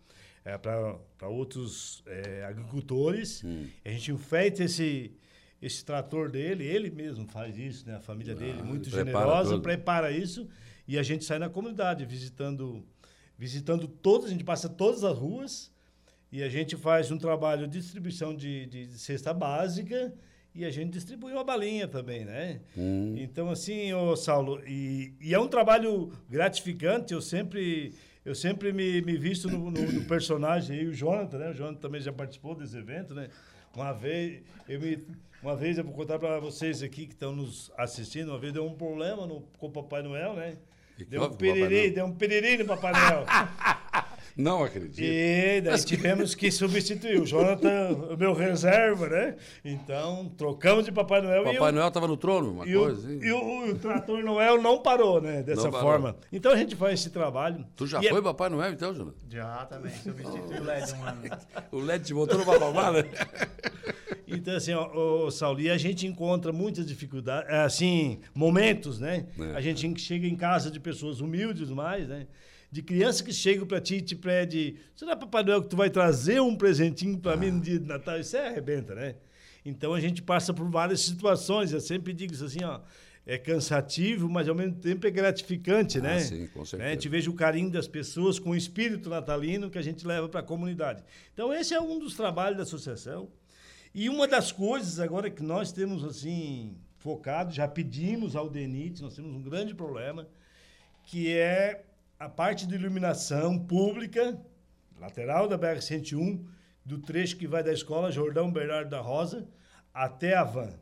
[0.44, 3.42] é, para outros é, agricultores.
[3.44, 3.66] Hum.
[3.84, 5.12] A gente enfeita esse,
[5.60, 7.96] esse trator dele, ele mesmo faz isso, né?
[7.96, 9.62] A família dele, Ah, muito prepara generosa, tudo.
[9.62, 10.48] prepara isso,
[10.88, 12.84] e a gente sai na comunidade visitando
[13.38, 15.72] visitando todas, a gente passa todas as ruas
[16.30, 20.12] e a gente faz um trabalho de distribuição de, de cesta básica
[20.54, 22.60] e a gente distribui uma balinha também, né?
[22.76, 23.14] Hum.
[23.16, 29.00] Então, assim, ô Saulo, e, e é um trabalho gratificante, eu sempre, eu sempre me,
[29.02, 31.50] me visto no, no- no personagem aí, o Jonathan, né?
[31.50, 33.28] O Jonathan também já participou desse evento, né?
[33.74, 35.04] Uma vez, eu me,
[35.42, 38.66] uma vez eu vou contar para vocês aqui que estão nos assistindo, uma vez deu
[38.66, 40.56] um problema no, com o Papai Noel, né?
[41.08, 41.38] Deu um Papai
[41.68, 43.24] piriri, deu um piriri no Papai Noel.
[44.36, 45.00] Não acredito.
[45.00, 49.36] E daí Mas tivemos que substituir o Jonathan, o meu reserva, né?
[49.64, 51.44] Então, trocamos de Papai Noel.
[51.44, 53.06] Papai o- Noel estava no trono, uma e o, coisa.
[53.06, 53.20] assim.
[53.24, 55.42] e o, o Trator Noel não parou, né?
[55.42, 55.80] Dessa parou.
[55.80, 56.16] forma.
[56.32, 57.64] Então a gente faz esse trabalho.
[57.76, 59.16] Tu já E é- foi Papai Noel, então, Jonathan?
[59.28, 61.20] Já também, substitui o LED um ano.
[61.72, 63.06] O LED te botou numa palmada?
[64.32, 69.26] Então, assim, ó, Saulo, e a gente encontra muitas dificuldades, é, assim, momentos, né?
[69.36, 69.56] É.
[69.56, 72.28] A gente chega em casa de pessoas humildes mais, né?
[72.70, 75.90] De crianças que chegam pra ti e te pede, será Papai Noel que tu vai
[75.90, 78.18] trazer um presentinho pra mim no dia de Natal?
[78.20, 79.16] Isso é arrebenta, né?
[79.64, 81.72] Então a gente passa por várias situações.
[81.72, 82.80] Eu sempre digo isso assim, ó.
[83.26, 86.20] É cansativo, mas ao mesmo tempo é gratificante, Ah, né?
[86.20, 86.78] sim, com certeza.
[86.84, 86.88] Né?
[86.90, 90.28] A gente veja o carinho das pessoas com o espírito natalino que a gente leva
[90.28, 91.04] para a comunidade.
[91.34, 93.28] Então, esse é um dos trabalhos da associação.
[93.94, 99.14] E uma das coisas agora que nós temos assim focado, já pedimos ao DENIT, nós
[99.16, 100.26] temos um grande problema,
[101.04, 101.84] que é
[102.20, 104.38] a parte de iluminação pública,
[105.00, 106.44] lateral da BR-101,
[106.84, 109.48] do trecho que vai da escola Jordão Bernardo da Rosa
[109.92, 110.74] até a van.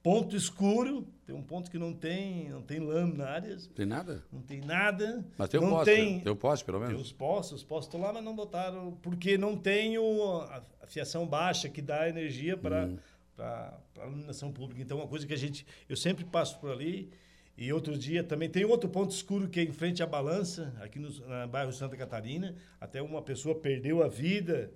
[0.00, 4.22] Ponto escuro, tem um ponto que não tem, não tem luminárias, Tem nada?
[4.32, 5.24] não tem nada.
[5.36, 7.02] Mas tem um poste, tem, tem um poste, pelo tem menos.
[7.02, 10.86] os postos, os postos estão lá, mas não botaram, porque não tem o, a, a
[10.86, 12.98] fiação baixa que dá energia para Hum.
[13.40, 14.80] a iluminação pública.
[14.80, 17.10] Então, uma coisa que a gente, eu sempre passo por ali,
[17.56, 20.98] e outro dia também tem outro ponto escuro que é em frente à balança, aqui
[20.98, 24.70] no, no bairro Santa Catarina, até uma pessoa perdeu a vida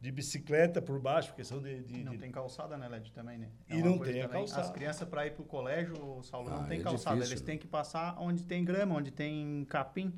[0.00, 1.82] de bicicleta por baixo, por questão de...
[1.82, 3.48] de- Não de- tem calçada, né, LED, também, né?
[3.68, 4.42] E uma não tem a também.
[4.42, 4.60] calçada.
[4.62, 7.16] As crianças, para ir pro colégio, Saulo, Ah, não tem é calçada.
[7.16, 7.46] difícil, Eles né?
[7.46, 10.12] têm que passar onde tem grama, onde tem capim.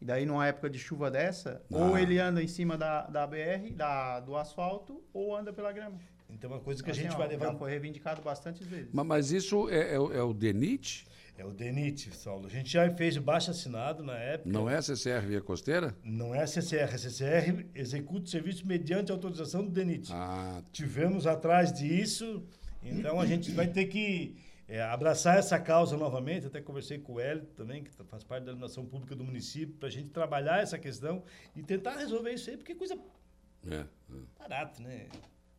[0.00, 1.76] E daí, numa época de chuva dessa, Ah.
[1.76, 5.98] ou ele anda em cima da, da BR, da, do asfalto, ou anda pela grama.
[6.30, 7.46] Então, uma coisa que a Assim, gente ó, vai levar...
[7.52, 8.90] Já foi reivindicado bastante vezes.
[8.92, 11.06] Mas, mas isso é, é o- é o DENIT?
[11.36, 12.46] É o DENIT, Saulo.
[12.46, 14.48] A gente já fez o baixo assinado na época.
[14.48, 15.94] Não é a CCR Via Costeira?
[16.04, 16.94] Não é a CCR.
[16.94, 20.12] A CCR executa o serviço mediante autorização do DENIT.
[20.12, 22.44] Ah, Tivemos atrás disso,
[22.82, 24.36] então a gente vai ter que
[24.68, 26.46] é, abraçar essa causa novamente.
[26.46, 29.88] Até conversei com o Hélio também, que faz parte da iluminação pública do município, para
[29.88, 31.24] a gente trabalhar essa questão
[31.56, 32.96] e tentar resolver isso aí, porque é coisa
[33.68, 33.74] é.
[33.74, 33.86] é.
[34.38, 35.08] barata, né?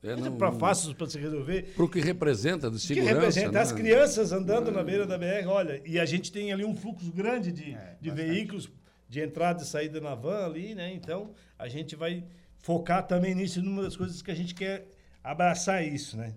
[0.06, 1.74] É, coisa não- pra fácil para se resolver.
[1.76, 3.14] Para o que representa de que segurança.
[3.14, 3.60] representa né?
[3.62, 7.12] as crianças andando na beira da BR, olha, e a gente tem ali um fluxo
[7.12, 8.70] grande de, É, de veículos
[9.10, 10.94] de entrada e saída na van ali, né?
[10.94, 12.24] Então, a gente vai
[12.58, 14.88] focar também nisso, numa das coisas que a gente quer
[15.24, 16.34] abraçar isso, né?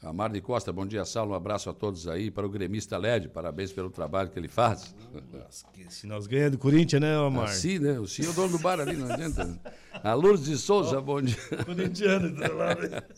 [0.00, 1.32] A Marli Costa, bom dia, Saulo.
[1.32, 2.30] Um abraço a todos aí.
[2.30, 4.94] Para o gremista LED, parabéns pelo trabalho que ele faz.
[5.88, 7.46] Se nós ganhamos do Corinthians, né, Omar?
[7.46, 7.98] Assim, né?
[7.98, 9.44] O senhor é o dono do bar ali, não adianta.
[9.44, 9.58] né?
[10.04, 11.36] A Lourdes de Souza, bom dia.
[11.64, 13.02] Corintiano, tá lá, né?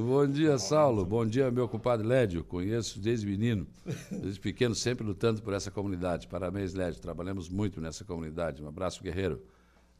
[0.00, 1.04] Bom dia, Saulo.
[1.04, 2.44] Bom dia, meu compadre Lédio.
[2.44, 3.66] Conheço desde menino,
[4.12, 6.28] desde pequeno, sempre lutando por essa comunidade.
[6.28, 7.00] Parabéns, Lédio.
[7.00, 8.62] Trabalhamos muito nessa comunidade.
[8.62, 9.42] Um abraço, guerreiro.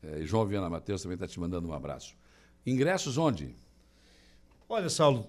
[0.04, 2.14] Eh, E João Viana Matheus também está te mandando um abraço.
[2.64, 3.56] Ingressos onde?
[4.68, 5.26] Olha, Saulo,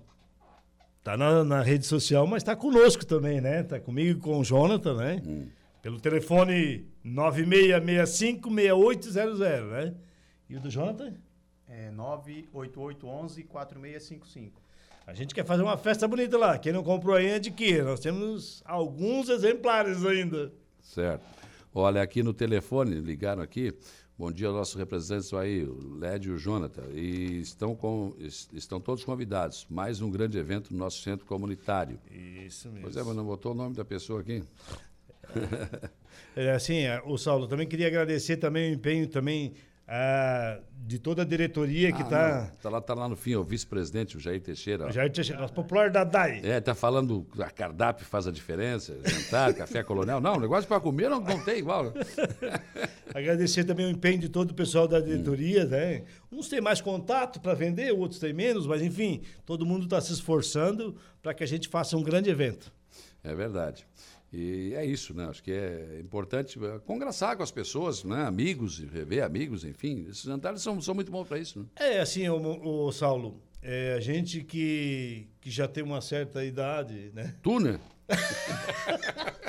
[1.03, 3.63] tá na, na rede social, mas tá conosco também, né?
[3.63, 5.21] Tá comigo e com o Jonathan, né?
[5.25, 5.47] Hum.
[5.81, 9.93] Pelo telefone 9665-6800, né?
[10.49, 11.13] E o do Jonathan?
[11.67, 14.51] É 98811-4655.
[15.05, 16.57] A gente quer fazer uma festa bonita lá.
[16.57, 17.83] Quem não comprou ainda, adquira.
[17.83, 20.51] Nós temos alguns exemplares ainda.
[20.81, 21.23] Certo.
[21.73, 23.73] Olha, aqui no telefone, ligaram aqui.
[24.19, 26.83] Bom dia aos nossos representantes aí, o Led e o Jonathan.
[26.93, 29.65] E estão, com, es- estão todos convidados.
[29.69, 31.97] Mais um grande evento no nosso centro comunitário.
[32.45, 32.81] Isso mesmo.
[32.81, 34.43] Pois é, mas não botou o nome da pessoa aqui.
[36.35, 39.53] É, assim, o Saulo, também queria agradecer também o empenho também
[39.91, 42.41] ah, de toda a diretoria que Ah, está...
[42.41, 44.85] não, Tá lá, tá lá no fim, é o vice-presidente, o Jair Teixeira.
[44.85, 44.91] ó.
[44.91, 46.41] Já tinha nosso popular da DAI.
[46.43, 50.21] É, tá falando que a cardápio faz a diferença, jantar, café colonial.
[50.21, 51.91] Não, o negócio para comer não, não tem igual.
[53.13, 56.03] Agradecer também o empenho de todo o pessoal da diretoria, né?
[56.31, 60.13] Uns têm mais contato para vender, outros têm menos, mas enfim, todo mundo está se
[60.13, 62.71] esforçando para que a gente faça um grande evento.
[63.23, 63.85] É verdade.
[64.31, 65.25] E é isso, né?
[65.25, 68.23] Acho que é importante eh, conversar com as pessoas, né?
[68.23, 70.05] Amigos, rever amigos, enfim.
[70.07, 71.65] Esses jantares são, são muito bons para isso, né?
[71.75, 77.11] É assim, o, o Saulo, é, a gente que, que já tem uma certa idade,
[77.13, 77.35] né?
[77.41, 77.79] Tu, né?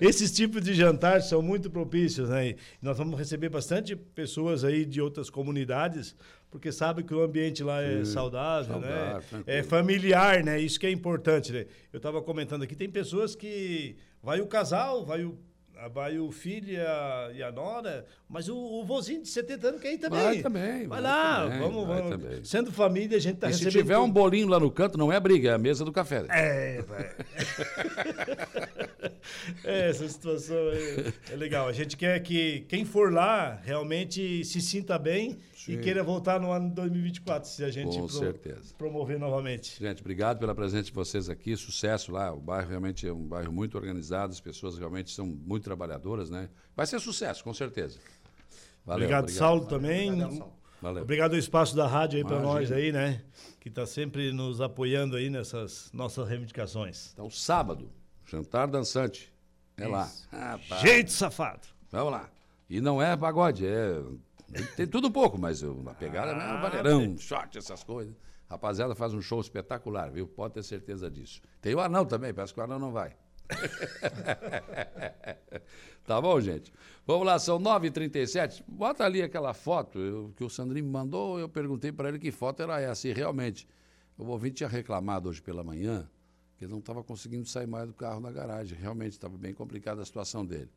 [0.00, 2.48] Esses tipos de jantares são muito propícios, né?
[2.48, 6.16] E nós vamos receber bastante pessoas aí de outras comunidades,
[6.50, 9.22] porque sabe que o ambiente lá é Sim, saudável, saudável, né?
[9.28, 9.58] tranquilo.
[9.58, 10.60] É familiar, né?
[10.60, 11.66] Isso que é importante, né?
[11.92, 15.38] Eu estava comentando aqui, tem pessoas que vai o casal, vai o,
[15.94, 19.80] Vai o filho e a, e a nora, mas o, o vozinho de 70 anos
[19.80, 20.20] quer ir também.
[20.20, 22.10] Vai também, Vai, vai lá, também, vamos, vai vamos.
[22.10, 22.44] também.
[22.44, 23.82] Sendo família, a gente tá e se recebendo.
[23.84, 24.14] tiver um tudo.
[24.14, 26.24] bolinho lá no canto, não é briga, é a mesa do café.
[26.30, 27.10] É, vai.
[29.64, 31.68] É, essa situação é, é legal.
[31.68, 35.72] A gente quer que quem for lá realmente se sinta bem Sim.
[35.72, 38.74] e queira voltar no ano de 2024, se a gente Com pro- certeza.
[38.78, 39.76] promover novamente.
[39.82, 42.32] Gente, obrigado pela presença de vocês aqui, sucesso lá.
[42.32, 46.48] O bairro realmente é um bairro muito organizado, as pessoas realmente são muito trabalhadoras, né?
[46.76, 47.98] Vai ser sucesso, com certeza.
[48.86, 50.10] Valeu, obrigado, Saulo, também.
[50.80, 51.02] Valeu.
[51.02, 53.20] Obrigado ao espaço da rádio aí para nós aí, né?
[53.58, 57.10] Que está sempre nos apoiando aí nessas nossas reivindicações.
[57.12, 57.90] Então, sábado,
[58.24, 59.32] jantar dançante.
[59.76, 60.06] É lá.
[60.06, 60.28] Isso.
[60.30, 60.80] Rapaz.
[60.82, 61.66] Jeito safado.
[61.90, 62.30] Vamos lá.
[62.70, 64.00] E não é pagode, é.
[64.76, 67.18] Tem tudo um pouco, mas a pegada é Ah, valerão, tem.
[67.18, 68.14] short, essas coisas.
[68.48, 70.26] Rapaziada faz um show espetacular, viu?
[70.26, 71.42] Pode ter certeza disso.
[71.60, 73.14] Tem o anão também, parece que o anão não vai.
[76.04, 76.72] tá bom, gente?
[77.06, 78.62] Vamos lá, são 9h37.
[78.66, 81.38] Bota ali aquela foto eu- que o Sandrinho me mandou.
[81.38, 83.08] Eu perguntei para ele que foto era essa.
[83.08, 83.68] E realmente,
[84.16, 86.08] o ouvinte tinha reclamado hoje pela manhã
[86.56, 88.76] que ele não estava conseguindo sair mais do carro na garagem.
[88.78, 90.70] Realmente estava bem complicada a situação dele.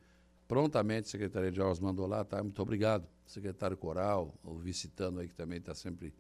[0.52, 2.44] Prontamente, a Secretaria de Obras mandou lá, tá?
[2.44, 3.08] Muito obrigado.
[3.26, 6.14] Secretário Coral, o Vicitano aí que também está sempre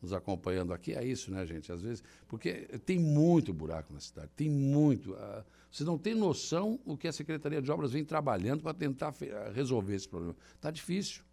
[0.00, 0.94] nos acompanhando aqui.
[0.94, 1.72] É isso, né, gente?
[1.72, 5.16] Às vezes, porque tem muito buraco na cidade, tem muito.
[5.16, 9.08] ah, Você não tem noção o que a Secretaria de Obras vem trabalhando para tentar
[9.08, 10.36] ah, resolver esse problema.
[10.54, 11.24] Está difícil.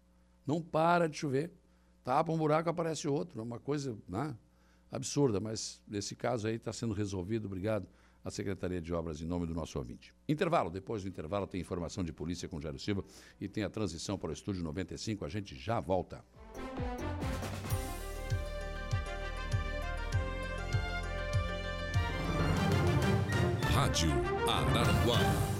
[0.44, 1.52] Não para de chover.
[2.02, 3.38] Tapa um buraco, aparece outro.
[3.38, 4.36] É uma coisa né,
[4.90, 7.46] absurda, mas nesse caso aí está sendo resolvido.
[7.46, 7.86] Obrigado
[8.24, 10.14] à Secretaria de Obras em nome do nosso ouvinte.
[10.28, 10.70] Intervalo.
[10.70, 13.04] Depois do intervalo tem informação de polícia com Jairo Silva
[13.40, 15.24] e tem a transição para o Estúdio 95.
[15.24, 16.24] A gente já volta.
[23.72, 24.10] Rádio
[24.48, 25.59] Araranguá.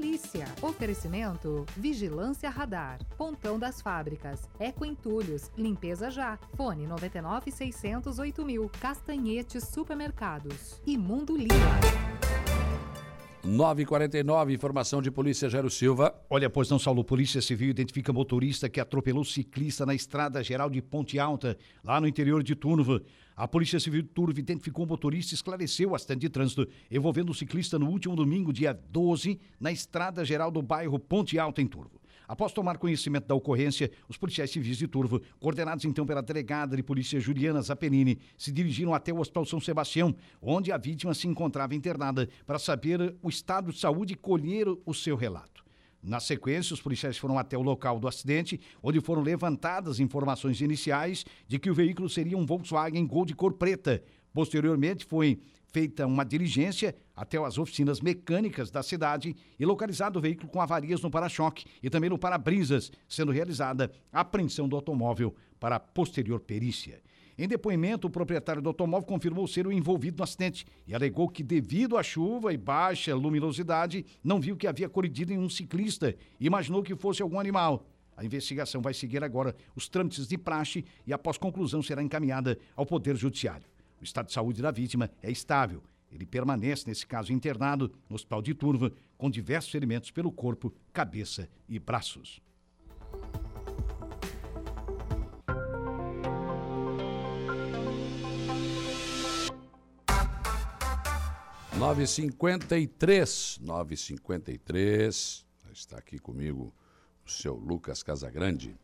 [0.00, 0.46] Polícia.
[0.62, 3.00] Oferecimento Vigilância Radar.
[3.18, 4.48] Pontão das Fábricas.
[4.58, 5.50] Eco Entulhos.
[5.58, 6.38] Limpeza Já.
[6.56, 8.70] Fone 99 608 mil.
[8.80, 10.80] Castanhetes Supermercados.
[10.86, 12.29] E Mundo Lila.
[13.44, 16.14] 9h49, informação de polícia, Jairo Silva.
[16.28, 20.82] Olha, pois não, Saulo, Polícia Civil identifica motorista que atropelou ciclista na estrada geral de
[20.82, 23.02] Ponte Alta, lá no interior de Turva.
[23.34, 27.30] A Polícia Civil de Turva identificou o motorista e esclareceu o acidente de trânsito envolvendo
[27.30, 31.66] o ciclista no último domingo, dia 12, na estrada geral do bairro Ponte Alta, em
[31.66, 31.99] Turvo.
[32.30, 36.82] Após tomar conhecimento da ocorrência, os policiais civis de Turvo, coordenados então pela delegada de
[36.84, 41.74] polícia Juliana Zapenini, se dirigiram até o Hospital São Sebastião, onde a vítima se encontrava
[41.74, 45.64] internada, para saber o estado de saúde e colher o seu relato.
[46.00, 51.24] Na sequência, os policiais foram até o local do acidente, onde foram levantadas informações iniciais
[51.48, 54.00] de que o veículo seria um Volkswagen Gol de cor preta.
[54.32, 55.40] Posteriormente, foi
[55.72, 61.00] feita uma diligência até as oficinas mecânicas da cidade e localizado o veículo com avarias
[61.00, 67.00] no para-choque e também no para-brisas, sendo realizada a apreensão do automóvel para posterior perícia.
[67.38, 71.42] Em depoimento, o proprietário do automóvel confirmou ser o envolvido no acidente e alegou que,
[71.42, 76.46] devido à chuva e baixa luminosidade, não viu que havia colidido em um ciclista e
[76.46, 77.86] imaginou que fosse algum animal.
[78.14, 82.84] A investigação vai seguir agora os trâmites de praxe e, após conclusão, será encaminhada ao
[82.84, 83.69] Poder Judiciário.
[84.00, 85.82] O estado de saúde da vítima é estável.
[86.10, 91.48] Ele permanece, nesse caso, internado no Hospital de Turva, com diversos ferimentos pelo corpo, cabeça
[91.68, 92.40] e braços.
[101.76, 105.46] 953, 953.
[105.72, 106.74] Está aqui comigo
[107.24, 108.76] o seu Lucas Casagrande.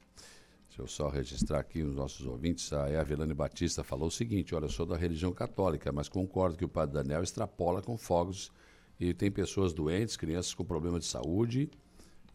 [0.77, 2.71] Deixa eu só registrar aqui os nossos ouvintes.
[2.71, 6.67] A Evelane Batista falou o seguinte: olha, eu sou da religião católica, mas concordo que
[6.67, 8.53] o padre Daniel extrapola com fogos
[9.01, 11.71] e tem pessoas doentes, crianças com problema de saúde,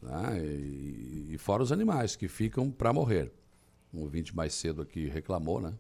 [0.02, 0.44] né?
[0.44, 3.32] e, e fora os animais que ficam para morrer.
[3.94, 5.76] Um ouvinte mais cedo aqui reclamou, né?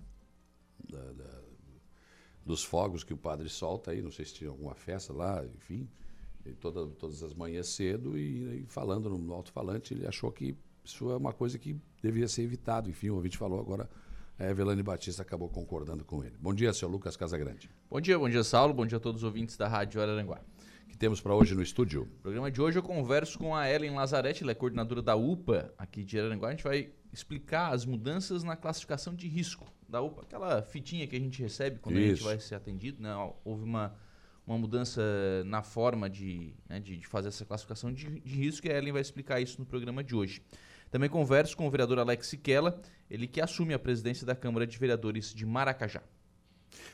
[0.87, 1.41] Da- da-
[2.45, 5.89] dos fogos que o padre solta aí, não sei se tinha alguma festa lá, enfim,
[6.59, 11.17] toda, todas as manhãs cedo e, e falando no alto-falante, ele achou que isso é
[11.17, 12.89] uma coisa que deveria ser evitado.
[12.89, 13.89] Enfim, o ouvinte falou agora,
[14.37, 16.35] a Evelane Batista acabou concordando com ele.
[16.39, 17.69] Bom dia, seu Lucas Casagrande.
[17.89, 18.73] Bom dia, bom dia, Saulo.
[18.73, 20.41] Bom dia a todos os ouvintes da Rádio Araranguá.
[20.89, 22.01] que temos para hoje no estúdio?
[22.01, 25.73] No programa de hoje eu converso com a Ellen Lazarete, ela é coordenadora da UPA
[25.77, 26.49] aqui de Araranguá.
[26.49, 31.15] A gente vai explicar as mudanças na classificação de risco da UPA, aquela fitinha que
[31.15, 32.23] a gente recebe quando a gente Isso.
[32.23, 33.03] vai ser atendido.
[33.03, 33.13] Né?
[33.43, 33.93] Houve uma,
[34.47, 35.01] uma mudança
[35.45, 38.93] na forma de, né, de, de fazer essa classificação de, de risco e a Ellen
[38.93, 40.41] vai explicar isso no programa de hoje.
[40.91, 44.77] Também converso com o vereador Alex Siquela, ele que assume a presidência da Câmara de
[44.77, 46.03] Vereadores de Maracajá.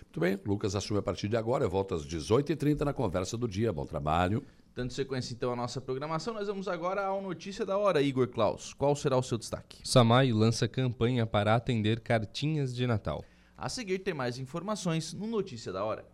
[0.03, 1.65] Muito bem, Lucas assume a partir de agora.
[1.65, 3.73] Eu volto às 18h30 na conversa do dia.
[3.73, 4.45] Bom trabalho.
[4.75, 8.75] Dando sequência então à nossa programação, nós vamos agora ao Notícia da Hora, Igor Klaus.
[8.75, 9.79] Qual será o seu destaque?
[9.83, 13.25] Samai lança campanha para atender cartinhas de Natal.
[13.57, 16.05] A seguir tem mais informações no Notícia da Hora.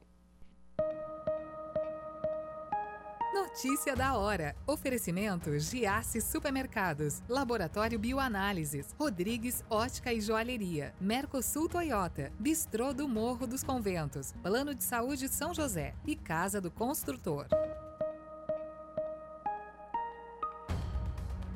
[3.53, 4.55] Notícia da hora.
[4.65, 13.61] Oferecimento Giasse Supermercados, Laboratório Bioanálises, Rodrigues Ótica e Joalheria, Mercosul Toyota, Bistrô do Morro dos
[13.61, 15.93] Conventos, Plano de Saúde São José.
[16.03, 17.45] E Casa do Construtor.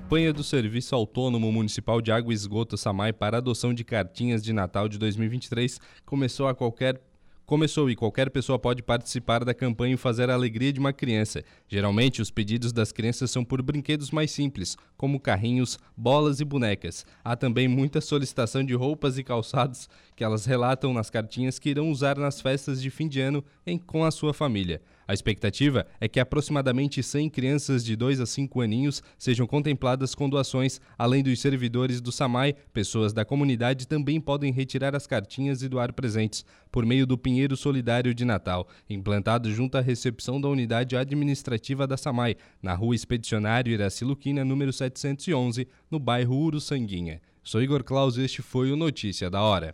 [0.07, 4.53] Campanha do Serviço Autônomo Municipal de Água e Esgoto SAMAI para adoção de cartinhas de
[4.53, 7.01] Natal de 2023 começou a qualquer
[7.47, 11.45] Começou e qualquer pessoa pode participar da campanha e fazer a alegria de uma criança.
[11.65, 17.05] Geralmente, os pedidos das crianças são por brinquedos mais simples, como carrinhos, bolas e bonecas.
[17.23, 21.89] Há também muita solicitação de roupas e calçados que elas relatam nas cartinhas que irão
[21.89, 24.81] usar nas festas de fim de ano em, com a sua família.
[25.07, 30.29] A expectativa é que aproximadamente 100 crianças de 2 a 5 aninhos sejam contempladas com
[30.29, 35.69] doações, além dos servidores do SAMAI, pessoas da comunidade também podem retirar as cartinhas e
[35.69, 40.97] doar presentes por meio do Pinheiro Solidário de Natal, implantado junto à recepção da unidade
[40.97, 47.21] administrativa da SAMAI, na rua Expedicionário Iraci Luquina, número 711, no bairro Uruçanguinha.
[47.41, 49.73] Sou Igor Claus e este foi o Notícia da Hora.